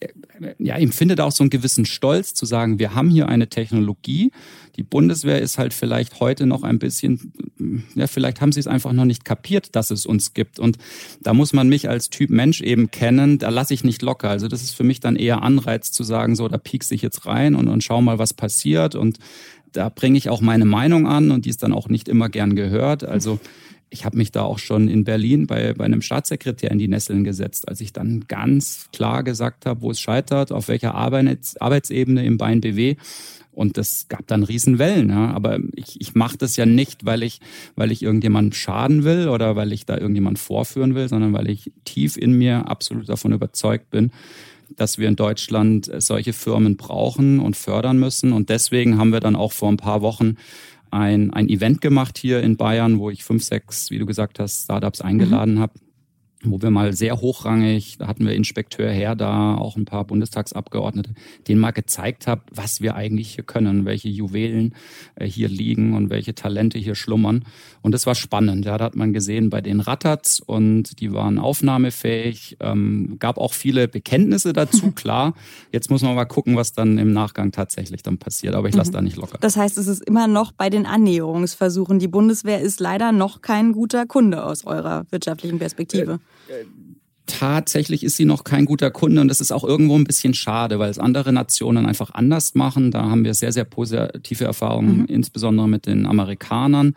ja, 0.58 0.76
empfinde 0.76 1.14
da 1.14 1.24
auch 1.24 1.32
so 1.32 1.42
einen 1.42 1.48
gewissen 1.48 1.86
Stolz 1.86 2.34
zu 2.34 2.44
sagen, 2.44 2.78
wir 2.78 2.94
haben 2.94 3.08
hier 3.08 3.30
eine 3.30 3.48
Technologie. 3.48 4.30
Die 4.76 4.82
Bundeswehr 4.82 5.40
ist 5.40 5.56
halt 5.56 5.72
vielleicht 5.72 6.20
heute 6.20 6.44
noch 6.44 6.64
ein 6.64 6.78
bisschen, 6.78 7.32
ja, 7.94 8.06
vielleicht 8.06 8.42
haben 8.42 8.52
sie 8.52 8.60
es 8.60 8.66
einfach 8.66 8.92
noch 8.92 9.06
nicht 9.06 9.24
kapiert, 9.24 9.74
dass 9.74 9.90
es 9.90 10.04
uns 10.04 10.34
gibt. 10.34 10.58
Und 10.58 10.76
da 11.22 11.32
muss 11.32 11.54
man 11.54 11.70
mich 11.70 11.88
als 11.88 12.10
Typ 12.10 12.28
Mensch 12.28 12.60
eben 12.60 12.90
kennen. 12.90 13.38
Da 13.38 13.48
lasse 13.48 13.72
ich 13.72 13.84
nicht 13.84 14.02
locker. 14.02 14.28
Also 14.28 14.48
das 14.48 14.62
ist 14.62 14.72
für 14.72 14.84
mich 14.84 15.00
dann 15.00 15.16
eher 15.16 15.42
Anreiz 15.42 15.90
zu 15.90 16.04
sagen, 16.04 16.36
so, 16.36 16.46
da 16.48 16.58
piekst 16.58 16.92
ich 16.92 17.00
jetzt 17.00 17.24
rein 17.24 17.54
und, 17.54 17.68
und 17.68 17.82
schau 17.82 18.02
mal, 18.02 18.18
was 18.18 18.34
passiert. 18.34 18.96
Und 18.96 19.18
da 19.74 19.88
bringe 19.90 20.16
ich 20.16 20.30
auch 20.30 20.40
meine 20.40 20.64
Meinung 20.64 21.06
an 21.06 21.30
und 21.30 21.44
die 21.44 21.50
ist 21.50 21.62
dann 21.62 21.72
auch 21.72 21.88
nicht 21.88 22.08
immer 22.08 22.28
gern 22.28 22.56
gehört. 22.56 23.04
Also 23.04 23.38
ich 23.90 24.04
habe 24.04 24.16
mich 24.16 24.32
da 24.32 24.42
auch 24.42 24.58
schon 24.58 24.88
in 24.88 25.04
Berlin 25.04 25.46
bei, 25.46 25.74
bei 25.74 25.84
einem 25.84 26.02
Staatssekretär 26.02 26.70
in 26.70 26.78
die 26.78 26.88
Nesseln 26.88 27.22
gesetzt, 27.22 27.68
als 27.68 27.80
ich 27.80 27.92
dann 27.92 28.24
ganz 28.26 28.88
klar 28.92 29.22
gesagt 29.22 29.66
habe, 29.66 29.82
wo 29.82 29.90
es 29.90 30.00
scheitert, 30.00 30.52
auf 30.52 30.68
welcher 30.68 30.94
Arbeits 30.94 31.56
Arbeitsebene 31.56 32.24
im 32.24 32.38
Bein 32.38 32.60
BW. 32.60 32.96
Und 33.52 33.78
das 33.78 34.08
gab 34.08 34.26
dann 34.26 34.42
Riesenwellen. 34.42 35.10
Ja. 35.10 35.30
Aber 35.30 35.58
ich, 35.74 36.00
ich 36.00 36.14
mache 36.14 36.36
das 36.36 36.56
ja 36.56 36.66
nicht, 36.66 37.04
weil 37.04 37.22
ich, 37.22 37.40
weil 37.76 37.92
ich 37.92 38.02
irgendjemand 38.02 38.56
schaden 38.56 39.04
will 39.04 39.28
oder 39.28 39.54
weil 39.54 39.72
ich 39.72 39.86
da 39.86 39.96
irgendjemand 39.96 40.40
vorführen 40.40 40.96
will, 40.96 41.08
sondern 41.08 41.32
weil 41.32 41.48
ich 41.48 41.72
tief 41.84 42.16
in 42.16 42.32
mir 42.32 42.68
absolut 42.68 43.08
davon 43.08 43.32
überzeugt 43.32 43.90
bin, 43.90 44.10
dass 44.76 44.98
wir 44.98 45.08
in 45.08 45.16
Deutschland 45.16 45.90
solche 45.98 46.32
Firmen 46.32 46.76
brauchen 46.76 47.40
und 47.40 47.56
fördern 47.56 47.98
müssen. 47.98 48.32
Und 48.32 48.48
deswegen 48.48 48.98
haben 48.98 49.12
wir 49.12 49.20
dann 49.20 49.36
auch 49.36 49.52
vor 49.52 49.70
ein 49.70 49.76
paar 49.76 50.02
Wochen 50.02 50.36
ein, 50.90 51.32
ein 51.32 51.48
Event 51.48 51.80
gemacht 51.80 52.18
hier 52.18 52.42
in 52.42 52.56
Bayern, 52.56 52.98
wo 52.98 53.10
ich 53.10 53.24
fünf, 53.24 53.42
sechs, 53.42 53.90
wie 53.90 53.98
du 53.98 54.06
gesagt 54.06 54.38
hast, 54.38 54.64
Startups 54.64 55.00
eingeladen 55.00 55.54
mhm. 55.54 55.60
habe 55.60 55.72
wo 56.44 56.60
wir 56.60 56.70
mal 56.70 56.92
sehr 56.92 57.20
hochrangig, 57.20 57.98
da 57.98 58.06
hatten 58.06 58.26
wir 58.26 58.34
Inspekteur 58.34 58.90
Herr 58.90 59.16
da, 59.16 59.54
auch 59.54 59.76
ein 59.76 59.84
paar 59.84 60.04
Bundestagsabgeordnete, 60.04 61.14
denen 61.48 61.60
mal 61.60 61.70
gezeigt 61.70 62.26
habe, 62.26 62.42
was 62.50 62.80
wir 62.80 62.94
eigentlich 62.94 63.34
hier 63.34 63.44
können, 63.44 63.84
welche 63.84 64.08
Juwelen 64.08 64.74
äh, 65.16 65.26
hier 65.26 65.48
liegen 65.48 65.94
und 65.94 66.10
welche 66.10 66.34
Talente 66.34 66.78
hier 66.78 66.94
schlummern. 66.94 67.44
Und 67.82 67.92
das 67.92 68.06
war 68.06 68.14
spannend. 68.14 68.64
Ja, 68.64 68.78
da 68.78 68.84
hat 68.84 68.96
man 68.96 69.12
gesehen 69.12 69.50
bei 69.50 69.60
den 69.60 69.80
Rattats 69.80 70.40
und 70.40 71.00
die 71.00 71.12
waren 71.12 71.38
aufnahmefähig, 71.38 72.56
ähm, 72.60 73.16
gab 73.18 73.38
auch 73.38 73.52
viele 73.52 73.88
Bekenntnisse 73.88 74.52
dazu, 74.52 74.90
klar. 74.94 75.34
Jetzt 75.72 75.90
muss 75.90 76.02
man 76.02 76.14
mal 76.14 76.24
gucken, 76.24 76.56
was 76.56 76.72
dann 76.72 76.98
im 76.98 77.12
Nachgang 77.12 77.52
tatsächlich 77.52 78.02
dann 78.02 78.18
passiert. 78.18 78.54
Aber 78.54 78.68
ich 78.68 78.74
lasse 78.74 78.90
mhm. 78.90 78.94
da 78.94 79.02
nicht 79.02 79.16
locker. 79.16 79.38
Das 79.40 79.56
heißt, 79.56 79.78
es 79.78 79.86
ist 79.86 80.02
immer 80.02 80.26
noch 80.26 80.52
bei 80.52 80.70
den 80.70 80.86
Annäherungsversuchen. 80.86 81.98
Die 81.98 82.08
Bundeswehr 82.08 82.60
ist 82.60 82.80
leider 82.80 83.12
noch 83.12 83.42
kein 83.42 83.72
guter 83.72 84.06
Kunde 84.06 84.44
aus 84.44 84.64
eurer 84.64 85.04
wirtschaftlichen 85.10 85.58
Perspektive. 85.58 86.12
Äh, 86.12 86.33
tatsächlich 87.26 88.04
ist 88.04 88.16
sie 88.16 88.24
noch 88.24 88.44
kein 88.44 88.64
guter 88.64 88.90
Kunde 88.90 89.20
und 89.20 89.28
das 89.28 89.40
ist 89.40 89.52
auch 89.52 89.64
irgendwo 89.64 89.96
ein 89.96 90.04
bisschen 90.04 90.34
schade, 90.34 90.78
weil 90.78 90.90
es 90.90 90.98
andere 90.98 91.32
Nationen 91.32 91.86
einfach 91.86 92.10
anders 92.12 92.54
machen. 92.54 92.90
Da 92.90 93.04
haben 93.04 93.24
wir 93.24 93.34
sehr, 93.34 93.52
sehr 93.52 93.64
positive 93.64 94.44
Erfahrungen, 94.44 94.98
mhm. 94.98 95.06
insbesondere 95.06 95.68
mit 95.68 95.86
den 95.86 96.06
Amerikanern. 96.06 96.94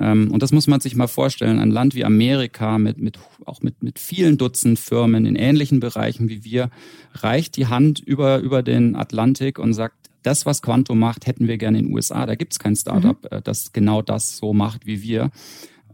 Ähm, 0.00 0.30
und 0.30 0.42
das 0.42 0.52
muss 0.52 0.66
man 0.66 0.80
sich 0.80 0.96
mal 0.96 1.08
vorstellen. 1.08 1.58
Ein 1.58 1.70
Land 1.70 1.94
wie 1.94 2.04
Amerika 2.04 2.78
mit, 2.78 2.98
mit, 2.98 3.18
auch 3.44 3.60
mit, 3.60 3.82
mit 3.82 3.98
vielen 3.98 4.38
Dutzend 4.38 4.78
Firmen 4.78 5.26
in 5.26 5.36
ähnlichen 5.36 5.80
Bereichen 5.80 6.28
wie 6.28 6.44
wir 6.44 6.70
reicht 7.12 7.56
die 7.56 7.66
Hand 7.66 8.00
über, 8.00 8.38
über 8.38 8.62
den 8.62 8.96
Atlantik 8.96 9.58
und 9.58 9.74
sagt, 9.74 9.96
das, 10.22 10.44
was 10.44 10.60
Quantum 10.60 10.98
macht, 10.98 11.26
hätten 11.26 11.46
wir 11.46 11.56
gerne 11.56 11.78
in 11.78 11.86
den 11.86 11.94
USA. 11.94 12.26
Da 12.26 12.34
gibt 12.34 12.52
es 12.52 12.58
kein 12.58 12.74
Startup, 12.74 13.22
mhm. 13.22 13.38
Äh, 13.38 13.42
das 13.42 13.72
genau 13.72 14.02
das 14.02 14.38
so 14.38 14.52
macht 14.52 14.86
wie 14.86 15.02
wir. 15.02 15.30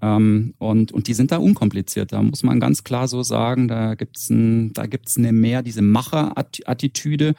Ähm, 0.03 0.55
und, 0.59 0.93
und 0.93 1.07
die 1.07 1.15
sind 1.15 1.31
da 1.31 1.39
unkompliziert. 1.39 2.13
Da 2.13 2.23
muss 2.23 2.43
man 2.43 2.61
ganz 2.61 2.83
klar 2.85 3.07
so 3.07 3.23
sagen, 3.23 3.69
da 3.69 3.95
gibt's 3.95 4.29
ein, 4.29 4.73
da 4.73 4.87
gibt's 4.87 5.17
eine 5.17 5.33
mehr 5.33 5.63
diese 5.63 5.83
Macherattitüde. 5.83 7.35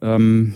Ähm, 0.00 0.54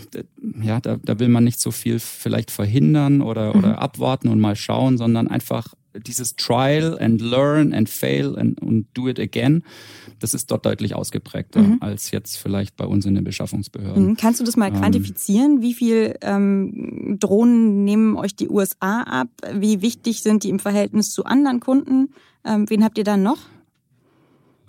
ja, 0.61 0.81
da, 0.81 0.97
da 0.97 1.19
will 1.19 1.29
man 1.29 1.43
nicht 1.43 1.61
so 1.61 1.71
viel 1.71 1.99
vielleicht 1.99 2.51
verhindern 2.51 3.21
oder, 3.21 3.53
mhm. 3.53 3.59
oder 3.59 3.81
abwarten 3.81 4.27
und 4.27 4.39
mal 4.39 4.55
schauen, 4.55 4.97
sondern 4.97 5.27
einfach 5.27 5.73
dieses 6.05 6.35
Trial 6.35 6.97
and 6.99 7.21
Learn 7.21 7.73
and 7.73 7.89
Fail 7.89 8.37
and, 8.37 8.61
und 8.61 8.87
Do 8.93 9.07
it 9.07 9.19
again, 9.19 9.63
das 10.19 10.33
ist 10.33 10.51
dort 10.51 10.65
deutlich 10.65 10.95
ausgeprägter 10.95 11.61
mhm. 11.61 11.77
als 11.79 12.11
jetzt 12.11 12.37
vielleicht 12.37 12.75
bei 12.75 12.85
uns 12.85 13.05
in 13.05 13.15
den 13.15 13.23
Beschaffungsbehörden. 13.23 14.07
Mhm. 14.07 14.17
Kannst 14.17 14.39
du 14.39 14.43
das 14.43 14.57
mal 14.57 14.69
ähm, 14.69 14.75
quantifizieren? 14.75 15.61
Wie 15.61 15.73
viel 15.73 16.15
ähm, 16.21 17.17
Drohnen 17.19 17.83
nehmen 17.83 18.15
euch 18.15 18.35
die 18.35 18.49
USA 18.49 19.01
ab? 19.03 19.29
Wie 19.53 19.81
wichtig 19.81 20.21
sind 20.21 20.43
die 20.43 20.49
im 20.49 20.59
Verhältnis 20.59 21.11
zu 21.11 21.25
anderen 21.25 21.59
Kunden? 21.59 22.09
Ähm, 22.45 22.69
wen 22.69 22.83
habt 22.83 22.97
ihr 22.97 23.03
da 23.03 23.17
noch? 23.17 23.39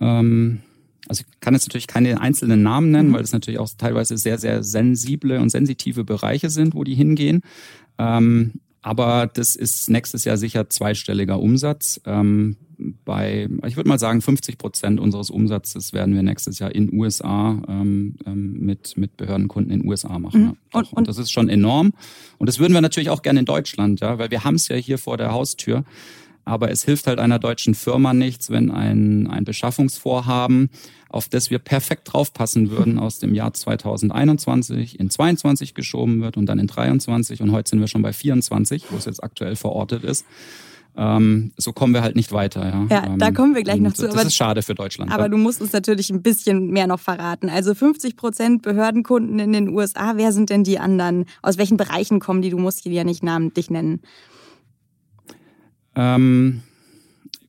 Ähm, 0.00 0.60
also 1.08 1.24
ich 1.26 1.40
kann 1.40 1.54
jetzt 1.54 1.66
natürlich 1.66 1.86
keine 1.86 2.20
einzelnen 2.20 2.62
Namen 2.62 2.90
nennen, 2.90 3.10
mhm. 3.10 3.14
weil 3.14 3.22
es 3.22 3.32
natürlich 3.32 3.58
auch 3.58 3.70
teilweise 3.76 4.16
sehr, 4.18 4.38
sehr 4.38 4.62
sensible 4.62 5.40
und 5.40 5.50
sensitive 5.50 6.04
Bereiche 6.04 6.50
sind, 6.50 6.74
wo 6.74 6.84
die 6.84 6.94
hingehen. 6.94 7.42
Ähm, 7.98 8.60
aber 8.88 9.26
das 9.26 9.54
ist 9.54 9.90
nächstes 9.90 10.24
Jahr 10.24 10.38
sicher 10.38 10.70
zweistelliger 10.70 11.38
Umsatz. 11.38 12.00
Ähm, 12.06 12.56
bei, 13.04 13.46
ich 13.66 13.76
würde 13.76 13.86
mal 13.86 13.98
sagen, 13.98 14.22
50 14.22 14.56
Prozent 14.56 14.98
unseres 14.98 15.28
Umsatzes 15.28 15.92
werden 15.92 16.14
wir 16.14 16.22
nächstes 16.22 16.58
Jahr 16.58 16.74
in 16.74 16.90
USA 16.98 17.60
ähm, 17.68 18.16
ähm, 18.24 18.52
mit, 18.60 18.96
mit 18.96 19.18
Behördenkunden 19.18 19.78
in 19.78 19.86
USA 19.86 20.18
machen. 20.18 20.40
Mhm. 20.40 20.56
Ja. 20.72 20.78
Und, 20.78 20.92
und, 20.94 21.06
das 21.06 21.18
ist 21.18 21.30
schon 21.30 21.50
enorm. 21.50 21.92
Und 22.38 22.48
das 22.48 22.60
würden 22.60 22.72
wir 22.72 22.80
natürlich 22.80 23.10
auch 23.10 23.20
gerne 23.20 23.40
in 23.40 23.44
Deutschland, 23.44 24.00
ja, 24.00 24.18
weil 24.18 24.30
wir 24.30 24.44
haben 24.44 24.54
es 24.54 24.68
ja 24.68 24.76
hier 24.76 24.96
vor 24.96 25.18
der 25.18 25.32
Haustür. 25.32 25.84
Aber 26.46 26.70
es 26.70 26.82
hilft 26.82 27.08
halt 27.08 27.18
einer 27.18 27.38
deutschen 27.38 27.74
Firma 27.74 28.14
nichts, 28.14 28.48
wenn 28.48 28.70
ein, 28.70 29.26
ein 29.26 29.44
Beschaffungsvorhaben, 29.44 30.70
auf 31.08 31.28
das 31.28 31.50
wir 31.50 31.58
perfekt 31.58 32.12
draufpassen 32.12 32.70
würden, 32.70 32.98
aus 32.98 33.18
dem 33.18 33.34
Jahr 33.34 33.52
2021 33.52 35.00
in 35.00 35.10
22 35.10 35.74
geschoben 35.74 36.20
wird 36.20 36.36
und 36.36 36.46
dann 36.46 36.58
in 36.58 36.66
23 36.66 37.40
und 37.40 37.52
heute 37.52 37.70
sind 37.70 37.80
wir 37.80 37.88
schon 37.88 38.02
bei 38.02 38.12
24, 38.12 38.84
wo 38.90 38.96
es 38.96 39.06
jetzt 39.06 39.22
aktuell 39.22 39.56
verortet 39.56 40.04
ist. 40.04 40.26
Ähm, 40.96 41.52
so 41.56 41.72
kommen 41.72 41.94
wir 41.94 42.02
halt 42.02 42.16
nicht 42.16 42.32
weiter. 42.32 42.66
Ja, 42.66 42.86
ja 42.90 43.06
ähm, 43.06 43.18
da 43.18 43.30
kommen 43.30 43.54
wir 43.54 43.62
gleich 43.62 43.78
noch 43.78 43.92
zu. 43.92 44.08
Das 44.08 44.24
ist 44.24 44.34
schade 44.34 44.62
für 44.62 44.74
Deutschland. 44.74 45.12
Aber 45.12 45.24
ja. 45.24 45.28
du 45.28 45.36
musst 45.36 45.60
uns 45.60 45.72
natürlich 45.72 46.10
ein 46.10 46.22
bisschen 46.22 46.70
mehr 46.70 46.88
noch 46.88 46.98
verraten. 46.98 47.48
Also 47.48 47.72
50 47.72 48.16
Prozent 48.16 48.62
Behördenkunden 48.62 49.38
in 49.38 49.52
den 49.52 49.68
USA. 49.68 50.14
Wer 50.16 50.32
sind 50.32 50.50
denn 50.50 50.64
die 50.64 50.80
anderen? 50.80 51.26
Aus 51.40 51.56
welchen 51.56 51.76
Bereichen 51.76 52.18
kommen 52.18 52.42
die? 52.42 52.50
Du 52.50 52.58
musst 52.58 52.84
die 52.84 52.90
ja 52.90 53.04
nicht 53.04 53.22
namentlich 53.22 53.70
nennen. 53.70 54.00
Ähm, 55.94 56.62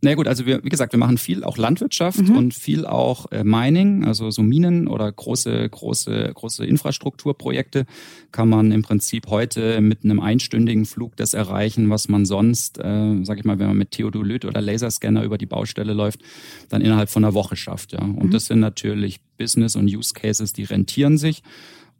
na 0.02 0.14
gut, 0.16 0.28
also 0.28 0.46
wir, 0.46 0.64
wie 0.64 0.70
gesagt, 0.70 0.94
wir 0.94 1.00
machen 1.00 1.18
viel 1.18 1.44
auch 1.44 1.58
Landwirtschaft 1.58 2.22
mhm. 2.30 2.38
und 2.38 2.54
viel 2.54 2.86
auch 2.86 3.30
äh, 3.32 3.44
Mining, 3.44 4.06
also 4.06 4.32
so 4.32 4.42
Minen 4.42 4.88
oder 4.88 5.12
große, 5.12 5.68
große, 5.70 6.32
große 6.34 6.66
Infrastrukturprojekte 6.66 7.86
kann 8.32 8.48
man 8.48 8.72
im 8.72 8.82
Prinzip 8.82 9.28
heute 9.28 9.82
mit 9.82 10.06
einem 10.06 10.22
einstündigen 10.22 10.86
Flug 10.86 11.18
das 11.18 11.34
erreichen, 11.34 11.90
was 11.90 12.08
man 12.08 12.26
sonst, 12.26 12.80
äh, 12.80 13.24
sag 13.24 13.40
ich 13.40 13.44
mal, 13.44 13.60
wenn 13.60 13.68
man 13.68 13.78
mit 13.78 13.92
Theodolyt 13.92 14.46
oder 14.46 14.62
Laserscanner 14.62 15.24
über 15.24 15.38
die 15.38 15.46
Baustelle 15.46 15.94
läuft, 15.94 16.22
dann 16.70 16.82
innerhalb 16.82 17.10
von 17.10 17.26
einer 17.26 17.34
Woche 17.34 17.58
schafft. 17.58 17.92
Ja. 17.92 18.00
Und 18.00 18.26
mhm. 18.26 18.32
das 18.32 18.46
sind 18.46 18.62
natürlich 18.62 19.20
Business 19.38 19.76
und 19.76 19.86
Use 19.94 20.14
Cases, 20.14 20.54
die 20.54 20.64
rentieren 20.64 21.18
sich. 21.18 21.44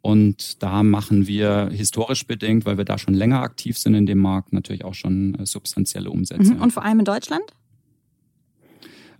Und 0.02 0.62
da 0.62 0.82
machen 0.82 1.26
wir 1.26 1.68
historisch 1.70 2.26
bedingt, 2.26 2.64
weil 2.64 2.78
wir 2.78 2.86
da 2.86 2.96
schon 2.96 3.12
länger 3.12 3.42
aktiv 3.42 3.76
sind 3.76 3.94
in 3.94 4.06
dem 4.06 4.18
Markt, 4.18 4.54
natürlich 4.54 4.84
auch 4.84 4.94
schon 4.94 5.34
äh, 5.34 5.44
substanzielle 5.44 6.10
Umsätze. 6.10 6.54
Mhm. 6.54 6.62
Und 6.62 6.72
vor 6.72 6.84
allem 6.84 7.00
in 7.00 7.04
Deutschland? 7.04 7.42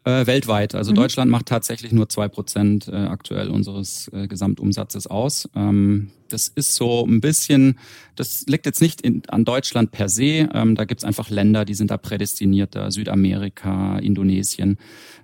Äh, 0.05 0.27
weltweit. 0.27 0.75
Also 0.75 0.93
mhm. 0.93 0.97
Deutschland 0.97 1.31
macht 1.31 1.47
tatsächlich 1.47 1.93
nur 1.93 2.09
zwei 2.09 2.27
Prozent 2.29 2.89
äh, 2.89 2.97
aktuell 2.97 3.51
unseres 3.51 4.09
äh, 4.15 4.29
Gesamtumsatzes 4.29 5.07
aus. 5.07 5.47
Ähm, 5.55 6.11
das 6.31 6.49
ist 6.49 6.75
so 6.75 7.05
ein 7.05 7.21
bisschen, 7.21 7.79
das 8.17 8.47
liegt 8.47 8.65
jetzt 8.65 8.81
nicht 8.81 9.03
in, 9.03 9.23
an 9.29 9.45
Deutschland 9.45 9.91
per 9.91 10.09
se. 10.09 10.49
Ähm, 10.55 10.75
da 10.75 10.87
gibt's 10.87 11.05
einfach 11.05 11.29
Länder, 11.29 11.67
die 11.67 11.75
sind 11.75 11.91
da 11.91 11.99
prädestinierter. 11.99 12.91
Südamerika, 12.91 13.99
Indonesien, 13.99 14.79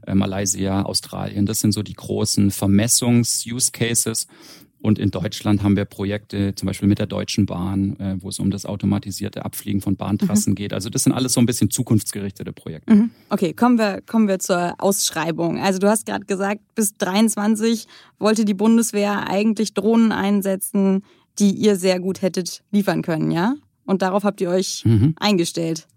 äh, 0.06 0.14
Malaysia, 0.14 0.82
Australien. 0.82 1.46
Das 1.46 1.60
sind 1.60 1.72
so 1.72 1.82
die 1.82 1.94
großen 1.94 2.50
Vermessungs-Use-Cases. 2.50 4.26
Und 4.87 5.01
in 5.01 5.11
Deutschland 5.11 5.64
haben 5.64 5.75
wir 5.75 5.85
Projekte, 5.85 6.55
zum 6.55 6.66
Beispiel 6.68 6.87
mit 6.87 7.01
der 7.01 7.09
Deutschen 7.09 7.44
Bahn, 7.44 7.99
äh, 7.99 8.14
wo 8.20 8.29
es 8.29 8.38
um 8.38 8.53
das 8.53 8.66
automatisierte 8.66 9.44
Abfliegen 9.44 9.81
von 9.81 9.96
Bahntrassen 9.96 10.53
mhm. 10.53 10.55
geht. 10.55 10.72
Also 10.72 10.90
das 10.90 11.03
sind 11.03 11.12
alles 11.12 11.33
so 11.33 11.40
ein 11.40 11.46
bisschen 11.46 11.70
zukunftsgerichtete 11.70 12.53
Projekte. 12.53 12.94
Mhm. 12.94 13.11
Okay, 13.29 13.53
kommen 13.53 13.79
wir, 13.79 14.01
kommen 14.07 14.29
wir 14.29 14.38
zur 14.38 14.75
Ausschreibung. 14.79 15.59
Also 15.59 15.81
du 15.81 15.88
hast 15.88 16.07
gerade 16.07 16.25
gesagt, 16.25 16.61
bis 16.77 16.94
23 16.94 17.88
wollte 18.20 18.44
die 18.44 18.55
Bundeswehr 18.55 19.29
eigentlich 19.29 19.75
Drohnen 19.75 20.12
einsetzen, 20.12 21.03
die 21.40 21.51
ihr 21.51 21.75
sehr 21.75 21.99
gut 21.99 22.22
hättet 22.22 22.62
liefern 22.70 23.03
können, 23.03 23.33
ja? 23.33 23.57
Und 23.87 24.03
darauf 24.03 24.22
habt 24.22 24.40
ihr 24.40 24.51
euch 24.51 24.85
mhm. 24.85 25.16
eingestellt. 25.18 25.88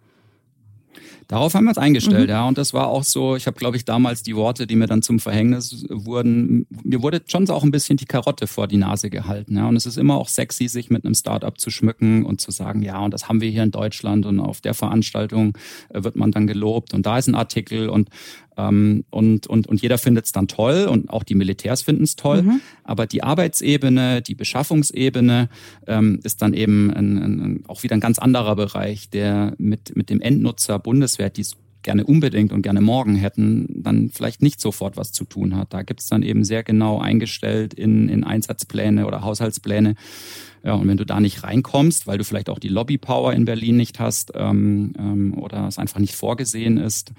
Darauf 1.27 1.53
haben 1.53 1.65
wir 1.65 1.69
uns 1.69 1.77
eingestellt, 1.77 2.23
mhm. 2.23 2.29
ja. 2.29 2.47
Und 2.47 2.57
das 2.57 2.73
war 2.73 2.87
auch 2.87 3.03
so, 3.03 3.35
ich 3.35 3.45
habe, 3.45 3.57
glaube 3.57 3.77
ich, 3.77 3.85
damals 3.85 4.23
die 4.23 4.35
Worte, 4.35 4.65
die 4.65 4.75
mir 4.75 4.87
dann 4.87 5.01
zum 5.01 5.19
Verhängnis 5.19 5.85
wurden, 5.89 6.65
mir 6.83 7.03
wurde 7.03 7.21
schon 7.27 7.45
so 7.45 7.53
auch 7.53 7.63
ein 7.63 7.71
bisschen 7.71 7.97
die 7.97 8.05
Karotte 8.05 8.47
vor 8.47 8.67
die 8.67 8.77
Nase 8.77 9.09
gehalten. 9.09 9.55
Ja. 9.57 9.67
Und 9.67 9.75
es 9.75 9.85
ist 9.85 9.97
immer 9.97 10.15
auch 10.15 10.27
sexy, 10.27 10.67
sich 10.67 10.89
mit 10.89 11.05
einem 11.05 11.13
Startup 11.13 11.57
zu 11.59 11.69
schmücken 11.69 12.25
und 12.25 12.41
zu 12.41 12.51
sagen, 12.51 12.81
ja, 12.81 12.99
und 12.99 13.13
das 13.13 13.29
haben 13.29 13.41
wir 13.41 13.49
hier 13.49 13.63
in 13.63 13.71
Deutschland 13.71 14.25
und 14.25 14.39
auf 14.39 14.61
der 14.61 14.73
Veranstaltung 14.73 15.57
äh, 15.89 16.03
wird 16.03 16.15
man 16.15 16.31
dann 16.31 16.47
gelobt 16.47 16.93
und 16.93 17.05
da 17.05 17.17
ist 17.17 17.27
ein 17.27 17.35
Artikel 17.35 17.89
und 17.89 18.09
ähm, 18.59 19.05
und, 19.09 19.47
und, 19.47 19.67
und 19.67 19.81
jeder 19.81 19.97
findet 19.97 20.25
es 20.25 20.31
dann 20.31 20.47
toll 20.47 20.87
und 20.89 21.09
auch 21.09 21.23
die 21.23 21.35
Militärs 21.35 21.81
finden 21.81 22.03
es 22.03 22.15
toll. 22.15 22.41
Mhm. 22.41 22.61
Aber 22.83 23.07
die 23.07 23.23
Arbeitsebene, 23.23 24.21
die 24.21 24.35
Beschaffungsebene 24.35 25.49
ähm, 25.87 26.19
ist 26.23 26.41
dann 26.41 26.53
eben 26.53 26.91
ein, 26.93 27.17
ein, 27.17 27.63
auch 27.67 27.83
wieder 27.83 27.95
ein 27.95 28.01
ganz 28.01 28.19
anderer 28.19 28.55
Bereich, 28.55 29.09
der 29.09 29.53
mit, 29.57 29.95
mit 29.95 30.09
dem 30.09 30.19
Endnutzer 30.19 30.79
Bundeswehr, 30.79 31.29
die 31.29 31.41
es 31.41 31.55
gerne 31.81 32.05
unbedingt 32.05 32.51
und 32.51 32.61
gerne 32.61 32.81
morgen 32.81 33.15
hätten, 33.15 33.81
dann 33.81 34.09
vielleicht 34.09 34.41
nicht 34.41 34.59
sofort 34.59 34.97
was 34.97 35.13
zu 35.13 35.23
tun 35.23 35.55
hat. 35.55 35.73
Da 35.73 35.81
gibt 35.83 36.01
es 36.01 36.07
dann 36.07 36.23
eben 36.23 36.43
sehr 36.43 36.61
genau 36.63 36.99
eingestellt 36.99 37.73
in, 37.73 38.09
in 38.09 38.25
Einsatzpläne 38.25 39.07
oder 39.07 39.21
Haushaltspläne. 39.21 39.95
Ja, 40.61 40.73
und 40.73 40.89
wenn 40.89 40.97
du 40.97 41.05
da 41.05 41.21
nicht 41.21 41.43
reinkommst, 41.43 42.05
weil 42.05 42.17
du 42.17 42.25
vielleicht 42.25 42.49
auch 42.49 42.59
die 42.59 42.67
Lobbypower 42.67 43.31
in 43.31 43.45
Berlin 43.45 43.77
nicht 43.77 43.97
hast 43.97 44.33
ähm, 44.35 44.93
ähm, 44.99 45.33
oder 45.37 45.67
es 45.67 45.77
einfach 45.77 46.01
nicht 46.01 46.15
vorgesehen 46.15 46.77
ist, 46.77 47.13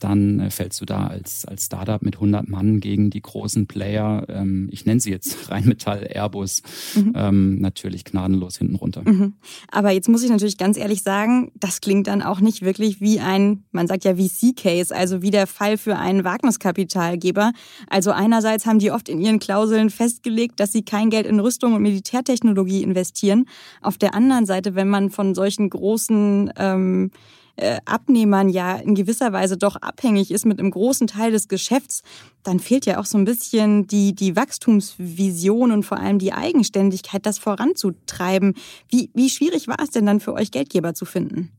dann 0.00 0.40
äh, 0.40 0.50
fällst 0.50 0.80
du 0.80 0.84
da 0.84 1.06
als, 1.06 1.44
als 1.44 1.66
Startup 1.66 2.02
mit 2.02 2.16
100 2.16 2.48
Mann 2.48 2.80
gegen 2.80 3.10
die 3.10 3.20
großen 3.20 3.66
Player, 3.66 4.26
ähm, 4.28 4.68
ich 4.72 4.86
nenne 4.86 5.00
sie 5.00 5.10
jetzt 5.10 5.36
Rheinmetall, 5.50 6.08
Airbus, 6.12 6.62
mhm. 6.94 7.12
ähm, 7.14 7.60
natürlich 7.60 8.04
gnadenlos 8.04 8.58
hinten 8.58 8.76
runter. 8.76 9.02
Mhm. 9.04 9.34
Aber 9.70 9.90
jetzt 9.90 10.08
muss 10.08 10.22
ich 10.22 10.30
natürlich 10.30 10.58
ganz 10.58 10.76
ehrlich 10.76 11.02
sagen, 11.02 11.52
das 11.54 11.80
klingt 11.80 12.06
dann 12.06 12.22
auch 12.22 12.40
nicht 12.40 12.62
wirklich 12.62 13.00
wie 13.00 13.20
ein, 13.20 13.64
man 13.72 13.86
sagt 13.86 14.04
ja 14.04 14.16
VC-Case, 14.16 14.94
also 14.94 15.22
wie 15.22 15.30
der 15.30 15.46
Fall 15.46 15.78
für 15.78 15.96
einen 15.96 16.24
Wagniskapitalgeber. 16.24 17.52
Also 17.88 18.10
einerseits 18.10 18.66
haben 18.66 18.78
die 18.78 18.90
oft 18.90 19.08
in 19.08 19.20
ihren 19.20 19.38
Klauseln 19.38 19.90
festgelegt, 19.90 20.60
dass 20.60 20.72
sie 20.72 20.82
kein 20.82 21.10
Geld 21.10 21.26
in 21.26 21.40
Rüstung 21.40 21.74
und 21.74 21.82
Militärtechnologie 21.82 22.82
investieren. 22.82 23.46
Auf 23.82 23.98
der 23.98 24.14
anderen 24.14 24.46
Seite, 24.46 24.74
wenn 24.74 24.88
man 24.88 25.10
von 25.10 25.34
solchen 25.34 25.70
großen 25.70 26.52
ähm, 26.56 27.10
äh, 27.56 27.78
Abnehmern 27.84 28.48
ja 28.48 28.76
in 28.76 28.94
gewisser 28.94 29.32
Weise 29.32 29.56
doch 29.56 29.76
abhängig 29.76 30.30
ist 30.30 30.46
mit 30.46 30.58
einem 30.58 30.70
großen 30.70 31.06
Teil 31.06 31.32
des 31.32 31.48
Geschäfts, 31.48 32.02
dann 32.42 32.58
fehlt 32.58 32.86
ja 32.86 32.98
auch 32.98 33.06
so 33.06 33.18
ein 33.18 33.24
bisschen 33.24 33.86
die, 33.86 34.14
die 34.14 34.36
Wachstumsvision 34.36 35.70
und 35.70 35.82
vor 35.82 35.98
allem 35.98 36.18
die 36.18 36.32
Eigenständigkeit, 36.32 37.26
das 37.26 37.38
voranzutreiben. 37.38 38.54
Wie, 38.88 39.10
wie 39.14 39.30
schwierig 39.30 39.68
war 39.68 39.80
es 39.82 39.90
denn 39.90 40.06
dann 40.06 40.20
für 40.20 40.32
euch, 40.32 40.50
Geldgeber 40.50 40.94
zu 40.94 41.04
finden? 41.04 41.50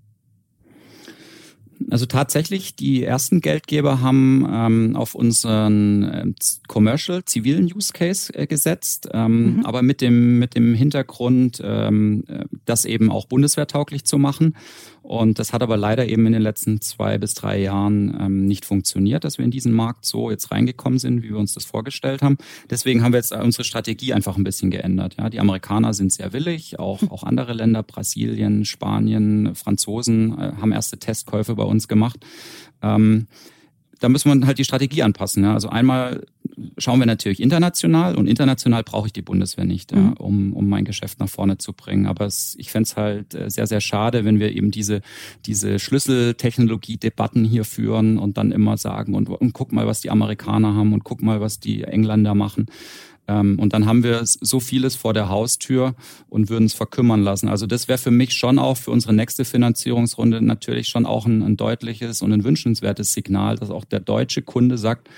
Also 1.90 2.06
tatsächlich, 2.06 2.76
die 2.76 3.04
ersten 3.04 3.42
Geldgeber 3.42 4.02
haben 4.02 4.48
ähm, 4.50 4.96
auf 4.96 5.16
unseren 5.16 6.04
äh, 6.04 6.26
Commercial, 6.68 7.26
zivilen 7.26 7.66
Use 7.66 7.94
Case 7.94 8.34
äh, 8.34 8.46
gesetzt, 8.48 9.10
ähm, 9.14 9.58
mhm. 9.58 9.66
aber 9.66 9.82
mit 9.82 10.02
dem, 10.02 10.40
mit 10.40 10.56
dem 10.56 10.74
Hintergrund, 10.74 11.62
ähm, 11.64 12.24
äh, 12.28 12.46
das 12.66 12.86
eben 12.86 13.12
auch 13.12 13.26
bundeswehrtauglich 13.26 14.06
zu 14.06 14.18
machen. 14.18 14.56
Und 15.04 15.40
das 15.40 15.52
hat 15.52 15.64
aber 15.64 15.78
leider 15.78 16.08
eben 16.08 16.26
in 16.28 16.34
den 16.34 16.42
letzten 16.42 16.80
zwei 16.80 17.18
bis 17.18 17.34
drei 17.34 17.60
Jahren 17.60 18.16
ähm, 18.20 18.46
nicht 18.46 18.66
funktioniert, 18.66 19.24
dass 19.24 19.38
wir 19.38 19.46
in 19.46 19.52
diesen 19.52 19.74
Markt 19.74 20.06
so 20.06 20.30
jetzt 20.30 20.52
reingekommen 20.52 21.00
sind, 21.00 21.24
wie 21.24 21.30
wir 21.30 21.38
uns 21.38 21.54
das 21.54 21.66
vorgestellt 21.66 22.22
haben. 22.22 22.38
Deswegen 22.70 23.04
haben 23.04 23.12
wir 23.12 23.18
jetzt 23.18 23.32
unsere 23.32 23.64
Strategie 23.64 24.14
einfach 24.14 24.38
ein 24.38 24.44
bisschen 24.44 24.70
geändert. 24.70 25.16
Ja, 25.18 25.30
die 25.30 25.40
Amerikaner 25.40 25.94
sind 25.94 26.14
sehr 26.14 26.34
willig, 26.34 26.80
auch, 26.80 27.02
auch 27.10 27.24
andere 27.24 27.54
Länder, 27.54 27.82
Brasilien, 27.84 28.64
Spanien, 28.66 29.56
Franzosen 29.56 30.38
äh, 30.38 30.54
haben 30.62 30.72
erste 30.72 30.98
Testkäufe 30.98 31.56
bei 31.56 31.64
uns 31.64 31.88
gemacht. 31.88 32.20
Ähm, 32.84 33.28
da 34.02 34.10
müssen 34.10 34.42
wir 34.42 34.48
halt 34.48 34.58
die 34.58 34.66
Strategie 34.66 35.04
anpassen. 35.04 35.44
Ja. 35.44 35.54
Also 35.54 35.70
einmal 35.70 36.26
schauen 36.78 37.00
wir 37.00 37.06
natürlich 37.06 37.40
international 37.40 38.16
und 38.16 38.28
international 38.28 38.84
brauche 38.84 39.08
ich 39.08 39.14
die 39.14 39.22
Bundeswehr 39.22 39.64
nicht, 39.64 39.94
mhm. 39.96 39.98
ja, 39.98 40.14
um, 40.18 40.54
um 40.54 40.68
mein 40.68 40.86
Geschäft 40.86 41.20
nach 41.20 41.30
vorne 41.30 41.58
zu 41.60 41.72
bringen. 41.72 42.08
Aber 42.08 42.26
es, 42.26 42.56
ich 42.58 42.72
fände 42.72 42.88
es 42.88 42.98
halt 42.98 43.36
äh, 43.36 43.50
sehr, 43.50 43.68
sehr 43.68 43.80
schade, 43.80 44.26
wenn 44.26 44.40
wir 44.40 44.52
eben 44.56 44.72
diese, 44.72 45.02
diese 45.46 45.80
Schlüsseltechnologie-Debatten 45.80 47.46
hier 47.46 47.64
führen 47.64 48.18
und 48.18 48.38
dann 48.38 48.52
immer 48.52 48.76
sagen, 48.78 49.14
und, 49.14 49.30
und 49.30 49.54
guck 49.54 49.72
mal, 49.72 49.86
was 49.86 50.02
die 50.02 50.10
Amerikaner 50.10 50.74
haben 50.76 50.94
und 50.94 51.04
guck 51.04 51.22
mal, 51.22 51.40
was 51.40 51.60
die 51.60 51.84
Engländer 51.84 52.34
machen. 52.34 52.66
Ähm, 53.28 53.60
und 53.60 53.74
dann 53.74 53.86
haben 53.86 54.04
wir 54.04 54.22
so 54.24 54.60
vieles 54.60 54.96
vor 54.96 55.14
der 55.14 55.30
Haustür 55.30 55.96
und 56.30 56.50
würden 56.50 56.66
es 56.66 56.74
verkümmern 56.74 57.22
lassen. 57.22 57.50
Also 57.50 57.68
das 57.68 57.88
wäre 57.88 57.98
für 57.98 58.12
mich 58.12 58.34
schon 58.34 58.60
auch 58.60 58.78
für 58.78 58.92
unsere 58.92 59.14
nächste 59.14 59.46
Finanzierungsrunde 59.46 60.42
natürlich 60.42 60.88
schon 60.88 61.06
auch 61.06 61.26
ein, 61.26 61.42
ein 61.44 61.58
deutliches 61.58 62.22
und 62.22 62.34
ein 62.34 62.44
wünschenswertes 62.44 63.14
Signal, 63.14 63.58
dass 63.58 63.70
auch 63.70 63.86
der 63.86 64.00
deutsche 64.00 64.42
Kunde 64.42 64.78
sagt, 64.78 65.10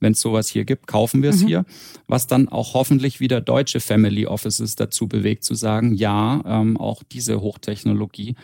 wenn 0.00 0.12
es 0.12 0.20
sowas 0.20 0.48
hier 0.48 0.64
gibt, 0.64 0.86
kaufen 0.86 1.22
wir 1.22 1.30
es 1.30 1.42
mhm. 1.42 1.46
hier. 1.46 1.64
Was 2.08 2.26
dann 2.26 2.48
auch 2.48 2.74
hoffentlich 2.74 3.20
wieder 3.20 3.40
deutsche 3.40 3.80
Family 3.80 4.26
Offices 4.26 4.74
dazu 4.74 5.06
bewegt 5.06 5.44
zu 5.44 5.54
sagen, 5.54 5.94
ja, 5.94 6.42
ähm, 6.46 6.76
auch 6.78 7.02
diese 7.02 7.40
Hochtechnologie 7.40 8.34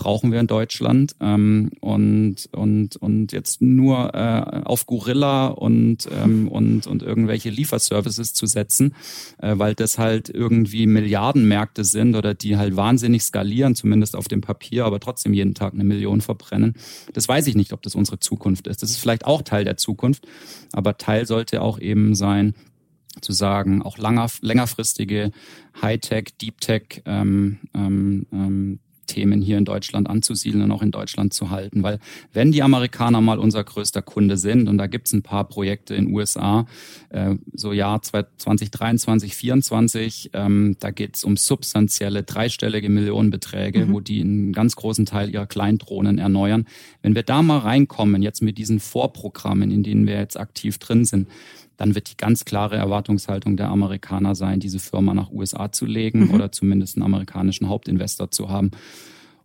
brauchen 0.00 0.32
wir 0.32 0.40
in 0.40 0.46
Deutschland 0.46 1.14
ähm, 1.20 1.72
und, 1.80 2.48
und, 2.52 2.96
und 2.96 3.32
jetzt 3.32 3.60
nur 3.60 4.14
äh, 4.14 4.62
auf 4.64 4.86
Gorilla 4.86 5.48
und, 5.48 6.08
ähm, 6.10 6.48
und, 6.48 6.86
und 6.86 7.02
irgendwelche 7.02 7.50
Lieferservices 7.50 8.32
zu 8.32 8.46
setzen, 8.46 8.94
äh, 9.42 9.58
weil 9.58 9.74
das 9.74 9.98
halt 9.98 10.30
irgendwie 10.30 10.86
Milliardenmärkte 10.86 11.84
sind 11.84 12.16
oder 12.16 12.32
die 12.32 12.56
halt 12.56 12.76
wahnsinnig 12.76 13.22
skalieren, 13.22 13.74
zumindest 13.74 14.16
auf 14.16 14.26
dem 14.26 14.40
Papier, 14.40 14.86
aber 14.86 15.00
trotzdem 15.00 15.34
jeden 15.34 15.54
Tag 15.54 15.74
eine 15.74 15.84
Million 15.84 16.22
verbrennen. 16.22 16.72
Das 17.12 17.28
weiß 17.28 17.46
ich 17.48 17.54
nicht, 17.54 17.74
ob 17.74 17.82
das 17.82 17.94
unsere 17.94 18.18
Zukunft 18.18 18.68
ist. 18.68 18.82
Das 18.82 18.88
ist 18.88 19.00
vielleicht 19.00 19.26
auch 19.26 19.42
Teil 19.42 19.64
der 19.64 19.76
Zukunft, 19.76 20.26
aber 20.72 20.96
Teil 20.96 21.26
sollte 21.26 21.60
auch 21.60 21.78
eben 21.78 22.14
sein, 22.14 22.54
zu 23.20 23.32
sagen, 23.32 23.82
auch 23.82 23.98
langer, 23.98 24.28
längerfristige 24.40 25.32
Hightech, 25.82 26.28
Deep-Tech 26.40 27.02
ähm, 27.04 27.58
ähm, 27.74 28.26
ähm, 28.32 28.78
Themen 29.10 29.42
hier 29.42 29.58
in 29.58 29.64
Deutschland 29.64 30.08
anzusiedeln 30.08 30.64
und 30.64 30.72
auch 30.72 30.82
in 30.82 30.92
Deutschland 30.92 31.34
zu 31.34 31.50
halten. 31.50 31.82
Weil 31.82 31.98
wenn 32.32 32.52
die 32.52 32.62
Amerikaner 32.62 33.20
mal 33.20 33.38
unser 33.38 33.64
größter 33.64 34.02
Kunde 34.02 34.36
sind, 34.36 34.68
und 34.68 34.78
da 34.78 34.86
gibt 34.86 35.08
es 35.08 35.12
ein 35.12 35.22
paar 35.22 35.44
Projekte 35.44 35.94
in 35.94 36.14
USA, 36.14 36.66
äh, 37.10 37.34
so 37.54 37.72
Jahr 37.72 38.00
2023, 38.02 39.00
2024, 39.00 40.30
ähm, 40.34 40.76
da 40.78 40.90
geht 40.90 41.16
es 41.16 41.24
um 41.24 41.36
substanzielle 41.36 42.22
dreistellige 42.22 42.88
Millionenbeträge, 42.88 43.86
mhm. 43.86 43.92
wo 43.92 44.00
die 44.00 44.20
einen 44.20 44.52
ganz 44.52 44.76
großen 44.76 45.06
Teil 45.06 45.30
ihrer 45.30 45.46
Kleindrohnen 45.46 46.18
erneuern. 46.18 46.66
Wenn 47.02 47.14
wir 47.14 47.22
da 47.22 47.42
mal 47.42 47.58
reinkommen, 47.58 48.22
jetzt 48.22 48.42
mit 48.42 48.58
diesen 48.58 48.80
Vorprogrammen, 48.80 49.70
in 49.70 49.82
denen 49.82 50.06
wir 50.06 50.18
jetzt 50.18 50.38
aktiv 50.38 50.78
drin 50.78 51.04
sind, 51.04 51.28
dann 51.80 51.94
wird 51.94 52.10
die 52.10 52.16
ganz 52.18 52.44
klare 52.44 52.76
Erwartungshaltung 52.76 53.56
der 53.56 53.70
Amerikaner 53.70 54.34
sein, 54.34 54.60
diese 54.60 54.78
Firma 54.78 55.14
nach 55.14 55.30
USA 55.30 55.72
zu 55.72 55.86
legen 55.86 56.26
mhm. 56.26 56.34
oder 56.34 56.52
zumindest 56.52 56.96
einen 56.96 57.04
amerikanischen 57.04 57.70
Hauptinvestor 57.70 58.30
zu 58.30 58.50
haben. 58.50 58.70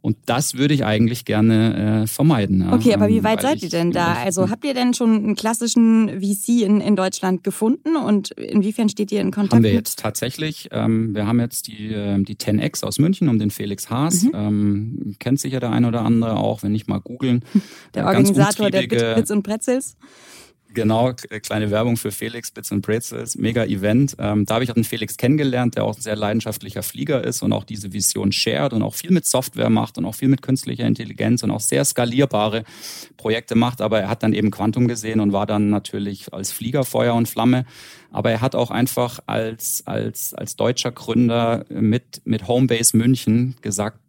Und 0.01 0.17
das 0.25 0.55
würde 0.55 0.73
ich 0.73 0.85
eigentlich 0.85 1.23
gerne 1.23 2.03
äh, 2.03 2.07
vermeiden. 2.07 2.61
Ja. 2.61 2.73
Okay, 2.73 2.93
aber 2.93 3.07
wie 3.07 3.17
ähm, 3.17 3.23
weit 3.23 3.41
seid 3.41 3.63
ihr 3.63 3.69
denn 3.69 3.91
da? 3.91 4.15
Also 4.15 4.49
habt 4.49 4.65
ihr 4.65 4.73
denn 4.73 4.93
schon 4.93 5.15
einen 5.15 5.35
klassischen 5.35 6.21
VC 6.21 6.61
in, 6.61 6.81
in 6.81 6.97
Deutschland 6.97 7.43
gefunden 7.45 7.95
und 7.95 8.31
inwiefern 8.31 8.89
steht 8.89 9.13
ihr 9.13 9.21
in 9.21 9.31
Kontakt? 9.31 9.53
Haben 9.53 9.63
wir 9.63 9.73
jetzt 9.73 9.97
tatsächlich. 9.97 10.67
Ähm, 10.73 11.15
wir 11.15 11.25
haben 11.25 11.39
jetzt 11.39 11.67
die, 11.67 11.87
äh, 11.87 12.21
die 12.21 12.35
10X 12.35 12.83
aus 12.83 12.99
München 12.99 13.29
um 13.29 13.39
den 13.39 13.49
Felix 13.49 13.89
Haas. 13.89 14.23
Mhm. 14.23 14.31
Ähm, 14.35 15.15
kennt 15.19 15.39
sicher 15.39 15.61
der 15.61 15.71
eine 15.71 15.87
oder 15.87 16.01
andere 16.01 16.35
auch, 16.35 16.63
wenn 16.63 16.73
nicht 16.73 16.89
mal 16.89 16.99
googeln. 16.99 17.45
Der 17.93 18.05
Organisator 18.05 18.69
der 18.69 18.81
Bit 18.81 19.15
Bits 19.15 19.31
und 19.31 19.41
Pretzels. 19.41 19.95
Genau, 20.75 21.13
kleine 21.13 21.71
Werbung 21.71 21.95
für 21.95 22.11
Felix 22.11 22.51
Bits 22.51 22.69
and 22.69 22.85
Pretzels, 22.85 23.37
mega 23.37 23.63
Event. 23.63 24.17
Ähm, 24.19 24.45
da 24.45 24.55
habe 24.55 24.65
ich 24.65 24.71
auch 24.71 24.75
einen 24.75 24.83
Felix 24.83 25.15
kennengelernt, 25.15 25.75
der 25.75 25.85
auch 25.85 25.95
ein 25.95 26.01
sehr 26.01 26.17
leidenschaftlicher 26.17 26.83
Flieger 26.83 27.23
ist 27.23 27.41
und 27.43 27.53
auch 27.53 27.63
diese 27.63 27.93
Vision 27.93 28.33
shared 28.33 28.73
und 28.73 28.81
auch 28.81 28.93
viel 28.93 29.11
mit 29.11 29.25
Software 29.25 29.69
macht 29.69 29.97
und 29.97 30.03
auch 30.03 30.15
viel 30.15 30.27
mit 30.27 30.41
künstlicher 30.41 30.85
Intelligenz 30.85 31.43
und 31.43 31.51
auch 31.51 31.61
sehr 31.61 31.85
skalierbare 31.85 32.65
Projekte 33.15 33.55
macht. 33.55 33.79
Aber 33.79 34.01
er 34.01 34.09
hat 34.09 34.21
dann 34.21 34.33
eben 34.33 34.51
Quantum 34.51 34.89
gesehen 34.89 35.21
und 35.21 35.31
war 35.31 35.45
dann 35.45 35.69
natürlich 35.69 36.33
als 36.33 36.51
Flieger 36.51 36.83
Feuer 36.83 37.15
und 37.15 37.29
Flamme. 37.29 37.65
Aber 38.11 38.31
er 38.31 38.41
hat 38.41 38.53
auch 38.53 38.69
einfach 38.69 39.19
als, 39.27 39.81
als, 39.85 40.33
als 40.33 40.57
deutscher 40.57 40.91
Gründer 40.91 41.63
mit, 41.69 42.21
mit 42.25 42.49
Homebase 42.49 42.97
München 42.97 43.55
gesagt, 43.61 43.99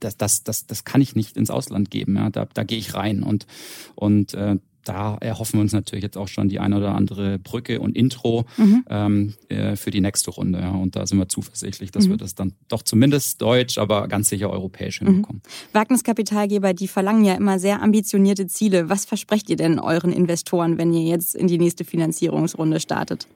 das, 0.00 0.18
das, 0.18 0.44
das, 0.44 0.66
das 0.66 0.84
kann 0.84 1.00
ich 1.00 1.16
nicht 1.16 1.38
ins 1.38 1.48
Ausland 1.48 1.90
geben. 1.90 2.16
Ja, 2.16 2.28
da, 2.28 2.46
da 2.52 2.64
gehe 2.64 2.76
ich 2.76 2.92
rein 2.92 3.22
und 3.22 3.46
und 3.94 4.34
äh, 4.34 4.56
da 4.88 5.16
erhoffen 5.20 5.58
wir 5.58 5.62
uns 5.62 5.72
natürlich 5.72 6.04
jetzt 6.04 6.16
auch 6.16 6.28
schon 6.28 6.48
die 6.48 6.60
eine 6.60 6.76
oder 6.76 6.94
andere 6.94 7.38
Brücke 7.38 7.80
und 7.80 7.96
Intro 7.96 8.44
mhm. 8.56 8.84
ähm, 8.88 9.34
äh, 9.48 9.76
für 9.76 9.90
die 9.90 10.00
nächste 10.00 10.30
Runde. 10.30 10.60
Ja. 10.60 10.70
Und 10.70 10.96
da 10.96 11.06
sind 11.06 11.18
wir 11.18 11.28
zuversichtlich, 11.28 11.90
dass 11.90 12.06
mhm. 12.06 12.12
wir 12.12 12.16
das 12.18 12.34
dann 12.34 12.52
doch 12.68 12.82
zumindest 12.82 13.42
deutsch, 13.42 13.78
aber 13.78 14.06
ganz 14.08 14.28
sicher 14.28 14.50
europäisch 14.50 15.00
mhm. 15.00 15.06
hinbekommen. 15.06 15.42
Wagniskapitalgeber, 15.72 16.72
die 16.72 16.88
verlangen 16.88 17.24
ja 17.24 17.34
immer 17.34 17.58
sehr 17.58 17.82
ambitionierte 17.82 18.46
Ziele. 18.46 18.88
Was 18.88 19.04
versprecht 19.04 19.50
ihr 19.50 19.56
denn 19.56 19.78
euren 19.78 20.12
Investoren, 20.12 20.78
wenn 20.78 20.92
ihr 20.92 21.02
jetzt 21.02 21.34
in 21.34 21.48
die 21.48 21.58
nächste 21.58 21.84
Finanzierungsrunde 21.84 22.80
startet? 22.80 23.26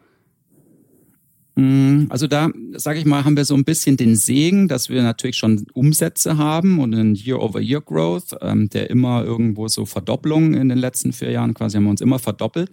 Mm, 1.56 2.06
also 2.08 2.26
da, 2.26 2.50
sage 2.74 2.98
ich 2.98 3.04
mal, 3.04 3.24
haben 3.24 3.36
wir 3.36 3.44
so 3.44 3.54
ein 3.54 3.64
bisschen 3.64 3.96
den 3.96 4.16
Segen, 4.16 4.68
dass 4.68 4.88
wir 4.88 5.02
natürlich 5.02 5.36
schon 5.36 5.66
Umsätze 5.72 6.38
haben 6.38 6.78
und 6.78 6.94
einen 6.94 7.14
Year-over-Year-Growth, 7.14 8.36
ähm, 8.40 8.68
der 8.70 8.90
immer 8.90 9.24
irgendwo 9.24 9.68
so 9.68 9.86
Verdopplung 9.86 10.54
in 10.54 10.68
den 10.68 10.78
letzten 10.78 11.12
vier 11.12 11.30
Jahren 11.30 11.54
quasi 11.54 11.76
haben 11.76 11.84
wir 11.84 11.90
uns 11.90 12.00
immer 12.00 12.18
verdoppelt. 12.18 12.70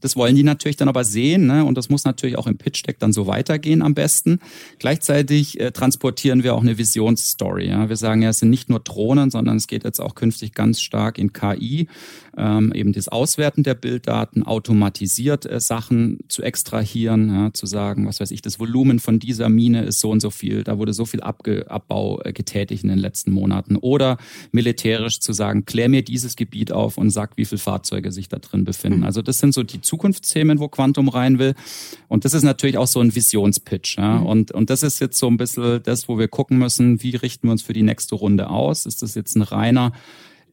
Das 0.00 0.16
wollen 0.16 0.36
die 0.36 0.42
natürlich 0.42 0.76
dann 0.76 0.88
aber 0.88 1.04
sehen 1.04 1.46
ne? 1.46 1.64
und 1.64 1.76
das 1.76 1.88
muss 1.88 2.04
natürlich 2.04 2.36
auch 2.36 2.46
im 2.46 2.56
Pitch-Deck 2.56 2.98
dann 2.98 3.12
so 3.12 3.26
weitergehen 3.26 3.82
am 3.82 3.94
besten. 3.94 4.40
Gleichzeitig 4.78 5.60
äh, 5.60 5.72
transportieren 5.72 6.42
wir 6.42 6.54
auch 6.54 6.62
eine 6.62 6.78
Visionsstory. 6.78 7.68
Ja? 7.68 7.88
Wir 7.88 7.96
sagen 7.96 8.22
ja, 8.22 8.30
es 8.30 8.38
sind 8.38 8.50
nicht 8.50 8.68
nur 8.68 8.80
Drohnen, 8.80 9.30
sondern 9.30 9.56
es 9.56 9.66
geht 9.66 9.84
jetzt 9.84 10.00
auch 10.00 10.14
künftig 10.14 10.54
ganz 10.54 10.80
stark 10.80 11.18
in 11.18 11.32
KI, 11.32 11.88
ähm, 12.36 12.72
eben 12.74 12.92
das 12.92 13.08
Auswerten 13.08 13.62
der 13.62 13.74
Bilddaten, 13.74 14.42
automatisiert 14.42 15.46
äh, 15.46 15.60
Sachen 15.60 16.18
zu 16.28 16.42
extrahieren, 16.42 17.28
ja? 17.28 17.52
zu 17.52 17.66
sagen, 17.66 18.06
was 18.06 18.20
weiß 18.20 18.30
ich, 18.30 18.42
das 18.42 18.58
Volumen 18.58 18.98
von 18.98 19.18
dieser 19.18 19.48
Mine 19.48 19.84
ist 19.84 20.00
so 20.00 20.10
und 20.10 20.20
so 20.20 20.30
viel, 20.30 20.64
da 20.64 20.78
wurde 20.78 20.92
so 20.92 21.04
viel 21.04 21.20
Abge 21.20 21.70
Abbau 21.70 22.20
äh, 22.22 22.32
getätigt 22.32 22.82
in 22.82 22.88
den 22.88 22.98
letzten 22.98 23.32
Monaten. 23.32 23.76
Oder 23.76 24.18
militärisch 24.52 25.20
zu 25.20 25.32
sagen, 25.32 25.64
klär 25.64 25.88
mir 25.88 26.02
dieses 26.02 26.36
Gebiet 26.36 26.72
auf 26.72 26.98
und 26.98 27.10
sag, 27.10 27.36
wie 27.36 27.44
viele 27.44 27.58
Fahrzeuge 27.58 28.12
sich 28.12 28.28
da 28.28 28.38
drin 28.38 28.64
befinden. 28.64 29.00
Mhm. 29.00 29.04
Also 29.04 29.22
das 29.22 29.38
sind 29.38 29.54
so 29.54 29.62
die 29.62 29.80
Zukunftsthemen, 29.94 30.58
wo 30.58 30.68
Quantum 30.68 31.08
rein 31.08 31.38
will. 31.38 31.54
Und 32.08 32.24
das 32.24 32.34
ist 32.34 32.42
natürlich 32.42 32.78
auch 32.78 32.88
so 32.88 33.00
ein 33.00 33.14
Visionspitch. 33.14 33.96
Ja? 33.96 34.18
Mhm. 34.20 34.26
Und, 34.26 34.52
und 34.52 34.70
das 34.70 34.82
ist 34.82 35.00
jetzt 35.00 35.18
so 35.18 35.28
ein 35.28 35.36
bisschen 35.36 35.82
das, 35.84 36.08
wo 36.08 36.18
wir 36.18 36.28
gucken 36.28 36.58
müssen, 36.58 37.02
wie 37.02 37.14
richten 37.14 37.46
wir 37.46 37.52
uns 37.52 37.62
für 37.62 37.72
die 37.72 37.82
nächste 37.82 38.16
Runde 38.16 38.50
aus? 38.50 38.86
Ist 38.86 39.02
das 39.02 39.14
jetzt 39.14 39.36
ein 39.36 39.42
reiner 39.42 39.92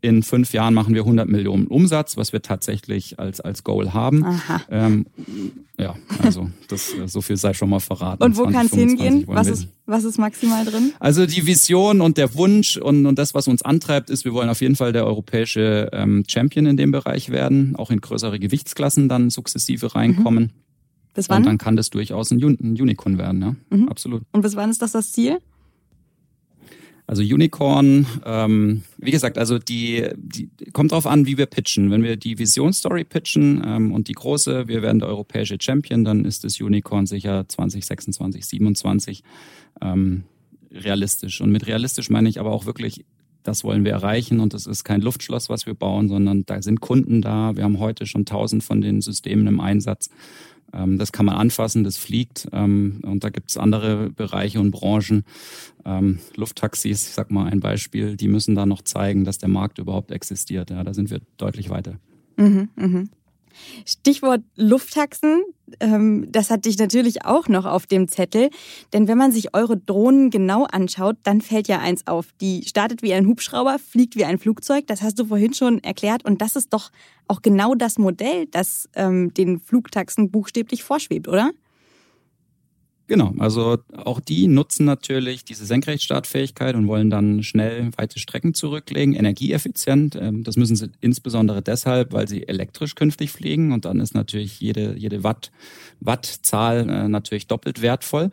in 0.01 0.23
fünf 0.23 0.51
Jahren 0.54 0.73
machen 0.73 0.95
wir 0.95 1.01
100 1.01 1.30
Millionen 1.30 1.67
Umsatz, 1.67 2.17
was 2.17 2.34
wir 2.34 2.41
tatsächlich 2.41 3.19
als, 3.19 3.39
als 3.39 3.63
Goal 3.63 3.93
haben. 3.93 4.25
Aha. 4.25 4.62
Ähm, 4.71 5.06
ja, 5.77 5.95
also 6.23 6.49
das, 6.67 6.93
so 7.07 7.21
viel 7.21 7.38
sei 7.38 7.53
schon 7.53 7.69
mal 7.69 7.79
verraten. 7.79 8.23
Und 8.23 8.38
wo 8.38 8.45
kann 8.45 8.65
es 8.65 8.73
hingehen? 8.73 9.23
Was 9.27 9.47
ist, 9.47 9.67
was 9.86 10.03
ist 10.03 10.17
maximal 10.17 10.65
drin? 10.65 10.93
Also 10.99 11.25
die 11.25 11.45
Vision 11.45 12.01
und 12.01 12.17
der 12.17 12.36
Wunsch 12.36 12.77
und, 12.77 13.05
und 13.05 13.17
das, 13.17 13.34
was 13.34 13.47
uns 13.47 13.62
antreibt, 13.62 14.10
ist, 14.10 14.25
wir 14.25 14.34
wollen 14.34 14.49
auf 14.49 14.62
jeden 14.62 14.75
Fall 14.75 14.93
der 14.93 15.05
europäische 15.05 15.89
ähm, 15.93 16.23
Champion 16.27 16.65
in 16.65 16.77
dem 16.77 16.91
Bereich 16.91 17.29
werden, 17.29 17.75
auch 17.75 17.91
in 17.91 18.01
größere 18.01 18.39
Gewichtsklassen 18.39 19.10
dann 19.10 19.29
sukzessive 19.29 19.95
reinkommen. 19.95 20.43
Mhm. 20.43 20.49
Bis 21.13 21.29
wann? 21.29 21.39
Und 21.39 21.45
dann 21.45 21.57
kann 21.57 21.75
das 21.75 21.89
durchaus 21.89 22.31
ein, 22.31 22.41
ein 22.41 22.79
Unicorn 22.79 23.17
werden, 23.17 23.41
ja, 23.41 23.55
mhm. 23.77 23.89
absolut. 23.89 24.23
Und 24.31 24.41
bis 24.41 24.55
wann 24.55 24.69
ist 24.69 24.81
das 24.81 24.93
das 24.93 25.12
Ziel? 25.12 25.39
Also 27.12 27.24
Unicorn, 27.24 28.08
ähm, 28.26 28.84
wie 28.97 29.12
gesagt, 29.12 29.38
also 29.38 29.60
die, 29.60 30.08
die 30.15 30.50
kommt 30.71 30.93
drauf 30.93 31.06
an, 31.06 31.26
wie 31.26 31.38
wir 31.38 31.45
pitchen. 31.45 31.91
Wenn 31.91 32.04
wir 32.04 32.15
die 32.15 32.39
Visionsstory 32.39 33.04
pitchen 33.04 33.62
ähm, 33.65 33.91
und 33.91 34.08
die 34.08 34.13
große, 34.13 34.69
wir 34.69 34.82
werden 34.82 35.00
der 35.00 35.10
europäische 35.10 35.58
Champion, 35.60 36.06
dann 36.06 36.24
ist 36.24 36.45
das 36.45 36.62
Unicorn 36.62 37.08
sicher 37.08 37.43
2026, 37.50 38.45
27 38.45 39.24
ähm, 39.82 40.24
realistisch. 40.71 41.41
Und 41.41 41.52
mit 41.52 41.67
realistisch 41.67 42.10
meine 42.10 42.30
ich 42.30 42.39
aber 42.39 42.52
auch 42.52 42.65
wirklich, 42.65 43.04
das 43.43 43.65
wollen 43.65 43.84
wir 43.84 43.91
erreichen 43.91 44.39
und 44.39 44.54
das 44.54 44.65
ist 44.65 44.86
kein 44.86 45.02
Luftschloss, 45.02 45.50
was 45.50 45.65
wir 45.65 45.74
bauen, 45.74 46.08
sondern 46.08 46.45
da 46.45 46.62
sind 46.62 46.80
Kunden 46.80 47.21
da. 47.21 47.58
Wir 47.58 47.65
haben 47.65 47.80
heute 47.80 48.06
schon 48.06 48.24
tausend 48.24 48.63
von 48.63 48.80
den 48.80 49.02
Systemen 49.02 49.47
im 49.47 49.60
Einsatz. 49.60 50.10
Ähm, 50.73 50.97
das 50.97 51.12
kann 51.12 51.25
man 51.25 51.36
anfassen, 51.36 51.84
das 51.84 51.97
fliegt. 51.97 52.47
Ähm, 52.51 52.99
und 53.03 53.23
da 53.23 53.29
gibt 53.29 53.49
es 53.49 53.57
andere 53.57 54.10
Bereiche 54.10 54.60
und 54.60 54.71
Branchen. 54.71 55.23
Ähm, 55.86 56.19
Lufttaxis, 56.36 57.07
ich 57.07 57.13
sag 57.13 57.31
mal 57.31 57.47
ein 57.47 57.60
Beispiel, 57.60 58.15
die 58.15 58.27
müssen 58.27 58.55
da 58.55 58.65
noch 58.65 58.81
zeigen, 58.81 59.23
dass 59.23 59.38
der 59.38 59.49
Markt 59.49 59.79
überhaupt 59.79 60.12
existiert. 60.12 60.69
Ja, 60.69 60.84
da 60.84 60.93
sind 60.93 61.10
wir 61.10 61.19
deutlich 61.38 61.69
weiter. 61.69 61.95
Mhm, 62.38 62.69
mh. 62.75 63.05
Stichwort 63.85 64.41
Lufttaxen, 64.55 65.43
ähm, 65.79 66.27
das 66.31 66.49
hatte 66.49 66.69
ich 66.69 66.77
natürlich 66.77 67.25
auch 67.25 67.47
noch 67.47 67.65
auf 67.65 67.87
dem 67.87 68.07
Zettel. 68.07 68.49
Denn 68.93 69.07
wenn 69.07 69.17
man 69.17 69.31
sich 69.31 69.53
eure 69.53 69.77
Drohnen 69.77 70.29
genau 70.29 70.65
anschaut, 70.65 71.17
dann 71.23 71.41
fällt 71.41 71.67
ja 71.67 71.79
eins 71.79 72.07
auf. 72.07 72.27
Die 72.41 72.63
startet 72.67 73.01
wie 73.01 73.13
ein 73.13 73.27
Hubschrauber, 73.27 73.77
fliegt 73.79 74.15
wie 74.15 74.25
ein 74.25 74.37
Flugzeug. 74.37 74.87
Das 74.87 75.01
hast 75.01 75.19
du 75.19 75.25
vorhin 75.25 75.53
schon 75.53 75.83
erklärt. 75.83 76.25
Und 76.25 76.41
das 76.41 76.55
ist 76.55 76.73
doch 76.73 76.91
auch 77.27 77.41
genau 77.41 77.75
das 77.75 77.97
Modell, 77.97 78.47
das 78.47 78.89
ähm, 78.95 79.33
den 79.33 79.59
Flugtaxen 79.59 80.31
buchstäblich 80.31 80.83
vorschwebt, 80.83 81.27
oder? 81.27 81.51
Genau, 83.12 83.34
also 83.39 83.78
auch 84.06 84.21
die 84.21 84.47
nutzen 84.47 84.86
natürlich 84.86 85.43
diese 85.43 85.65
Senkrechtstartfähigkeit 85.65 86.76
und 86.76 86.88
wollen 86.88 87.10
dann 87.10 87.43
schnell 87.43 87.89
weite 87.97 88.19
Strecken 88.19 88.54
zurücklegen, 88.54 89.15
energieeffizient. 89.15 90.15
Ähm, 90.15 90.45
das 90.45 90.56
müssen 90.56 90.78
sie 90.78 90.91
insbesondere 91.02 91.62
deshalb, 91.62 92.13
weil 92.13 92.30
sie 92.30 92.47
elektrisch 92.47 92.95
künftig 92.95 93.30
fliegen 93.30 93.74
und 93.74 93.84
dann 93.84 94.00
ist 94.00 94.15
natürlich 94.15 94.62
jede, 94.62 94.95
jede 94.97 95.26
Watt, 95.26 95.52
Wattzahl 96.00 96.89
äh, 96.89 97.10
natürlich 97.10 97.47
doppelt 97.47 97.82
wertvoll. 97.82 98.32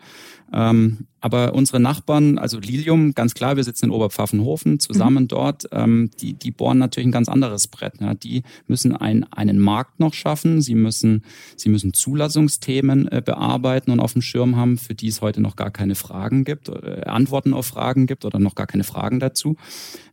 Aber 1.20 1.54
unsere 1.54 1.81
Nachbarn, 1.81 2.38
also 2.38 2.59
Lilium, 2.59 3.14
ganz 3.14 3.35
klar, 3.35 3.57
wir 3.57 3.64
sitzen 3.64 3.87
in 3.87 3.90
Oberpfaffenhofen 3.90 4.78
zusammen 4.78 5.24
mhm. 5.24 5.28
dort, 5.28 5.68
ähm, 5.72 6.11
die, 6.20 6.35
die 6.35 6.50
bohren 6.50 6.78
natürlich 6.78 7.09
ein 7.09 7.12
ganz 7.12 7.28
anderes 7.28 7.66
Brett. 7.66 7.94
Ja. 8.00 8.14
Die 8.14 8.42
müssen 8.66 8.94
ein, 8.94 9.24
einen 9.33 9.59
Markt 9.59 10.00
noch 10.00 10.14
schaffen, 10.14 10.62
sie 10.62 10.74
müssen, 10.74 11.24
sie 11.57 11.68
müssen 11.68 11.92
Zulassungsthemen 11.92 13.09
äh, 13.09 13.22
bearbeiten 13.24 13.90
und 13.90 14.00
auf 14.00 14.12
dem 14.12 14.22
Schirm 14.22 14.57
haben, 14.57 14.78
für 14.78 14.94
die 14.94 15.09
es 15.09 15.20
heute 15.20 15.40
noch 15.40 15.57
gar 15.57 15.70
keine 15.70 15.94
Fragen 15.94 16.44
gibt, 16.44 16.68
äh, 16.68 17.02
Antworten 17.04 17.52
auf 17.52 17.66
Fragen 17.66 18.07
gibt 18.07 18.24
oder 18.24 18.38
noch 18.38 18.54
gar 18.54 18.66
keine 18.66 18.85
Fragen 18.85 19.18
dazu. 19.18 19.57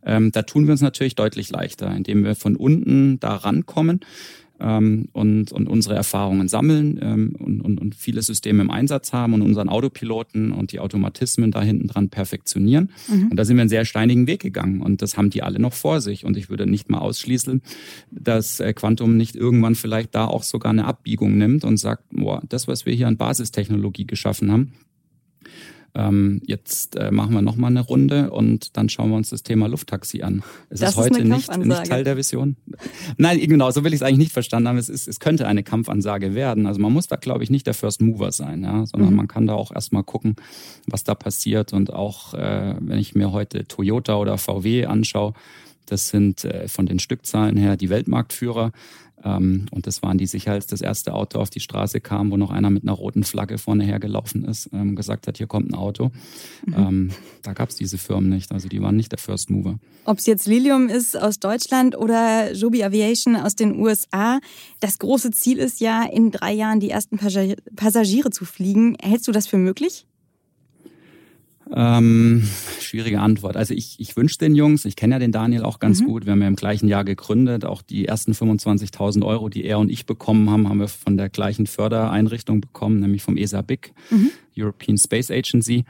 Ähm, 0.04 0.32
da 0.32 0.42
tun 0.42 0.66
wir 0.66 0.72
uns 0.72 0.80
natürlich 0.80 1.14
deutlich 1.14 1.50
leichter, 1.50 1.94
indem 1.94 2.24
wir 2.24 2.34
von 2.34 2.56
unten 2.56 3.20
da 3.20 3.36
rankommen 3.36 4.00
ähm, 4.60 5.08
und, 5.12 5.52
und 5.52 5.68
unsere 5.68 5.94
Erfahrungen 5.94 6.48
sammeln 6.48 6.98
ähm, 7.02 7.36
und, 7.38 7.60
und, 7.60 7.80
und 7.80 7.94
viele 7.94 8.22
Systeme 8.22 8.62
im 8.62 8.70
Einsatz 8.70 9.12
haben 9.12 9.34
und 9.34 9.42
unseren 9.42 9.68
Autopiloten 9.68 10.52
und 10.52 10.72
die 10.72 10.80
Automatismen 10.80 11.50
da 11.50 11.62
hinten 11.62 11.88
dran 11.88 12.08
perfektionieren. 12.08 12.90
Mhm. 13.08 13.28
Und 13.30 13.36
da 13.36 13.44
sind 13.44 13.56
wir 13.56 13.62
einen 13.62 13.68
sehr 13.68 13.84
steinigen 13.84 14.26
Weg 14.26 14.40
gegangen 14.40 14.80
und 14.80 15.02
das 15.02 15.16
haben 15.16 15.30
die 15.30 15.42
alle 15.42 15.58
noch 15.58 15.72
vor 15.72 16.00
sich. 16.00 16.24
Und 16.24 16.36
ich 16.36 16.48
würde 16.50 16.66
nicht 16.66 16.90
mal 16.90 16.98
ausschließen, 16.98 17.62
dass 18.10 18.60
äh, 18.60 18.72
Quantum 18.72 19.16
nicht 19.16 19.36
irgendwann 19.36 19.74
vielleicht 19.74 20.14
da 20.14 20.26
auch 20.26 20.42
sogar 20.42 20.70
eine 20.70 20.84
Abbiegung 20.84 21.36
nimmt 21.36 21.64
und 21.64 21.76
sagt, 21.76 22.04
boah, 22.10 22.42
das, 22.48 22.68
was 22.68 22.86
wir 22.86 22.94
hier 22.94 23.08
an 23.08 23.16
Basistechnologie 23.16 24.06
geschaffen 24.06 24.50
haben, 24.50 24.72
ähm, 25.96 26.42
jetzt 26.44 26.96
äh, 26.96 27.10
machen 27.10 27.32
wir 27.32 27.40
nochmal 27.40 27.70
eine 27.70 27.80
Runde 27.80 28.30
und 28.30 28.76
dann 28.76 28.88
schauen 28.88 29.10
wir 29.10 29.16
uns 29.16 29.30
das 29.30 29.42
Thema 29.42 29.66
Lufttaxi 29.66 30.22
an. 30.22 30.42
Es 30.68 30.80
das 30.80 30.90
ist 30.90 30.96
heute 30.96 31.24
nicht, 31.24 31.56
nicht 31.56 31.84
Teil 31.86 32.04
der 32.04 32.16
Vision. 32.16 32.56
Nein, 33.16 33.40
genau, 33.40 33.70
so 33.70 33.82
will 33.82 33.94
ich 33.94 34.00
es 34.00 34.02
eigentlich 34.02 34.18
nicht 34.18 34.32
verstanden 34.32 34.68
haben. 34.68 34.76
Es, 34.76 34.90
ist, 34.90 35.08
es 35.08 35.20
könnte 35.20 35.46
eine 35.46 35.62
Kampfansage 35.62 36.34
werden. 36.34 36.66
Also 36.66 36.80
man 36.80 36.92
muss 36.92 37.06
da, 37.06 37.16
glaube 37.16 37.44
ich, 37.44 37.50
nicht 37.50 37.66
der 37.66 37.74
First 37.74 38.02
Mover 38.02 38.30
sein, 38.30 38.62
ja, 38.62 38.84
sondern 38.84 39.10
mhm. 39.10 39.16
man 39.16 39.28
kann 39.28 39.46
da 39.46 39.54
auch 39.54 39.72
erstmal 39.74 40.04
gucken, 40.04 40.36
was 40.86 41.02
da 41.02 41.14
passiert. 41.14 41.72
Und 41.72 41.92
auch, 41.92 42.34
äh, 42.34 42.74
wenn 42.78 42.98
ich 42.98 43.14
mir 43.14 43.32
heute 43.32 43.66
Toyota 43.66 44.16
oder 44.16 44.36
VW 44.36 44.84
anschaue, 44.86 45.32
das 45.86 46.08
sind 46.08 46.44
äh, 46.44 46.68
von 46.68 46.86
den 46.86 46.98
Stückzahlen 46.98 47.56
her 47.56 47.76
die 47.76 47.90
Weltmarktführer. 47.90 48.72
Ähm, 49.24 49.66
und 49.70 49.86
das 49.86 50.02
waren 50.02 50.18
die 50.18 50.26
sicher, 50.26 50.52
als 50.52 50.66
das 50.66 50.80
erste 50.80 51.14
Auto 51.14 51.38
auf 51.38 51.50
die 51.50 51.60
Straße 51.60 52.00
kam, 52.00 52.30
wo 52.30 52.36
noch 52.36 52.50
einer 52.50 52.70
mit 52.70 52.82
einer 52.82 52.92
roten 52.92 53.24
Flagge 53.24 53.58
vorne 53.58 53.84
hergelaufen 53.84 54.44
ist, 54.44 54.70
ähm, 54.72 54.94
gesagt 54.94 55.26
hat, 55.26 55.38
hier 55.38 55.46
kommt 55.46 55.70
ein 55.70 55.74
Auto. 55.74 56.10
Mhm. 56.66 56.74
Ähm, 56.76 57.10
da 57.42 57.52
gab 57.52 57.70
es 57.70 57.76
diese 57.76 57.98
Firmen 57.98 58.28
nicht. 58.28 58.52
Also 58.52 58.68
die 58.68 58.80
waren 58.82 58.96
nicht 58.96 59.12
der 59.12 59.18
First 59.18 59.50
Mover. 59.50 59.78
Ob 60.04 60.18
es 60.18 60.26
jetzt 60.26 60.46
Lilium 60.46 60.88
ist 60.88 61.16
aus 61.16 61.40
Deutschland 61.40 61.96
oder 61.96 62.52
Joby 62.52 62.84
Aviation 62.84 63.36
aus 63.36 63.56
den 63.56 63.78
USA, 63.80 64.40
das 64.80 64.98
große 64.98 65.30
Ziel 65.32 65.58
ist 65.58 65.80
ja, 65.80 66.04
in 66.04 66.30
drei 66.30 66.52
Jahren 66.52 66.80
die 66.80 66.90
ersten 66.90 67.18
Passagiere 67.18 68.30
zu 68.30 68.44
fliegen. 68.44 68.96
Hältst 69.00 69.26
du 69.26 69.32
das 69.32 69.46
für 69.46 69.58
möglich? 69.58 70.06
Ähm, 71.74 72.46
schwierige 72.80 73.20
Antwort. 73.20 73.56
Also 73.56 73.74
ich, 73.74 73.98
ich 73.98 74.16
wünsche 74.16 74.38
den 74.38 74.54
Jungs, 74.54 74.84
ich 74.84 74.94
kenne 74.94 75.16
ja 75.16 75.18
den 75.18 75.32
Daniel 75.32 75.64
auch 75.64 75.80
ganz 75.80 76.00
mhm. 76.00 76.06
gut, 76.06 76.26
wir 76.26 76.32
haben 76.32 76.42
ja 76.42 76.48
im 76.48 76.56
gleichen 76.56 76.86
Jahr 76.86 77.04
gegründet, 77.04 77.64
auch 77.64 77.82
die 77.82 78.06
ersten 78.06 78.32
25.000 78.32 79.24
Euro, 79.24 79.48
die 79.48 79.64
er 79.64 79.78
und 79.78 79.90
ich 79.90 80.06
bekommen 80.06 80.48
haben, 80.50 80.68
haben 80.68 80.78
wir 80.78 80.88
von 80.88 81.16
der 81.16 81.28
gleichen 81.28 81.66
Fördereinrichtung 81.66 82.60
bekommen, 82.60 83.00
nämlich 83.00 83.22
vom 83.22 83.36
ESA-BIC, 83.36 83.92
mhm. 84.10 84.30
European 84.56 84.96
Space 84.96 85.30
Agency. 85.30 85.84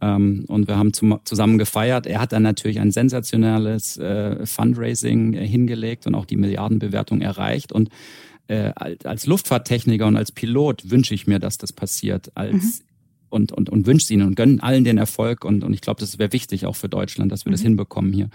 Ähm, 0.00 0.44
und 0.46 0.68
wir 0.68 0.76
haben 0.76 0.92
zum, 0.92 1.18
zusammen 1.24 1.58
gefeiert. 1.58 2.06
Er 2.06 2.20
hat 2.20 2.32
dann 2.32 2.42
natürlich 2.42 2.78
ein 2.78 2.92
sensationelles 2.92 3.96
äh, 3.96 4.44
Fundraising 4.46 5.32
äh, 5.34 5.46
hingelegt 5.46 6.06
und 6.06 6.14
auch 6.14 6.26
die 6.26 6.36
Milliardenbewertung 6.36 7.22
erreicht. 7.22 7.72
Und 7.72 7.88
äh, 8.46 8.72
als 8.76 9.26
Luftfahrttechniker 9.26 10.06
und 10.06 10.16
als 10.16 10.30
Pilot 10.30 10.90
wünsche 10.90 11.14
ich 11.14 11.26
mir, 11.26 11.38
dass 11.38 11.58
das 11.58 11.72
passiert. 11.72 12.30
Als 12.34 12.52
mhm 12.52 12.85
und, 13.30 13.52
und, 13.52 13.70
und 13.70 13.86
wünscht 13.86 14.10
ihnen 14.10 14.26
und 14.26 14.34
gönnen 14.34 14.60
allen 14.60 14.84
den 14.84 14.98
Erfolg. 14.98 15.44
Und, 15.44 15.64
und 15.64 15.72
ich 15.72 15.80
glaube, 15.80 16.00
das 16.00 16.18
wäre 16.18 16.32
wichtig 16.32 16.66
auch 16.66 16.76
für 16.76 16.88
Deutschland, 16.88 17.32
dass 17.32 17.44
wir 17.44 17.50
mhm. 17.50 17.54
das 17.54 17.62
hinbekommen 17.62 18.12
hier. 18.12 18.30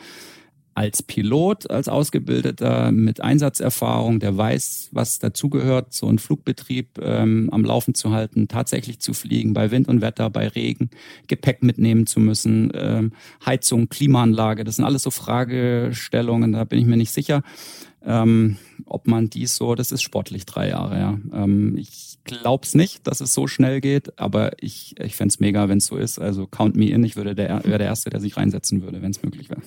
Als 0.74 1.04
Pilot, 1.04 1.70
als 1.70 1.90
Ausgebildeter 1.90 2.94
mit 2.94 3.20
Einsatzerfahrung, 3.22 4.22
der 4.22 4.38
weiß, 4.38 4.90
was 4.94 5.20
dazugehört, 5.20 5.92
so 5.92 6.08
einen 6.08 6.18
Flugbetrieb 6.18 6.98
ähm, 7.02 7.50
am 7.52 7.66
Laufen 7.66 7.94
zu 7.94 8.12
halten, 8.12 8.48
tatsächlich 8.48 9.00
zu 9.00 9.14
fliegen, 9.14 9.54
bei 9.54 9.70
Wind 9.72 9.90
und 9.90 10.00
Wetter, 10.00 10.30
bei 10.30 10.48
Regen, 10.48 10.90
Gepäck 11.28 11.62
mitnehmen 11.62 12.08
zu 12.08 12.22
müssen, 12.22 12.72
ähm, 12.74 13.12
Heizung, 13.46 13.90
Klimaanlage, 13.90 14.64
das 14.64 14.78
sind 14.78 14.86
alles 14.86 15.04
so 15.04 15.12
Fragestellungen, 15.12 16.54
da 16.54 16.64
bin 16.64 16.80
ich 16.80 16.86
mir 16.86 16.98
nicht 16.98 17.12
sicher. 17.12 17.44
Ähm, 18.04 18.58
ob 18.86 19.08
man 19.08 19.30
dies 19.30 19.56
so, 19.56 19.76
das 19.76 19.92
ist 19.92 20.02
sportlich 20.02 20.46
drei 20.46 20.70
Jahre, 20.70 21.00
ja. 21.00 21.20
Ähm, 21.34 21.78
ich 21.78 22.18
glaube 22.24 22.66
es 22.66 22.74
nicht, 22.74 23.06
dass 23.08 23.22
es 23.22 23.34
so 23.34 23.48
schnell 23.48 23.82
geht, 23.82 24.20
aber 24.20 24.52
ich, 24.62 25.00
ich 25.00 25.16
fände 25.16 25.32
es 25.32 25.40
mega, 25.40 25.70
wenn 25.70 25.78
es 25.78 25.86
so 25.86 25.98
ist. 25.98 26.20
Also 26.20 26.48
count 26.48 26.76
me 26.76 26.90
in, 26.90 27.04
ich 27.04 27.16
würde 27.16 27.36
der, 27.36 27.64
wäre 27.64 27.78
der 27.78 27.88
Erste, 27.88 28.10
der 28.10 28.20
sich 28.20 28.38
reinsetzen 28.38 28.82
würde, 28.82 29.02
wenn 29.02 29.12
es 29.12 29.22
möglich 29.24 29.50
wäre. 29.50 29.62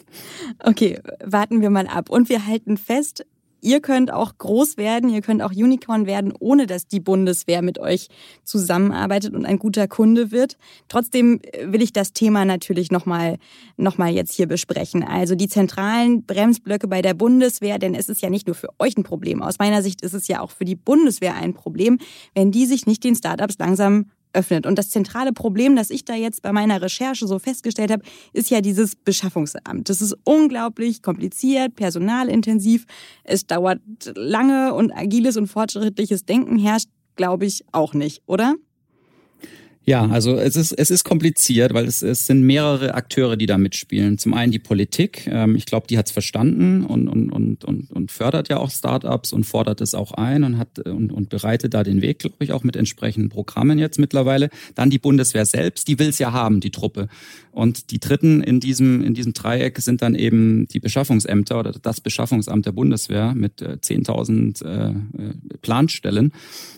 Okay, 0.59 1.01
warten 1.25 1.61
wir 1.61 1.71
mal 1.71 1.87
ab. 1.87 2.11
Und 2.11 2.29
wir 2.29 2.47
halten 2.47 2.77
fest, 2.77 3.25
Ihr 3.65 3.81
könnt 3.81 4.13
auch 4.13 4.37
groß 4.37 4.77
werden, 4.77 5.09
ihr 5.09 5.23
könnt 5.23 5.41
auch 5.41 5.53
Unicorn 5.53 6.05
werden, 6.05 6.35
ohne 6.39 6.67
dass 6.67 6.87
die 6.87 7.01
Bundeswehr 7.01 7.63
mit 7.63 7.79
euch 7.79 8.09
zusammenarbeitet 8.43 9.33
und 9.35 9.47
ein 9.47 9.59
guter 9.59 9.89
Kunde 9.89 10.31
wird. 10.31 10.59
Trotzdem 10.89 11.41
will 11.63 11.81
ich 11.81 11.95
das 11.95 12.13
Thema 12.13 12.45
natürlich 12.45 12.91
nochmal 12.91 13.39
noch 13.79 13.97
mal 13.97 14.13
jetzt 14.13 14.35
hier 14.35 14.47
besprechen. 14.47 15.03
Also 15.03 15.35
die 15.35 15.49
zentralen 15.49 16.25
Bremsblöcke 16.27 16.89
bei 16.89 17.01
der 17.01 17.15
Bundeswehr, 17.15 17.79
denn 17.79 17.95
es 17.95 18.11
ist 18.11 18.21
ja 18.21 18.29
nicht 18.29 18.47
nur 18.47 18.55
für 18.55 18.69
euch 18.79 18.99
ein 18.99 19.03
Problem. 19.03 19.41
Aus 19.41 19.59
meiner 19.59 19.83
Sicht 19.83 20.03
ist 20.03 20.13
es 20.13 20.29
ja 20.29 20.41
auch 20.41 20.51
für 20.51 20.67
die 20.67 20.77
Bundeswehr 20.77 21.35
ein 21.35 21.55
Problem, 21.55 21.99
wenn 22.35 22.53
die 22.53 22.67
sich 22.67 22.85
nicht 22.85 23.03
den 23.03 23.17
Startups 23.17 23.57
langsam 23.59 24.11
öffnet. 24.35 24.67
Und 24.67 24.79
das 24.79 24.91
zentrale 24.91 25.33
Problem, 25.33 25.77
das 25.77 25.91
ich 25.91 26.05
da 26.05 26.15
jetzt 26.15 26.43
bei 26.43 26.53
meiner 26.53 26.83
Recherche 26.83 27.27
so 27.27 27.39
festgestellt 27.39 27.91
habe, 27.91 28.03
ist 28.33 28.51
ja 28.51 28.61
dieses 28.61 28.97
Beschaffungsamt. 28.97 29.89
Das 29.89 30.01
ist 30.01 30.17
unglaublich 30.25 31.03
kompliziert, 31.03 31.75
personalintensiv. 31.75 32.87
Es 33.25 33.47
dauert 33.47 33.81
lange 34.15 34.75
und 34.75 34.93
agiles 34.93 35.37
und 35.37 35.47
fortschrittliches 35.47 36.25
Denken 36.25 36.59
herrscht, 36.59 36.89
glaube 37.17 37.47
ich, 37.47 37.65
auch 37.73 37.95
nicht, 37.95 38.23
oder? 38.27 38.55
Ja, 39.87 40.07
also 40.07 40.37
es 40.37 40.57
ist, 40.57 40.73
es 40.73 40.91
ist 40.91 41.05
kompliziert, 41.05 41.75
weil 41.75 41.87
es, 41.87 42.01
es 42.01 42.27
sind 42.27 42.43
mehrere 42.43 42.95
Akteure, 42.95 43.37
die 43.37 43.45
da 43.45 43.59
mitspielen. 43.59 44.17
Zum 44.17 44.33
einen 44.33 44.51
die 44.51 44.59
Politik, 44.59 45.27
ähm, 45.31 45.57
ich 45.57 45.67
glaube, 45.67 45.87
die 45.87 45.99
hat 45.99 46.07
es 46.07 46.13
verstanden 46.13 46.85
und, 46.85 47.07
und, 47.07 47.31
und, 47.31 47.65
und, 47.65 47.91
und 47.91 48.11
fördert 48.11 48.49
ja 48.49 48.57
auch 48.57 48.71
Startups 48.71 49.35
und 49.35 49.45
fordert 49.45 49.83
es 49.83 49.95
auch 49.95 50.13
ein 50.13 50.43
und 50.43 50.57
hat 50.57 50.79
und, 50.79 51.13
und 51.13 51.29
bereitet 51.29 51.75
da 51.75 51.83
den 51.83 52.01
Weg, 52.01 52.21
glaube 52.21 52.37
ich, 52.39 52.53
auch 52.53 52.65
mit 52.65 52.77
entsprechenden 52.77 53.29
Programmen 53.29 53.79
jetzt 53.79 53.99
mittlerweile. 53.99 54.49
Dann 54.75 54.89
die 54.89 54.99
Bundeswehr 54.99 55.45
selbst, 55.45 55.87
die 55.87 55.99
will 55.99 56.09
es 56.09 56.19
ja 56.19 56.33
haben, 56.33 56.61
die 56.61 56.71
Truppe. 56.71 57.09
Und 57.53 57.91
die 57.91 58.01
dritten 58.01 58.43
in 58.43 58.61
diesem, 58.61 59.05
in 59.05 59.13
diesem 59.13 59.35
Dreieck 59.35 59.79
sind 59.81 60.01
dann 60.01 60.15
eben 60.15 60.67
die 60.69 60.81
Beschaffungsämter 60.81 61.59
oder 61.61 61.73
das 61.73 62.01
Beschaffungsamt 62.01 62.65
der 62.65 62.73
Bundeswehr 62.73 63.35
mit 63.35 63.61
äh, 63.61 63.77
10.000 63.83 64.65
äh, 64.65 64.89
äh, 64.89 64.95
Planstellen. 65.61 66.33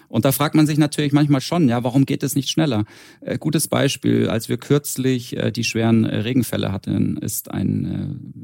Und 0.09 0.25
da 0.25 0.33
fragt 0.33 0.55
man 0.55 0.67
sich 0.67 0.79
natürlich 0.79 1.13
manchmal 1.13 1.41
schon, 1.41 1.69
ja, 1.69 1.83
warum 1.85 2.07
geht 2.07 2.23
es 2.23 2.35
nicht 2.35 2.49
schneller? 2.49 2.85
Äh, 3.21 3.39
gutes 3.39 3.69
Beispiel, 3.69 4.29
als 4.29 4.49
wir 4.49 4.57
kürzlich 4.57 5.37
äh, 5.37 5.51
die 5.51 5.65
schweren 5.65 6.05
äh, 6.05 6.19
Regenfälle 6.19 6.73
hatten, 6.73 7.17
ist 7.19 7.51
ein 7.51 7.85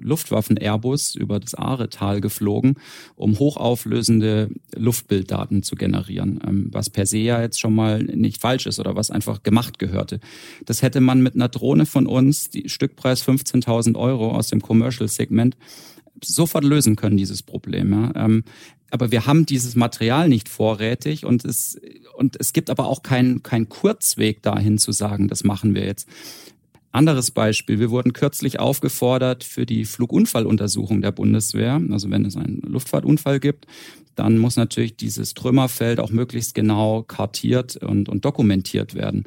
äh, 0.01 0.05
Luftwaffen-Airbus 0.05 1.14
über 1.14 1.40
das 1.40 1.55
Aretal 1.55 2.20
geflogen, 2.20 2.75
um 3.14 3.38
hochauflösende 3.38 4.51
Luftbilddaten 4.75 5.62
zu 5.62 5.77
generieren, 5.77 6.40
ähm, 6.46 6.68
was 6.72 6.90
per 6.90 7.07
se 7.07 7.18
ja 7.18 7.40
jetzt 7.40 7.61
schon 7.61 7.75
mal 7.75 8.03
nicht 8.03 8.40
falsch 8.40 8.66
ist 8.66 8.81
oder 8.81 8.96
was 8.96 9.11
einfach 9.11 9.42
gemacht 9.42 9.79
gehörte. 9.79 10.20
Das 10.66 10.83
hätte 10.83 11.01
man 11.01 11.22
mit 11.22 11.35
einer 11.35 11.48
Drohne 11.48 11.87
von 11.87 12.07
uns, 12.07 12.51
die 12.51 12.68
Stückpreis 12.68 13.27
15.000 13.27 13.96
Euro 13.96 14.33
aus 14.33 14.48
dem 14.48 14.61
Commercial-Segment, 14.61 15.57
sofort 16.25 16.64
lösen 16.64 16.96
können, 16.96 17.16
dieses 17.16 17.42
Problem. 17.42 17.92
Ja. 17.92 18.25
Ähm, 18.25 18.44
aber 18.92 19.11
wir 19.11 19.26
haben 19.26 19.46
dieses 19.46 19.74
Material 19.74 20.28
nicht 20.28 20.50
vorrätig 20.50 21.24
und 21.24 21.46
es, 21.46 21.81
und 22.14 22.37
es 22.38 22.52
gibt 22.52 22.68
aber 22.68 22.87
auch 22.87 23.02
keinen 23.02 23.42
kein 23.42 23.70
Kurzweg 23.70 24.42
dahin 24.42 24.76
zu 24.76 24.92
sagen, 24.92 25.28
das 25.28 25.44
machen 25.44 25.74
wir 25.74 25.87
jetzt. 25.87 26.07
Anderes 26.90 27.31
Beispiel, 27.31 27.81
wir 27.81 27.90
wurden 27.90 28.12
kürzlich 28.12 28.61
aufgefordert 28.61 29.44
für 29.44 29.64
die 29.64 29.87
Flugunfalluntersuchung 29.87 31.00
der 31.00 31.11
Bundeswehr. 31.11 31.81
Also 31.90 32.11
wenn 32.11 32.26
es 32.26 32.37
einen 32.37 32.61
Luftfahrtunfall 32.66 33.40
gibt, 33.40 33.66
dann 34.14 34.37
muss 34.37 34.57
natürlich 34.57 34.94
dieses 34.98 35.33
Trümmerfeld 35.33 35.98
auch 35.98 36.11
möglichst 36.11 36.55
genau 36.55 37.02
kartiert 37.02 37.76
und, 37.78 38.11
und 38.11 38.26
dokumentiert 38.26 38.94
werden. 38.94 39.24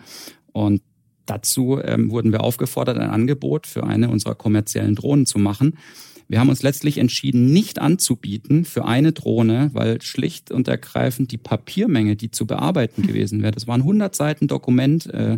Und 0.52 0.84
dazu 1.26 1.80
ähm, 1.84 2.12
wurden 2.12 2.32
wir 2.32 2.44
aufgefordert, 2.44 3.00
ein 3.00 3.10
Angebot 3.10 3.66
für 3.66 3.84
eine 3.84 4.10
unserer 4.10 4.36
kommerziellen 4.36 4.94
Drohnen 4.94 5.26
zu 5.26 5.40
machen. 5.40 5.80
Wir 6.28 6.40
haben 6.40 6.50
uns 6.50 6.64
letztlich 6.64 6.98
entschieden, 6.98 7.52
nicht 7.52 7.80
anzubieten 7.80 8.66
für 8.66 8.86
eine 8.86 9.12
Drohne, 9.12 9.70
weil 9.74 10.02
schlicht 10.02 10.52
und 10.52 10.68
ergreifend 10.68 11.32
die 11.32 11.38
Papiermenge, 11.38 12.16
die 12.16 12.32
zu 12.32 12.48
bearbeiten 12.48 13.04
gewesen 13.04 13.44
wäre, 13.44 13.52
das 13.52 13.68
waren 13.68 13.82
100 13.82 14.16
Seiten 14.16 14.48
Dokument, 14.48 15.06
äh, 15.08 15.38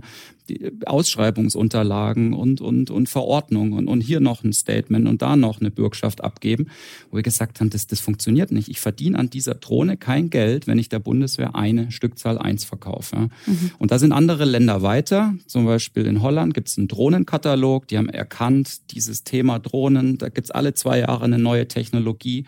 Ausschreibungsunterlagen 0.85 2.33
und, 2.33 2.61
und, 2.61 2.89
und 2.89 3.09
Verordnungen 3.09 3.73
und, 3.73 3.87
und 3.87 4.01
hier 4.01 4.19
noch 4.19 4.43
ein 4.43 4.53
Statement 4.53 5.07
und 5.07 5.21
da 5.21 5.35
noch 5.35 5.59
eine 5.59 5.71
Bürgschaft 5.71 6.23
abgeben, 6.23 6.67
wo 7.09 7.17
wir 7.17 7.23
gesagt 7.23 7.59
haben, 7.59 7.69
das, 7.69 7.87
das 7.87 7.99
funktioniert 7.99 8.51
nicht. 8.51 8.69
Ich 8.69 8.79
verdiene 8.79 9.17
an 9.17 9.29
dieser 9.29 9.55
Drohne 9.55 9.97
kein 9.97 10.29
Geld, 10.29 10.67
wenn 10.67 10.79
ich 10.79 10.89
der 10.89 10.99
Bundeswehr 10.99 11.55
eine 11.55 11.91
Stückzahl 11.91 12.37
eins 12.37 12.63
verkaufe. 12.63 13.29
Mhm. 13.45 13.71
Und 13.77 13.91
da 13.91 13.99
sind 13.99 14.11
andere 14.11 14.45
Länder 14.45 14.81
weiter. 14.81 15.33
Zum 15.45 15.65
Beispiel 15.65 16.05
in 16.05 16.21
Holland 16.21 16.53
gibt 16.53 16.69
es 16.69 16.77
einen 16.77 16.87
Drohnenkatalog. 16.87 17.87
Die 17.87 17.97
haben 17.97 18.09
erkannt, 18.09 18.91
dieses 18.91 19.23
Thema 19.23 19.59
Drohnen, 19.59 20.17
da 20.17 20.29
gibt 20.29 20.47
es 20.47 20.51
alle 20.51 20.73
zwei 20.73 20.99
Jahre 20.99 21.25
eine 21.25 21.39
neue 21.39 21.67
Technologie. 21.67 22.45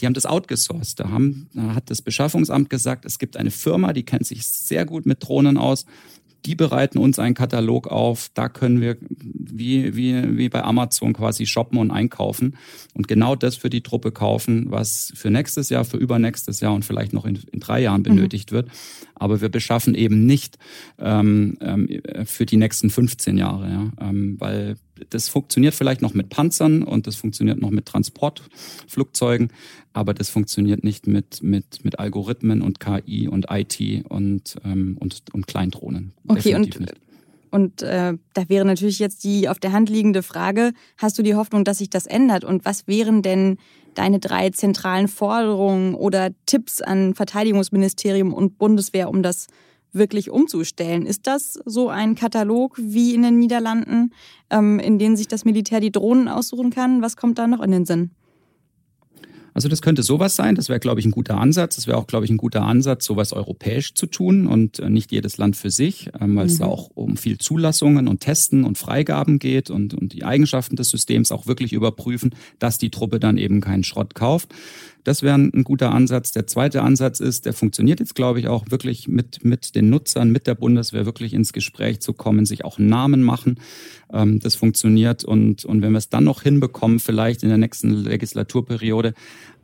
Die 0.00 0.06
haben 0.06 0.14
das 0.14 0.26
outgesourced. 0.26 1.00
Da, 1.00 1.10
haben, 1.10 1.48
da 1.54 1.74
hat 1.74 1.90
das 1.90 2.02
Beschaffungsamt 2.02 2.70
gesagt, 2.70 3.04
es 3.04 3.18
gibt 3.18 3.36
eine 3.36 3.50
Firma, 3.50 3.92
die 3.92 4.02
kennt 4.02 4.26
sich 4.26 4.46
sehr 4.46 4.84
gut 4.84 5.06
mit 5.06 5.24
Drohnen 5.24 5.56
aus 5.56 5.86
die 6.48 6.54
bereiten 6.54 6.96
uns 6.96 7.18
einen 7.18 7.34
Katalog 7.34 7.88
auf. 7.88 8.30
Da 8.32 8.48
können 8.48 8.80
wir 8.80 8.96
wie, 9.20 9.94
wie, 9.94 10.38
wie 10.38 10.48
bei 10.48 10.64
Amazon 10.64 11.12
quasi 11.12 11.44
shoppen 11.44 11.78
und 11.78 11.90
einkaufen 11.90 12.56
und 12.94 13.06
genau 13.06 13.36
das 13.36 13.54
für 13.56 13.68
die 13.68 13.82
Truppe 13.82 14.12
kaufen, 14.12 14.64
was 14.70 15.12
für 15.14 15.30
nächstes 15.30 15.68
Jahr, 15.68 15.84
für 15.84 15.98
übernächstes 15.98 16.60
Jahr 16.60 16.72
und 16.72 16.86
vielleicht 16.86 17.12
noch 17.12 17.26
in, 17.26 17.38
in 17.52 17.60
drei 17.60 17.82
Jahren 17.82 18.00
mhm. 18.00 18.04
benötigt 18.04 18.50
mhm. 18.50 18.56
wird. 18.56 18.70
Aber 19.14 19.42
wir 19.42 19.50
beschaffen 19.50 19.94
eben 19.94 20.24
nicht 20.24 20.56
ähm, 20.98 21.58
ähm, 21.60 22.00
für 22.24 22.46
die 22.46 22.56
nächsten 22.56 22.88
15 22.88 23.36
Jahre, 23.36 23.68
ja? 23.68 24.08
ähm, 24.08 24.36
weil 24.38 24.76
das 25.10 25.28
funktioniert 25.28 25.74
vielleicht 25.74 26.02
noch 26.02 26.14
mit 26.14 26.28
Panzern 26.28 26.82
und 26.82 27.06
das 27.06 27.16
funktioniert 27.16 27.60
noch 27.60 27.70
mit 27.70 27.86
Transportflugzeugen, 27.86 29.50
aber 29.92 30.14
das 30.14 30.30
funktioniert 30.30 30.84
nicht 30.84 31.06
mit, 31.06 31.42
mit, 31.42 31.84
mit 31.84 31.98
Algorithmen 31.98 32.62
und 32.62 32.80
KI 32.80 33.28
und 33.28 33.46
IT 33.50 34.04
und, 34.08 34.56
ähm, 34.64 34.96
und, 35.00 35.22
und 35.32 35.46
Kleindrohnen. 35.46 36.12
Okay, 36.26 36.54
und, 36.54 36.78
und 37.50 37.82
äh, 37.82 38.14
da 38.34 38.48
wäre 38.48 38.64
natürlich 38.64 38.98
jetzt 38.98 39.24
die 39.24 39.48
auf 39.48 39.58
der 39.58 39.72
Hand 39.72 39.88
liegende 39.88 40.22
Frage, 40.22 40.72
hast 40.96 41.18
du 41.18 41.22
die 41.22 41.34
Hoffnung, 41.34 41.64
dass 41.64 41.78
sich 41.78 41.90
das 41.90 42.06
ändert? 42.06 42.44
Und 42.44 42.64
was 42.64 42.86
wären 42.86 43.22
denn 43.22 43.58
deine 43.94 44.20
drei 44.20 44.50
zentralen 44.50 45.08
Forderungen 45.08 45.94
oder 45.94 46.30
Tipps 46.46 46.80
an 46.80 47.14
Verteidigungsministerium 47.14 48.32
und 48.32 48.58
Bundeswehr, 48.58 49.08
um 49.08 49.22
das 49.22 49.48
wirklich 49.92 50.30
umzustellen. 50.30 51.06
Ist 51.06 51.26
das 51.26 51.58
so 51.64 51.88
ein 51.88 52.14
Katalog 52.14 52.76
wie 52.78 53.14
in 53.14 53.22
den 53.22 53.38
Niederlanden, 53.38 54.12
ähm, 54.50 54.78
in 54.78 54.98
dem 54.98 55.16
sich 55.16 55.28
das 55.28 55.44
Militär 55.44 55.80
die 55.80 55.92
Drohnen 55.92 56.28
aussuchen 56.28 56.70
kann? 56.70 57.02
Was 57.02 57.16
kommt 57.16 57.38
da 57.38 57.46
noch 57.46 57.62
in 57.62 57.70
den 57.70 57.84
Sinn? 57.84 58.10
Also 59.58 59.68
das 59.68 59.82
könnte 59.82 60.04
sowas 60.04 60.36
sein. 60.36 60.54
Das 60.54 60.68
wäre, 60.68 60.78
glaube 60.78 61.00
ich, 61.00 61.06
ein 61.06 61.10
guter 61.10 61.36
Ansatz. 61.36 61.74
Das 61.74 61.88
wäre 61.88 61.96
auch, 61.96 62.06
glaube 62.06 62.24
ich, 62.24 62.30
ein 62.30 62.36
guter 62.36 62.62
Ansatz, 62.62 63.04
sowas 63.04 63.32
europäisch 63.32 63.92
zu 63.94 64.06
tun 64.06 64.46
und 64.46 64.78
äh, 64.78 64.88
nicht 64.88 65.10
jedes 65.10 65.36
Land 65.36 65.56
für 65.56 65.70
sich, 65.70 66.10
ähm, 66.20 66.36
weil 66.36 66.44
mhm. 66.44 66.50
es 66.50 66.58
da 66.58 66.66
auch 66.66 66.90
um 66.94 67.16
viel 67.16 67.38
Zulassungen 67.38 68.06
und 68.06 68.20
Testen 68.20 68.62
und 68.62 68.78
Freigaben 68.78 69.40
geht 69.40 69.68
und, 69.68 69.94
und 69.94 70.12
die 70.12 70.22
Eigenschaften 70.22 70.76
des 70.76 70.90
Systems 70.90 71.32
auch 71.32 71.48
wirklich 71.48 71.72
überprüfen, 71.72 72.36
dass 72.60 72.78
die 72.78 72.90
Truppe 72.90 73.18
dann 73.18 73.36
eben 73.36 73.60
keinen 73.60 73.82
Schrott 73.82 74.14
kauft. 74.14 74.54
Das 75.08 75.22
wäre 75.22 75.36
ein, 75.36 75.64
guter 75.64 75.94
Ansatz. 75.94 76.32
Der 76.32 76.46
zweite 76.46 76.82
Ansatz 76.82 77.20
ist, 77.20 77.46
der 77.46 77.54
funktioniert 77.54 77.98
jetzt, 77.98 78.14
glaube 78.14 78.40
ich, 78.40 78.48
auch 78.48 78.66
wirklich 78.68 79.08
mit, 79.08 79.42
mit 79.42 79.74
den 79.74 79.88
Nutzern, 79.88 80.30
mit 80.30 80.46
der 80.46 80.54
Bundeswehr 80.54 81.06
wirklich 81.06 81.32
ins 81.32 81.54
Gespräch 81.54 82.00
zu 82.00 82.12
kommen, 82.12 82.44
sich 82.44 82.62
auch 82.62 82.78
Namen 82.78 83.22
machen. 83.22 83.58
Ähm, 84.12 84.38
das 84.38 84.54
funktioniert. 84.54 85.24
Und, 85.24 85.64
und 85.64 85.80
wenn 85.80 85.92
wir 85.92 85.98
es 85.98 86.10
dann 86.10 86.24
noch 86.24 86.42
hinbekommen, 86.42 87.00
vielleicht 87.00 87.42
in 87.42 87.48
der 87.48 87.56
nächsten 87.56 87.88
Legislaturperiode, 87.90 89.14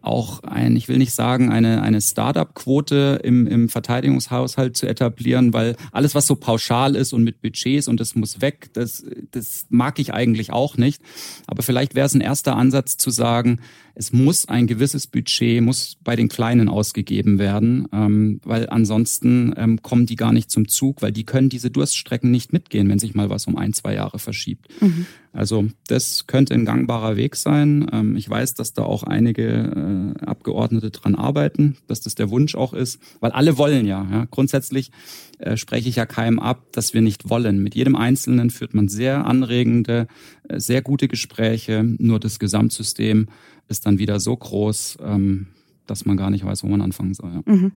auch 0.04 0.42
ein, 0.42 0.76
ich 0.76 0.88
will 0.88 0.98
nicht 0.98 1.14
sagen, 1.14 1.50
eine, 1.50 1.82
eine 1.82 2.00
Startup-Quote 2.00 3.20
im, 3.24 3.46
im 3.46 3.68
Verteidigungshaushalt 3.68 4.76
zu 4.76 4.86
etablieren, 4.86 5.52
weil 5.52 5.76
alles, 5.92 6.14
was 6.14 6.26
so 6.26 6.36
pauschal 6.36 6.94
ist 6.94 7.12
und 7.12 7.24
mit 7.24 7.40
Budgets 7.40 7.88
und 7.88 8.00
das 8.00 8.14
muss 8.14 8.40
weg, 8.40 8.70
das, 8.74 9.04
das 9.30 9.66
mag 9.70 9.98
ich 9.98 10.12
eigentlich 10.12 10.52
auch 10.52 10.76
nicht. 10.76 11.02
Aber 11.46 11.62
vielleicht 11.62 11.94
wäre 11.94 12.06
es 12.06 12.14
ein 12.14 12.20
erster 12.20 12.56
Ansatz 12.56 12.96
zu 12.96 13.10
sagen, 13.10 13.60
es 13.94 14.12
muss 14.12 14.46
ein 14.46 14.66
gewisses 14.66 15.06
Budget, 15.06 15.62
muss 15.62 15.96
bei 16.02 16.16
den 16.16 16.28
Kleinen 16.28 16.68
ausgegeben 16.68 17.38
werden, 17.38 17.86
ähm, 17.92 18.40
weil 18.44 18.68
ansonsten 18.68 19.54
ähm, 19.56 19.82
kommen 19.82 20.06
die 20.06 20.16
gar 20.16 20.32
nicht 20.32 20.50
zum 20.50 20.68
Zug, 20.68 21.00
weil 21.00 21.12
die 21.12 21.24
können 21.24 21.48
diese 21.48 21.70
Durststrecken 21.70 22.30
nicht 22.30 22.52
mitgehen, 22.52 22.88
wenn 22.88 22.98
sich 22.98 23.14
mal 23.14 23.30
was 23.30 23.46
um 23.46 23.56
ein, 23.56 23.72
zwei 23.72 23.94
Jahre 23.94 24.18
verschiebt. 24.18 24.68
Mhm. 24.80 25.06
Also 25.34 25.66
das 25.88 26.28
könnte 26.28 26.54
ein 26.54 26.64
gangbarer 26.64 27.16
Weg 27.16 27.34
sein. 27.34 27.86
Ähm, 27.92 28.16
ich 28.16 28.30
weiß, 28.30 28.54
dass 28.54 28.72
da 28.72 28.82
auch 28.84 29.02
einige 29.02 30.14
äh, 30.20 30.24
Abgeordnete 30.24 30.90
dran 30.90 31.16
arbeiten, 31.16 31.76
dass 31.88 32.00
das 32.00 32.14
der 32.14 32.30
Wunsch 32.30 32.54
auch 32.54 32.72
ist, 32.72 33.00
weil 33.20 33.32
alle 33.32 33.58
wollen 33.58 33.84
ja. 33.84 34.26
Grundsätzlich 34.30 34.92
äh, 35.38 35.56
spreche 35.56 35.88
ich 35.88 35.96
ja 35.96 36.06
keinem 36.06 36.38
ab, 36.38 36.62
dass 36.72 36.94
wir 36.94 37.02
nicht 37.02 37.28
wollen. 37.28 37.62
Mit 37.62 37.74
jedem 37.74 37.96
Einzelnen 37.96 38.50
führt 38.50 38.74
man 38.74 38.88
sehr 38.88 39.26
anregende, 39.26 40.06
äh, 40.48 40.60
sehr 40.60 40.82
gute 40.82 41.08
Gespräche. 41.08 41.82
Nur 41.98 42.20
das 42.20 42.38
Gesamtsystem 42.38 43.26
ist 43.68 43.86
dann 43.86 43.98
wieder 43.98 44.20
so 44.20 44.36
groß, 44.36 44.98
ähm, 45.02 45.48
dass 45.86 46.06
man 46.06 46.16
gar 46.16 46.30
nicht 46.30 46.44
weiß, 46.44 46.62
wo 46.62 46.68
man 46.68 46.80
anfangen 46.80 47.14
soll. 47.14 47.40
Mhm. 47.44 47.72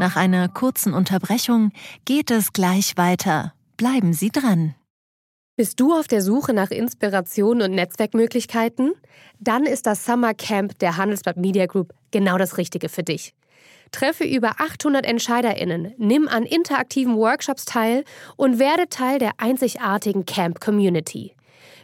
Nach 0.00 0.16
einer 0.16 0.48
kurzen 0.48 0.94
Unterbrechung 0.94 1.72
geht 2.06 2.30
es 2.30 2.54
gleich 2.54 2.96
weiter. 2.96 3.52
Bleiben 3.76 4.14
Sie 4.14 4.30
dran. 4.30 4.74
Bist 5.58 5.78
du 5.80 5.92
auf 5.92 6.06
der 6.06 6.22
Suche 6.22 6.54
nach 6.54 6.70
Inspiration 6.70 7.60
und 7.62 7.72
Netzwerkmöglichkeiten? 7.72 8.92
Dann 9.40 9.64
ist 9.64 9.88
das 9.88 10.04
Summer 10.04 10.32
Camp 10.32 10.78
der 10.78 10.96
Handelsblatt 10.96 11.36
Media 11.36 11.66
Group 11.66 11.92
genau 12.12 12.38
das 12.38 12.58
Richtige 12.58 12.88
für 12.88 13.02
dich. 13.02 13.34
Treffe 13.90 14.22
über 14.22 14.60
800 14.60 15.04
EntscheiderInnen, 15.04 15.94
nimm 15.98 16.28
an 16.28 16.44
interaktiven 16.44 17.16
Workshops 17.16 17.64
teil 17.64 18.04
und 18.36 18.60
werde 18.60 18.88
Teil 18.88 19.18
der 19.18 19.32
einzigartigen 19.38 20.26
Camp 20.26 20.60
Community. 20.60 21.34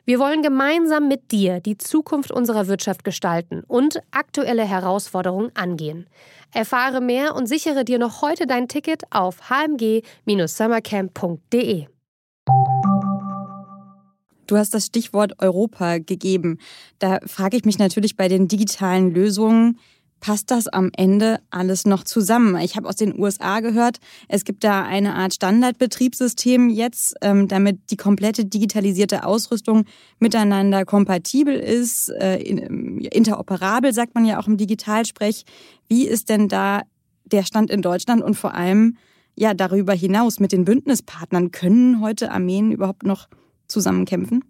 Wir 0.04 0.20
wollen 0.20 0.42
gemeinsam 0.42 1.08
mit 1.08 1.32
dir 1.32 1.58
die 1.58 1.76
Zukunft 1.76 2.30
unserer 2.30 2.68
Wirtschaft 2.68 3.02
gestalten 3.02 3.64
und 3.66 4.00
aktuelle 4.12 4.62
Herausforderungen 4.62 5.50
angehen. 5.54 6.06
Erfahre 6.52 7.00
mehr 7.00 7.34
und 7.34 7.48
sichere 7.48 7.84
dir 7.84 7.98
noch 7.98 8.22
heute 8.22 8.46
dein 8.46 8.68
Ticket 8.68 9.02
auf 9.10 9.50
hmg-summercamp.de. 9.50 11.88
Du 14.46 14.56
hast 14.56 14.74
das 14.74 14.86
Stichwort 14.86 15.40
Europa 15.40 15.98
gegeben. 15.98 16.58
Da 16.98 17.18
frage 17.26 17.56
ich 17.56 17.64
mich 17.64 17.78
natürlich 17.78 18.16
bei 18.16 18.28
den 18.28 18.48
digitalen 18.48 19.12
Lösungen, 19.12 19.78
passt 20.24 20.50
das 20.50 20.68
am 20.68 20.90
Ende 20.96 21.40
alles 21.50 21.84
noch 21.84 22.02
zusammen? 22.02 22.56
Ich 22.62 22.76
habe 22.76 22.88
aus 22.88 22.96
den 22.96 23.18
USA 23.18 23.60
gehört, 23.60 23.98
es 24.26 24.44
gibt 24.44 24.64
da 24.64 24.82
eine 24.82 25.14
Art 25.14 25.34
Standardbetriebssystem 25.34 26.70
jetzt, 26.70 27.14
ähm, 27.20 27.46
damit 27.46 27.90
die 27.90 27.98
komplette 27.98 28.46
digitalisierte 28.46 29.26
Ausrüstung 29.26 29.84
miteinander 30.20 30.86
kompatibel 30.86 31.54
ist, 31.54 32.08
äh, 32.08 32.38
interoperabel 32.38 33.92
sagt 33.92 34.14
man 34.14 34.24
ja 34.24 34.40
auch 34.40 34.46
im 34.46 34.56
Digitalsprech. 34.56 35.44
Wie 35.88 36.06
ist 36.06 36.30
denn 36.30 36.48
da 36.48 36.80
der 37.26 37.42
Stand 37.42 37.70
in 37.70 37.82
Deutschland 37.82 38.22
und 38.22 38.34
vor 38.34 38.54
allem 38.54 38.96
ja 39.36 39.52
darüber 39.52 39.92
hinaus 39.92 40.40
mit 40.40 40.52
den 40.52 40.64
Bündnispartnern? 40.64 41.50
Können 41.50 42.00
heute 42.00 42.30
Armeen 42.30 42.72
überhaupt 42.72 43.02
noch 43.02 43.28
zusammenkämpfen? 43.74 44.44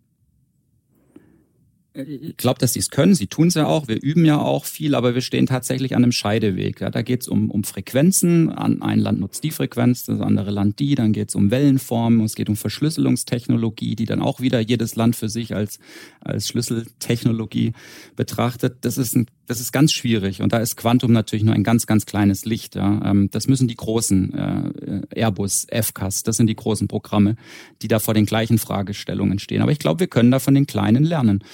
Ich 1.95 2.37
glaube, 2.37 2.59
dass 2.59 2.73
sie 2.73 2.81
es 2.81 2.91
können. 2.91 3.15
Sie 3.15 3.29
tun 3.29 3.49
es 3.49 3.55
ja 3.55 3.67
auch. 3.67 3.87
Wir 3.87 4.03
üben 4.03 4.25
ja 4.25 4.41
auch 4.41 4.65
viel, 4.65 4.97
aber 4.97 5.15
wir 5.15 5.21
stehen 5.21 5.47
tatsächlich 5.47 5.95
an 5.95 6.03
einem 6.03 6.11
Scheideweg. 6.11 6.81
Ja, 6.81 6.91
da 6.91 7.03
geht 7.03 7.23
es 7.23 7.29
um, 7.29 7.51
um 7.53 7.63
Frequenzen. 7.63 8.51
ein 8.51 8.99
Land 8.99 9.21
nutzt 9.21 9.45
die 9.45 9.53
Frequenz, 9.53 10.05
das 10.05 10.21
andere 10.21 10.51
Land 10.51 10.81
die. 10.81 10.97
Dann 10.97 11.13
geht 11.13 11.29
es 11.29 11.37
um 11.37 11.53
Wellenformen. 11.53 12.23
Es 12.23 12.35
geht 12.35 12.49
um 12.49 12.57
Verschlüsselungstechnologie, 12.57 13.95
die 13.95 14.07
dann 14.07 14.21
auch 14.21 14.41
wieder 14.41 14.59
jedes 14.59 14.97
Land 14.97 15.15
für 15.15 15.29
sich 15.29 15.55
als, 15.55 15.79
als 16.21 16.49
Schlüsseltechnologie 16.49 17.75
betrachtet. 18.17 18.79
Das 18.81 18.99
ist, 18.99 19.15
ein, 19.15 19.27
das 19.47 19.61
ist 19.61 19.71
ganz 19.71 19.93
schwierig. 19.93 20.43
Und 20.43 20.53
da 20.53 20.59
ist 20.59 20.77
Quantum 20.77 21.13
natürlich 21.13 21.45
nur 21.45 21.55
ein 21.55 21.63
ganz, 21.63 21.87
ganz 21.87 22.07
kleines 22.07 22.45
Licht. 22.45 22.75
Ja. 22.75 23.03
Ähm, 23.05 23.31
das 23.31 23.47
müssen 23.47 23.69
die 23.69 23.77
großen 23.77 24.35
äh, 24.35 25.03
Airbus, 25.15 25.69
FCAS, 25.71 26.25
das 26.25 26.39
sind 26.39 26.49
die 26.49 26.57
großen 26.57 26.89
Programme, 26.89 27.37
die 27.83 27.89
da 27.89 28.01
vor 28.01 28.15
den 28.15 28.27
gleichen 28.27 28.59
Fragestellungen 28.59 29.39
stehen. 29.39 29.63
Aber 29.63 29.71
ich 29.71 29.79
glaube, 29.79 30.01
wir 30.01 30.09
können 30.09 30.33
da 30.33 30.41
von 30.41 30.55
den 30.55 30.67
Kleinen 30.67 31.05
lernen. 31.05 31.45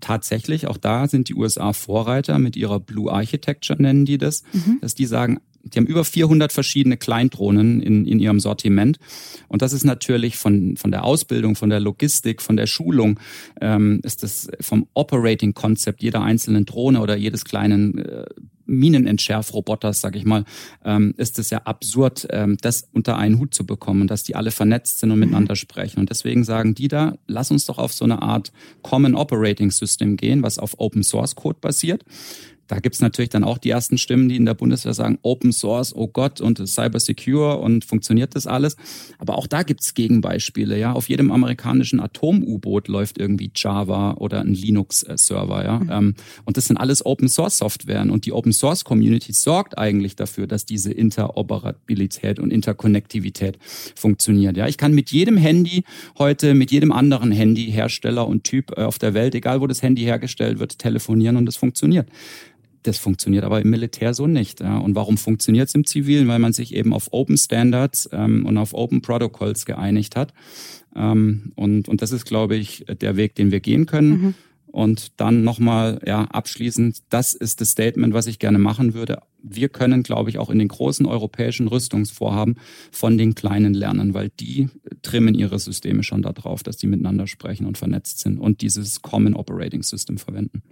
Tatsächlich, 0.00 0.66
auch 0.66 0.76
da 0.76 1.08
sind 1.08 1.28
die 1.28 1.34
USA 1.34 1.72
Vorreiter 1.72 2.38
mit 2.38 2.56
ihrer 2.56 2.80
Blue 2.80 3.10
Architecture, 3.12 3.80
nennen 3.80 4.04
die 4.04 4.18
das, 4.18 4.42
mhm. 4.52 4.78
dass 4.80 4.94
die 4.94 5.06
sagen, 5.06 5.40
die 5.72 5.78
haben 5.78 5.86
über 5.86 6.04
400 6.04 6.52
verschiedene 6.52 6.96
Kleindrohnen 6.96 7.80
in, 7.80 8.06
in 8.06 8.20
ihrem 8.20 8.40
Sortiment. 8.40 8.98
Und 9.48 9.62
das 9.62 9.72
ist 9.72 9.84
natürlich 9.84 10.36
von, 10.36 10.76
von 10.76 10.90
der 10.90 11.04
Ausbildung, 11.04 11.56
von 11.56 11.70
der 11.70 11.80
Logistik, 11.80 12.40
von 12.40 12.56
der 12.56 12.66
Schulung, 12.66 13.18
ähm, 13.60 14.00
ist 14.04 14.22
das 14.22 14.48
vom 14.60 14.86
Operating-Konzept 14.94 16.02
jeder 16.02 16.22
einzelnen 16.22 16.66
Drohne 16.66 17.00
oder 17.00 17.16
jedes 17.16 17.44
kleinen 17.44 17.98
äh, 17.98 18.26
Minenentschärfroboters, 18.66 20.00
sag 20.00 20.16
ich 20.16 20.24
mal, 20.24 20.44
ähm, 20.84 21.14
ist 21.16 21.38
es 21.38 21.50
ja 21.50 21.58
absurd, 21.58 22.26
ähm, 22.30 22.56
das 22.60 22.88
unter 22.92 23.16
einen 23.16 23.38
Hut 23.38 23.54
zu 23.54 23.66
bekommen, 23.66 24.06
dass 24.06 24.22
die 24.22 24.36
alle 24.36 24.50
vernetzt 24.50 24.98
sind 24.98 25.10
und 25.10 25.16
mhm. 25.16 25.26
miteinander 25.26 25.56
sprechen. 25.56 26.00
Und 26.00 26.10
deswegen 26.10 26.44
sagen 26.44 26.74
die 26.74 26.88
da, 26.88 27.16
lass 27.26 27.50
uns 27.50 27.64
doch 27.64 27.78
auf 27.78 27.92
so 27.92 28.04
eine 28.04 28.22
Art 28.22 28.52
Common 28.82 29.14
Operating 29.14 29.70
System 29.70 30.16
gehen, 30.16 30.42
was 30.42 30.58
auf 30.58 30.74
Open 30.78 31.02
Source 31.02 31.34
Code 31.34 31.58
basiert 31.60 32.04
da 32.68 32.78
gibt's 32.78 33.00
natürlich 33.00 33.30
dann 33.30 33.44
auch 33.44 33.58
die 33.58 33.70
ersten 33.70 33.98
Stimmen, 33.98 34.28
die 34.28 34.36
in 34.36 34.44
der 34.44 34.54
Bundeswehr 34.54 34.94
sagen, 34.94 35.18
Open 35.22 35.52
Source, 35.52 35.94
oh 35.94 36.08
Gott, 36.08 36.40
und 36.40 36.66
Cyber 36.66 37.00
Secure 37.00 37.58
und 37.58 37.84
funktioniert 37.84 38.34
das 38.34 38.46
alles. 38.46 38.76
Aber 39.18 39.38
auch 39.38 39.46
da 39.46 39.62
gibt's 39.62 39.94
Gegenbeispiele, 39.94 40.78
ja. 40.78 40.92
Auf 40.92 41.08
jedem 41.08 41.30
amerikanischen 41.30 42.00
Atom-U-Boot 42.00 42.88
läuft 42.88 43.18
irgendwie 43.18 43.50
Java 43.54 44.14
oder 44.14 44.40
ein 44.40 44.54
Linux-Server, 44.54 45.64
ja. 45.64 45.78
Mhm. 45.78 45.90
Ähm, 45.90 46.14
und 46.44 46.56
das 46.56 46.66
sind 46.66 46.76
alles 46.76 47.04
Open 47.04 47.28
Source 47.28 47.58
Softwaren. 47.58 48.10
Und 48.10 48.26
die 48.26 48.32
Open 48.32 48.52
Source 48.52 48.84
Community 48.84 49.32
sorgt 49.32 49.78
eigentlich 49.78 50.16
dafür, 50.16 50.46
dass 50.46 50.64
diese 50.64 50.92
Interoperabilität 50.92 52.38
und 52.38 52.52
Interkonnektivität 52.52 53.58
funktioniert. 53.94 54.56
Ja, 54.56 54.66
ich 54.66 54.78
kann 54.78 54.92
mit 54.92 55.10
jedem 55.10 55.36
Handy 55.36 55.84
heute, 56.18 56.54
mit 56.54 56.70
jedem 56.70 56.92
anderen 56.92 57.32
Handy, 57.32 57.70
Hersteller 57.70 58.26
und 58.26 58.44
Typ 58.44 58.76
äh, 58.76 58.82
auf 58.82 58.98
der 58.98 59.14
Welt, 59.14 59.34
egal 59.34 59.60
wo 59.60 59.66
das 59.66 59.82
Handy 59.82 60.02
hergestellt 60.02 60.58
wird, 60.58 60.78
telefonieren 60.78 61.36
und 61.36 61.48
es 61.48 61.56
funktioniert. 61.56 62.08
Das 62.86 62.98
funktioniert 62.98 63.44
aber 63.44 63.60
im 63.60 63.70
Militär 63.70 64.14
so 64.14 64.26
nicht. 64.26 64.60
Ja. 64.60 64.78
Und 64.78 64.94
warum 64.94 65.18
funktioniert 65.18 65.68
es 65.68 65.74
im 65.74 65.84
Zivilen? 65.84 66.28
Weil 66.28 66.38
man 66.38 66.52
sich 66.52 66.74
eben 66.74 66.92
auf 66.92 67.08
Open 67.12 67.36
Standards 67.36 68.08
ähm, 68.12 68.46
und 68.46 68.56
auf 68.58 68.74
Open 68.74 69.02
Protocols 69.02 69.66
geeinigt 69.66 70.14
hat. 70.14 70.32
Ähm, 70.94 71.52
und, 71.56 71.88
und 71.88 72.02
das 72.02 72.12
ist, 72.12 72.24
glaube 72.26 72.56
ich, 72.56 72.84
der 73.00 73.16
Weg, 73.16 73.34
den 73.34 73.50
wir 73.50 73.60
gehen 73.60 73.86
können. 73.86 74.10
Mhm. 74.10 74.34
Und 74.76 75.18
dann 75.18 75.42
nochmal 75.42 76.02
ja, 76.04 76.24
abschließend, 76.24 76.98
das 77.08 77.32
ist 77.32 77.62
das 77.62 77.70
Statement, 77.70 78.12
was 78.12 78.26
ich 78.26 78.38
gerne 78.38 78.58
machen 78.58 78.92
würde, 78.92 79.22
wir 79.48 79.68
können, 79.68 80.02
glaube 80.02 80.30
ich, 80.30 80.38
auch 80.38 80.50
in 80.50 80.58
den 80.58 80.68
großen 80.68 81.06
europäischen 81.06 81.68
Rüstungsvorhaben 81.68 82.56
von 82.90 83.16
den 83.16 83.34
Kleinen 83.34 83.74
lernen, 83.74 84.14
weil 84.14 84.30
die 84.40 84.68
trimmen 85.02 85.34
ihre 85.34 85.58
Systeme 85.58 86.02
schon 86.02 86.22
darauf, 86.22 86.62
dass 86.62 86.76
die 86.76 86.86
miteinander 86.86 87.26
sprechen 87.26 87.66
und 87.66 87.78
vernetzt 87.78 88.18
sind 88.18 88.38
und 88.38 88.60
dieses 88.60 89.02
Common 89.02 89.34
Operating 89.34 89.82
System 89.82 90.18
verwenden. 90.18 90.62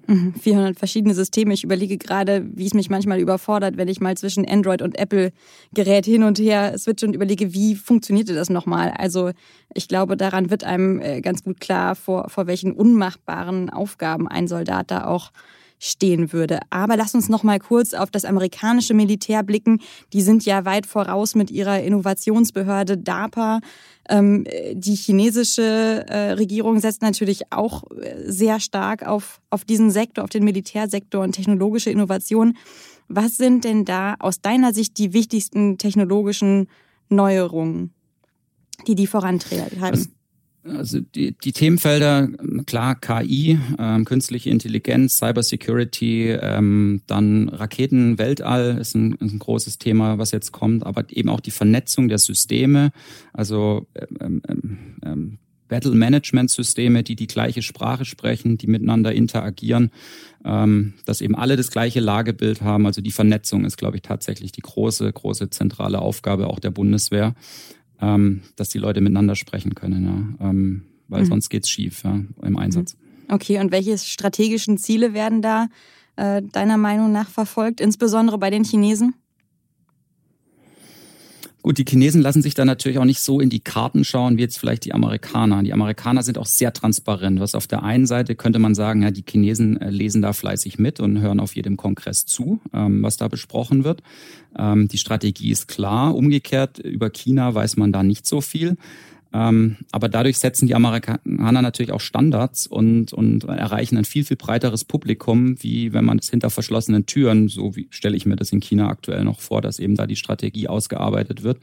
400 0.40 0.74
mhm. 0.74 0.78
verschiedene 0.78 1.14
Systeme. 1.14 1.54
Ich 1.54 1.62
überlege 1.62 1.98
gerade, 1.98 2.46
wie 2.52 2.66
es 2.66 2.74
mich 2.74 2.90
manchmal 2.90 3.20
überfordert, 3.20 3.76
wenn 3.76 3.88
ich 3.88 4.00
mal 4.00 4.16
zwischen 4.16 4.46
Android 4.48 4.82
und 4.82 4.98
Apple 4.98 5.32
Gerät 5.72 6.04
hin 6.04 6.24
und 6.24 6.38
her 6.38 6.76
switche 6.78 7.06
und 7.06 7.14
überlege, 7.14 7.54
wie 7.54 7.76
funktionierte 7.76 8.34
das 8.34 8.50
nochmal? 8.50 8.90
Also 8.90 9.30
ich 9.74 9.88
glaube, 9.88 10.16
daran 10.16 10.50
wird 10.50 10.64
einem 10.64 11.00
äh, 11.00 11.20
ganz 11.20 11.44
gut 11.44 11.60
klar, 11.60 11.94
vor, 11.94 12.28
vor 12.28 12.46
welchen 12.46 12.72
unmachbaren 12.72 13.70
Aufgaben 13.70 13.93
ein 14.02 14.48
Soldat 14.48 14.90
da 14.90 15.06
auch 15.06 15.30
stehen 15.78 16.32
würde. 16.32 16.60
Aber 16.70 16.96
lass 16.96 17.14
uns 17.14 17.28
noch 17.28 17.42
mal 17.42 17.58
kurz 17.58 17.92
auf 17.92 18.10
das 18.10 18.24
amerikanische 18.24 18.94
Militär 18.94 19.42
blicken. 19.42 19.80
Die 20.12 20.22
sind 20.22 20.44
ja 20.46 20.64
weit 20.64 20.86
voraus 20.86 21.34
mit 21.34 21.50
ihrer 21.50 21.82
Innovationsbehörde 21.82 22.96
DARPA. 22.96 23.60
Ähm, 24.08 24.46
die 24.72 24.94
chinesische 24.94 26.06
äh, 26.08 26.32
Regierung 26.32 26.80
setzt 26.80 27.02
natürlich 27.02 27.52
auch 27.52 27.84
äh, 27.90 28.14
sehr 28.24 28.60
stark 28.60 29.06
auf, 29.06 29.40
auf 29.50 29.64
diesen 29.64 29.90
Sektor, 29.90 30.24
auf 30.24 30.30
den 30.30 30.44
Militärsektor 30.44 31.22
und 31.22 31.32
technologische 31.32 31.90
Innovation. 31.90 32.56
Was 33.08 33.36
sind 33.36 33.64
denn 33.64 33.84
da 33.84 34.14
aus 34.18 34.40
deiner 34.40 34.72
Sicht 34.72 34.96
die 34.96 35.12
wichtigsten 35.12 35.76
technologischen 35.76 36.68
Neuerungen, 37.10 37.92
die 38.86 38.94
die 38.94 39.06
vorantreiben? 39.06 40.14
Also 40.66 41.00
die, 41.00 41.36
die 41.36 41.52
Themenfelder, 41.52 42.28
klar, 42.64 42.94
KI, 42.94 43.58
ähm, 43.78 44.04
künstliche 44.06 44.48
Intelligenz, 44.48 45.18
Cybersecurity, 45.18 46.30
ähm, 46.30 47.02
dann 47.06 47.50
Raketen, 47.50 48.18
Weltall 48.18 48.78
ist 48.78 48.94
ein, 48.94 49.12
ist 49.12 49.32
ein 49.32 49.38
großes 49.38 49.78
Thema, 49.78 50.16
was 50.16 50.30
jetzt 50.30 50.52
kommt, 50.52 50.86
aber 50.86 51.04
eben 51.10 51.28
auch 51.28 51.40
die 51.40 51.50
Vernetzung 51.50 52.08
der 52.08 52.18
Systeme, 52.18 52.92
also 53.34 53.86
ähm, 54.20 54.40
ähm, 54.48 54.78
ähm, 55.04 55.38
Battle 55.68 55.94
Management 55.94 56.50
Systeme, 56.50 57.02
die 57.02 57.16
die 57.16 57.26
gleiche 57.26 57.62
Sprache 57.62 58.04
sprechen, 58.04 58.58
die 58.58 58.66
miteinander 58.66 59.12
interagieren, 59.12 59.90
ähm, 60.44 60.94
dass 61.04 61.20
eben 61.20 61.34
alle 61.34 61.56
das 61.56 61.70
gleiche 61.70 62.00
Lagebild 62.00 62.62
haben. 62.62 62.86
Also 62.86 63.00
die 63.00 63.10
Vernetzung 63.10 63.64
ist, 63.64 63.76
glaube 63.76 63.96
ich, 63.96 64.02
tatsächlich 64.02 64.52
die 64.52 64.60
große, 64.60 65.10
große 65.10 65.50
zentrale 65.50 66.00
Aufgabe 66.00 66.48
auch 66.48 66.58
der 66.58 66.70
Bundeswehr 66.70 67.34
ähm, 68.00 68.42
dass 68.56 68.68
die 68.68 68.78
Leute 68.78 69.00
miteinander 69.00 69.34
sprechen 69.34 69.74
können, 69.74 70.36
ja. 70.40 70.48
Ähm, 70.48 70.82
weil 71.08 71.22
mhm. 71.22 71.26
sonst 71.26 71.50
geht's 71.50 71.68
schief 71.68 72.02
ja, 72.04 72.20
im 72.42 72.56
Einsatz. 72.56 72.94
Mhm. 72.94 73.34
Okay, 73.34 73.58
und 73.58 73.72
welche 73.72 73.96
strategischen 73.98 74.78
Ziele 74.78 75.14
werden 75.14 75.42
da 75.42 75.68
äh, 76.16 76.42
deiner 76.42 76.76
Meinung 76.76 77.12
nach 77.12 77.28
verfolgt, 77.28 77.80
insbesondere 77.80 78.38
bei 78.38 78.50
den 78.50 78.64
Chinesen? 78.64 79.14
Gut, 81.64 81.78
die 81.78 81.86
Chinesen 81.88 82.20
lassen 82.20 82.42
sich 82.42 82.52
da 82.52 82.66
natürlich 82.66 82.98
auch 82.98 83.06
nicht 83.06 83.20
so 83.20 83.40
in 83.40 83.48
die 83.48 83.60
Karten 83.60 84.04
schauen 84.04 84.36
wie 84.36 84.42
jetzt 84.42 84.58
vielleicht 84.58 84.84
die 84.84 84.92
Amerikaner. 84.92 85.62
Die 85.62 85.72
Amerikaner 85.72 86.22
sind 86.22 86.36
auch 86.36 86.44
sehr 86.44 86.74
transparent. 86.74 87.40
Was 87.40 87.54
auf 87.54 87.66
der 87.66 87.82
einen 87.82 88.04
Seite 88.04 88.34
könnte 88.34 88.58
man 88.58 88.74
sagen, 88.74 89.00
ja, 89.02 89.10
die 89.10 89.24
Chinesen 89.26 89.80
äh, 89.80 89.88
lesen 89.88 90.20
da 90.20 90.34
fleißig 90.34 90.78
mit 90.78 91.00
und 91.00 91.22
hören 91.22 91.40
auf 91.40 91.56
jedem 91.56 91.78
Kongress 91.78 92.26
zu, 92.26 92.60
ähm, 92.74 93.02
was 93.02 93.16
da 93.16 93.28
besprochen 93.28 93.82
wird. 93.82 94.02
Ähm, 94.58 94.88
die 94.88 94.98
Strategie 94.98 95.52
ist 95.52 95.66
klar. 95.66 96.14
Umgekehrt 96.14 96.80
über 96.80 97.08
China 97.08 97.54
weiß 97.54 97.78
man 97.78 97.92
da 97.92 98.02
nicht 98.02 98.26
so 98.26 98.42
viel. 98.42 98.76
Ähm, 99.34 99.78
aber 99.90 100.08
dadurch 100.08 100.38
setzen 100.38 100.68
die 100.68 100.76
Amerikaner 100.76 101.60
natürlich 101.60 101.90
auch 101.90 102.00
Standards 102.00 102.68
und, 102.68 103.12
und 103.12 103.42
erreichen 103.42 103.98
ein 103.98 104.04
viel, 104.04 104.24
viel 104.24 104.36
breiteres 104.36 104.84
Publikum, 104.84 105.60
wie 105.60 105.92
wenn 105.92 106.04
man 106.04 106.18
das 106.18 106.30
hinter 106.30 106.50
verschlossenen 106.50 107.06
Türen, 107.06 107.48
so 107.48 107.74
wie 107.74 107.88
stelle 107.90 108.16
ich 108.16 108.26
mir 108.26 108.36
das 108.36 108.52
in 108.52 108.60
China 108.60 108.88
aktuell 108.88 109.24
noch 109.24 109.40
vor, 109.40 109.60
dass 109.60 109.80
eben 109.80 109.96
da 109.96 110.06
die 110.06 110.14
Strategie 110.14 110.68
ausgearbeitet 110.68 111.42
wird. 111.42 111.58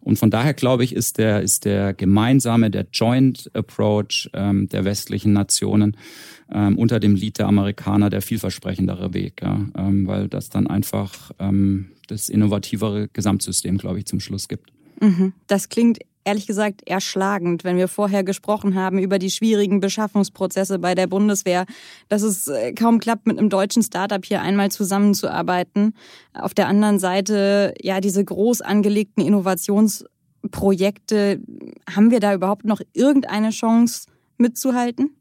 Und 0.00 0.18
von 0.18 0.30
daher 0.30 0.54
glaube 0.54 0.84
ich, 0.84 0.94
ist 0.94 1.18
der, 1.18 1.42
ist 1.42 1.66
der 1.66 1.92
gemeinsame, 1.92 2.70
der 2.70 2.86
Joint 2.90 3.50
Approach 3.54 4.30
ähm, 4.32 4.70
der 4.70 4.86
westlichen 4.86 5.34
Nationen 5.34 5.98
ähm, 6.50 6.78
unter 6.78 6.98
dem 6.98 7.14
Lied 7.14 7.38
der 7.38 7.46
Amerikaner 7.46 8.08
der 8.08 8.22
vielversprechendere 8.22 9.12
Weg, 9.12 9.42
ja? 9.42 9.60
ähm, 9.76 10.06
weil 10.06 10.28
das 10.28 10.48
dann 10.48 10.66
einfach 10.66 11.30
ähm, 11.38 11.90
das 12.08 12.30
innovativere 12.30 13.08
Gesamtsystem, 13.12 13.76
glaube 13.76 13.98
ich, 13.98 14.06
zum 14.06 14.18
Schluss 14.18 14.48
gibt. 14.48 14.72
Mhm. 15.00 15.34
Das 15.46 15.68
klingt 15.68 15.98
ehrlich 16.24 16.46
gesagt 16.46 16.82
erschlagend, 16.86 17.64
wenn 17.64 17.76
wir 17.76 17.88
vorher 17.88 18.24
gesprochen 18.24 18.74
haben 18.74 18.98
über 18.98 19.18
die 19.18 19.30
schwierigen 19.30 19.80
Beschaffungsprozesse 19.80 20.78
bei 20.78 20.94
der 20.94 21.06
Bundeswehr, 21.06 21.64
dass 22.08 22.22
es 22.22 22.48
äh, 22.48 22.72
kaum 22.72 22.98
klappt, 22.98 23.26
mit 23.26 23.38
einem 23.38 23.48
deutschen 23.48 23.82
Startup 23.82 24.24
hier 24.24 24.42
einmal 24.42 24.70
zusammenzuarbeiten. 24.70 25.94
Auf 26.34 26.54
der 26.54 26.68
anderen 26.68 26.98
Seite, 26.98 27.74
ja, 27.80 28.00
diese 28.00 28.24
groß 28.24 28.60
angelegten 28.60 29.24
Innovationsprojekte, 29.24 31.40
haben 31.90 32.10
wir 32.10 32.20
da 32.20 32.34
überhaupt 32.34 32.64
noch 32.64 32.80
irgendeine 32.92 33.50
Chance 33.50 34.06
mitzuhalten? 34.38 35.16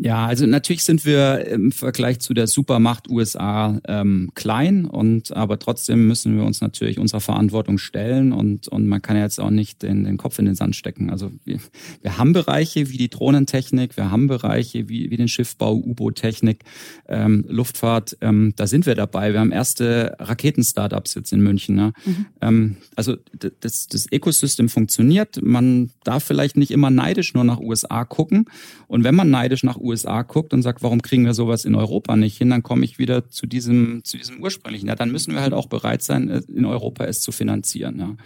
Ja, 0.00 0.26
also 0.26 0.46
natürlich 0.46 0.84
sind 0.84 1.04
wir 1.04 1.46
im 1.46 1.72
Vergleich 1.72 2.20
zu 2.20 2.34
der 2.34 2.46
Supermacht 2.46 3.08
USA 3.08 3.80
ähm, 3.86 4.30
klein 4.34 4.84
und 4.84 5.32
aber 5.36 5.58
trotzdem 5.58 6.06
müssen 6.06 6.36
wir 6.36 6.44
uns 6.44 6.60
natürlich 6.60 6.98
unserer 6.98 7.20
Verantwortung 7.20 7.78
stellen 7.78 8.32
und 8.32 8.68
und 8.68 8.86
man 8.86 9.02
kann 9.02 9.16
ja 9.16 9.22
jetzt 9.22 9.40
auch 9.40 9.50
nicht 9.50 9.82
den, 9.82 10.04
den 10.04 10.16
Kopf 10.16 10.38
in 10.38 10.44
den 10.44 10.54
Sand 10.54 10.76
stecken. 10.76 11.10
Also 11.10 11.32
wir, 11.44 11.58
wir 12.02 12.18
haben 12.18 12.32
Bereiche 12.32 12.90
wie 12.90 12.96
die 12.96 13.08
Drohnentechnik, 13.08 13.96
wir 13.96 14.10
haben 14.10 14.26
Bereiche 14.26 14.88
wie, 14.88 15.10
wie 15.10 15.16
den 15.16 15.28
Schiffbau, 15.28 15.74
U-Boot-Technik, 15.74 16.64
ähm, 17.08 17.44
Luftfahrt. 17.48 18.16
Ähm, 18.20 18.52
da 18.56 18.66
sind 18.66 18.86
wir 18.86 18.94
dabei. 18.94 19.32
Wir 19.32 19.40
haben 19.40 19.52
erste 19.52 20.16
Raketen-Startups 20.18 21.14
jetzt 21.14 21.32
in 21.32 21.40
München. 21.40 21.76
Ne? 21.76 21.92
Mhm. 22.04 22.26
Ähm, 22.40 22.76
also 22.96 23.16
das, 23.60 23.86
das 23.88 24.06
Ökosystem 24.12 24.68
funktioniert. 24.68 25.40
Man 25.42 25.90
darf 26.04 26.24
vielleicht 26.24 26.56
nicht 26.56 26.70
immer 26.70 26.90
neidisch 26.90 27.34
nur 27.34 27.44
nach 27.44 27.60
USA 27.60 28.04
gucken 28.04 28.46
und 28.86 29.04
wenn 29.04 29.14
man 29.14 29.30
neidisch 29.30 29.62
nach 29.62 29.77
USA 29.80 30.22
guckt 30.22 30.52
und 30.52 30.62
sagt, 30.62 30.82
warum 30.82 31.02
kriegen 31.02 31.24
wir 31.24 31.34
sowas 31.34 31.64
in 31.64 31.74
Europa 31.74 32.16
nicht 32.16 32.36
hin, 32.36 32.50
dann 32.50 32.62
komme 32.62 32.84
ich 32.84 32.98
wieder 32.98 33.28
zu 33.28 33.46
diesem, 33.46 34.02
zu 34.04 34.16
diesem 34.16 34.42
ursprünglichen. 34.42 34.88
Ja, 34.88 34.94
dann 34.94 35.10
müssen 35.10 35.34
wir 35.34 35.40
halt 35.40 35.52
auch 35.52 35.66
bereit 35.66 36.02
sein, 36.02 36.28
äh, 36.28 36.42
in 36.54 36.64
Europa 36.64 37.04
es 37.04 37.20
zu 37.20 37.32
finanzieren. 37.32 37.98
Ja. 37.98 38.16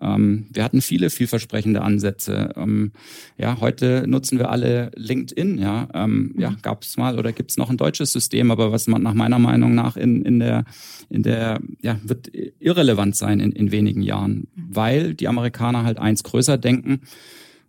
Ähm, 0.00 0.46
wir 0.52 0.64
hatten 0.64 0.82
viele 0.82 1.10
vielversprechende 1.10 1.82
Ansätze. 1.82 2.50
Ähm, 2.56 2.92
ja, 3.38 3.60
heute 3.60 4.04
nutzen 4.06 4.38
wir 4.38 4.50
alle 4.50 4.90
LinkedIn. 4.96 5.58
Ja, 5.58 5.88
ähm, 5.94 6.34
ja 6.36 6.54
gab 6.62 6.82
es 6.82 6.96
mal 6.96 7.18
oder 7.18 7.32
gibt 7.32 7.50
es 7.50 7.56
noch 7.56 7.70
ein 7.70 7.76
deutsches 7.76 8.12
System, 8.12 8.50
aber 8.50 8.72
was 8.72 8.86
man 8.86 9.02
nach 9.02 9.14
meiner 9.14 9.38
Meinung 9.38 9.74
nach 9.74 9.96
in, 9.96 10.22
in 10.22 10.40
der, 10.40 10.64
in 11.08 11.22
der, 11.22 11.60
ja, 11.80 11.98
wird 12.02 12.30
irrelevant 12.58 13.16
sein 13.16 13.40
in, 13.40 13.52
in 13.52 13.70
wenigen 13.70 14.02
Jahren, 14.02 14.48
weil 14.54 15.14
die 15.14 15.28
Amerikaner 15.28 15.84
halt 15.84 15.98
eins 15.98 16.22
größer 16.22 16.58
denken. 16.58 17.00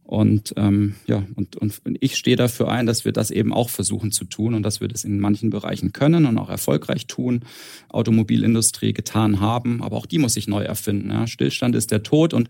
Und 0.06 0.54
ähm, 0.56 0.96
ja, 1.08 1.24
und, 1.36 1.56
und 1.56 1.82
ich 2.00 2.16
stehe 2.16 2.38
dafür 2.38 2.70
ein, 2.70 2.86
dass 2.86 3.06
wir 3.06 3.12
das 3.12 3.32
eben 3.32 3.52
auch 3.52 3.70
versuchen 3.70 4.12
zu 4.12 4.26
tun 4.26 4.54
und 4.54 4.62
dass 4.62 4.80
wir 4.80 4.88
das 4.88 5.04
in 5.04 5.20
manchen 5.20 5.50
Bereichen 5.50 5.94
können 5.94 6.28
und 6.28 6.38
auch 6.38 6.50
erfolgreich 6.50 7.08
tun. 7.08 7.42
Automobilindustrie 7.90 8.94
getan 8.94 9.40
haben, 9.40 9.82
aber 9.82 9.98
auch 9.98 10.06
die 10.06 10.20
muss 10.20 10.36
sich 10.36 10.48
neu 10.48 10.64
erfinden. 10.64 11.10
Ja. 11.10 11.26
Stillstand 11.26 11.76
ist 11.76 11.90
der 11.90 12.04
Tod 12.04 12.36
und 12.36 12.50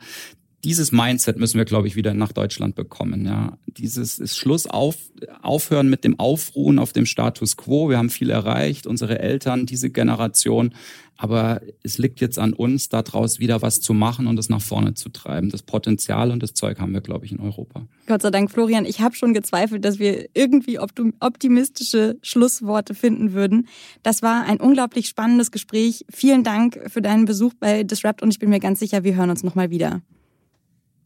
dieses 0.66 0.92
Mindset 0.92 1.38
müssen 1.38 1.60
wir, 1.60 1.66
glaube 1.66 1.88
ich, 1.88 1.96
wieder 1.96 2.16
nach 2.16 2.32
Deutschland 2.32 2.74
bekommen. 2.74 3.26
Ja, 3.26 3.60
dieses 3.68 4.18
ist 4.18 4.36
Schluss 4.36 4.66
auf, 4.66 4.96
aufhören 5.44 5.90
mit 5.90 6.04
dem 6.04 6.20
Aufruhen 6.20 6.80
auf 6.80 6.92
dem 6.92 7.06
Status 7.06 7.56
quo. 7.56 7.88
Wir 7.88 8.00
haben 8.00 8.10
viel 8.10 8.32
erreicht, 8.32 8.88
unsere 8.88 9.20
Eltern, 9.20 9.68
diese 9.68 9.92
Generation. 9.92 10.74
Aber 11.18 11.62
es 11.84 12.00
liegt 12.00 12.20
jetzt 12.20 12.40
an 12.40 12.52
uns, 12.52 12.90
daraus 12.90 13.40
wieder 13.40 13.62
was 13.62 13.80
zu 13.80 13.94
machen 13.94 14.26
und 14.26 14.40
es 14.40 14.50
nach 14.50 14.62
vorne 14.62 14.96
zu 14.96 15.10
treiben. 15.10 15.50
Das 15.50 15.62
Potenzial 15.62 16.32
und 16.32 16.42
das 16.42 16.56
Zeug 16.56 16.80
haben 16.80 16.94
wir, 16.94 17.02
glaube 17.02 17.26
ich, 17.26 17.32
in 17.32 17.40
Europa. 17.40 17.88
Gott 18.08 18.24
sei 18.24 18.32
Dank, 18.32 18.50
Florian. 18.50 18.86
Ich 18.86 19.02
habe 19.02 19.16
schon 19.16 19.36
gezweifelt, 19.36 19.86
dass 19.86 20.00
wir 20.00 20.30
irgendwie 20.34 20.80
optimistische 20.80 22.18
Schlussworte 22.24 22.96
finden 22.96 23.34
würden. 23.34 23.68
Das 24.02 24.24
war 24.24 24.46
ein 24.46 24.60
unglaublich 24.60 25.08
spannendes 25.08 25.52
Gespräch. 25.52 26.06
Vielen 26.10 26.44
Dank 26.44 26.82
für 26.88 27.04
deinen 27.04 27.26
Besuch 27.26 27.54
bei 27.54 27.84
Disrupt 27.84 28.24
und 28.24 28.32
ich 28.32 28.40
bin 28.40 28.50
mir 28.50 28.60
ganz 28.60 28.80
sicher, 28.80 29.04
wir 29.04 29.16
hören 29.16 29.30
uns 29.30 29.44
nochmal 29.44 29.70
wieder. 29.70 30.02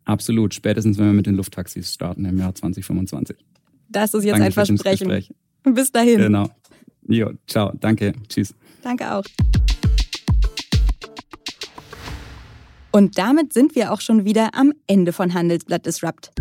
Absolut, 0.10 0.56
spätestens 0.56 0.98
wenn 0.98 1.06
wir 1.06 1.14
mit 1.14 1.28
den 1.28 1.36
Lufttaxis 1.36 1.94
starten 1.94 2.26
im 2.26 2.40
Jahr 2.40 2.56
2025. 2.56 3.38
Das 3.90 4.12
ist 4.16 4.24
jetzt 4.24 4.34
danke 4.34 4.46
ein 4.46 4.52
Versprechen. 4.52 5.24
Bis 5.64 5.92
dahin. 5.92 6.18
Genau. 6.18 6.50
Jo, 7.08 7.30
ciao, 7.46 7.72
danke, 7.80 8.14
tschüss. 8.28 8.56
Danke 8.82 9.14
auch. 9.14 9.24
Und 12.92 13.20
damit 13.20 13.54
sind 13.54 13.76
wir 13.76 13.94
auch 13.94 14.02
schon 14.02 14.26
wieder 14.26 14.56
am 14.56 14.74
Ende 14.88 15.14
von 15.14 15.36
Handelsblatt 15.36 15.86
Disrupt. 15.86 16.32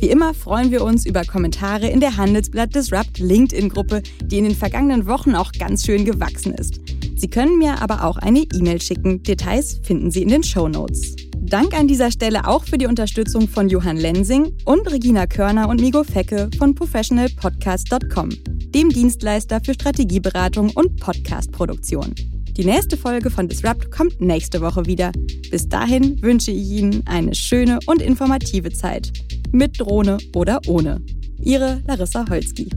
Wie 0.00 0.08
immer 0.08 0.32
freuen 0.32 0.70
wir 0.70 0.82
uns 0.82 1.04
über 1.04 1.24
Kommentare 1.24 1.88
in 1.88 2.00
der 2.00 2.16
Handelsblatt 2.16 2.74
Disrupt 2.74 3.18
LinkedIn-Gruppe, 3.18 4.02
die 4.24 4.38
in 4.38 4.44
den 4.44 4.54
vergangenen 4.54 5.04
Wochen 5.04 5.34
auch 5.34 5.52
ganz 5.52 5.84
schön 5.84 6.06
gewachsen 6.06 6.54
ist. 6.54 6.80
Sie 7.16 7.28
können 7.28 7.58
mir 7.58 7.82
aber 7.82 8.04
auch 8.04 8.16
eine 8.16 8.46
E-Mail 8.54 8.80
schicken. 8.80 9.22
Details 9.22 9.78
finden 9.82 10.10
Sie 10.10 10.22
in 10.22 10.28
den 10.28 10.42
Show 10.42 10.68
Notes. 10.68 11.16
Dank 11.52 11.78
an 11.78 11.86
dieser 11.86 12.10
Stelle 12.10 12.48
auch 12.48 12.64
für 12.64 12.78
die 12.78 12.86
Unterstützung 12.86 13.46
von 13.46 13.68
Johann 13.68 13.98
Lensing 13.98 14.56
und 14.64 14.90
Regina 14.90 15.26
Körner 15.26 15.68
und 15.68 15.82
Migo 15.82 16.02
Fecke 16.02 16.48
von 16.56 16.74
professionalpodcast.com, 16.74 18.30
dem 18.74 18.88
Dienstleister 18.88 19.60
für 19.62 19.74
Strategieberatung 19.74 20.70
und 20.70 20.98
Podcastproduktion. 20.98 22.14
Die 22.56 22.64
nächste 22.64 22.96
Folge 22.96 23.28
von 23.28 23.48
Disrupt 23.48 23.90
kommt 23.90 24.18
nächste 24.18 24.62
Woche 24.62 24.86
wieder. 24.86 25.12
Bis 25.50 25.68
dahin 25.68 26.22
wünsche 26.22 26.52
ich 26.52 26.70
Ihnen 26.70 27.02
eine 27.04 27.34
schöne 27.34 27.80
und 27.84 28.00
informative 28.00 28.70
Zeit. 28.72 29.12
Mit 29.52 29.78
Drohne 29.78 30.16
oder 30.34 30.58
ohne. 30.66 31.02
Ihre 31.38 31.82
Larissa 31.86 32.24
Holzki. 32.30 32.70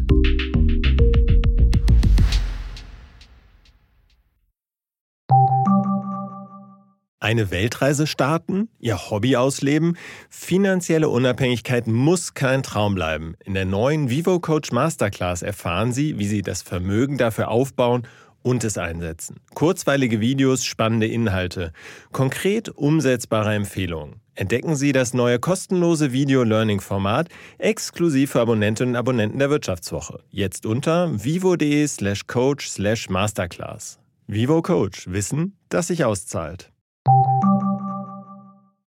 Eine 7.19 7.49
Weltreise 7.49 8.07
starten? 8.07 8.69
Ihr 8.79 9.09
Hobby 9.09 9.35
ausleben? 9.35 9.97
Finanzielle 10.29 11.09
Unabhängigkeit 11.09 11.87
muss 11.87 12.33
kein 12.33 12.61
Traum 12.61 12.93
bleiben. 12.93 13.35
In 13.43 13.53
der 13.53 13.65
neuen 13.65 14.09
Vivo 14.09 14.39
Coach 14.39 14.71
Masterclass 14.71 15.41
erfahren 15.41 15.93
Sie, 15.93 16.19
wie 16.19 16.27
Sie 16.27 16.41
das 16.41 16.61
Vermögen 16.61 17.17
dafür 17.17 17.47
aufbauen 17.47 18.05
und 18.43 18.63
es 18.63 18.77
einsetzen. 18.77 19.37
Kurzweilige 19.55 20.19
Videos, 20.19 20.65
spannende 20.65 21.07
Inhalte, 21.07 21.71
konkret 22.11 22.69
umsetzbare 22.69 23.55
Empfehlungen. 23.55 24.21
Entdecken 24.35 24.75
Sie 24.75 24.91
das 24.91 25.13
neue 25.13 25.39
kostenlose 25.39 26.11
Video-Learning-Format 26.11 27.29
exklusiv 27.57 28.33
für 28.33 28.41
Abonnentinnen 28.41 28.93
und 28.93 28.99
Abonnenten 28.99 29.39
der 29.39 29.49
Wirtschaftswoche. 29.49 30.19
Jetzt 30.29 30.65
unter 30.65 31.23
vivo.de 31.23 31.87
slash 31.87 32.27
coach 32.27 32.67
slash 32.67 33.09
masterclass. 33.09 33.99
Vivo 34.27 34.61
Coach. 34.61 35.07
Wissen, 35.07 35.57
das 35.69 35.87
sich 35.87 36.03
auszahlt. 36.03 36.74
Thank 37.05 37.27
you 37.27 37.34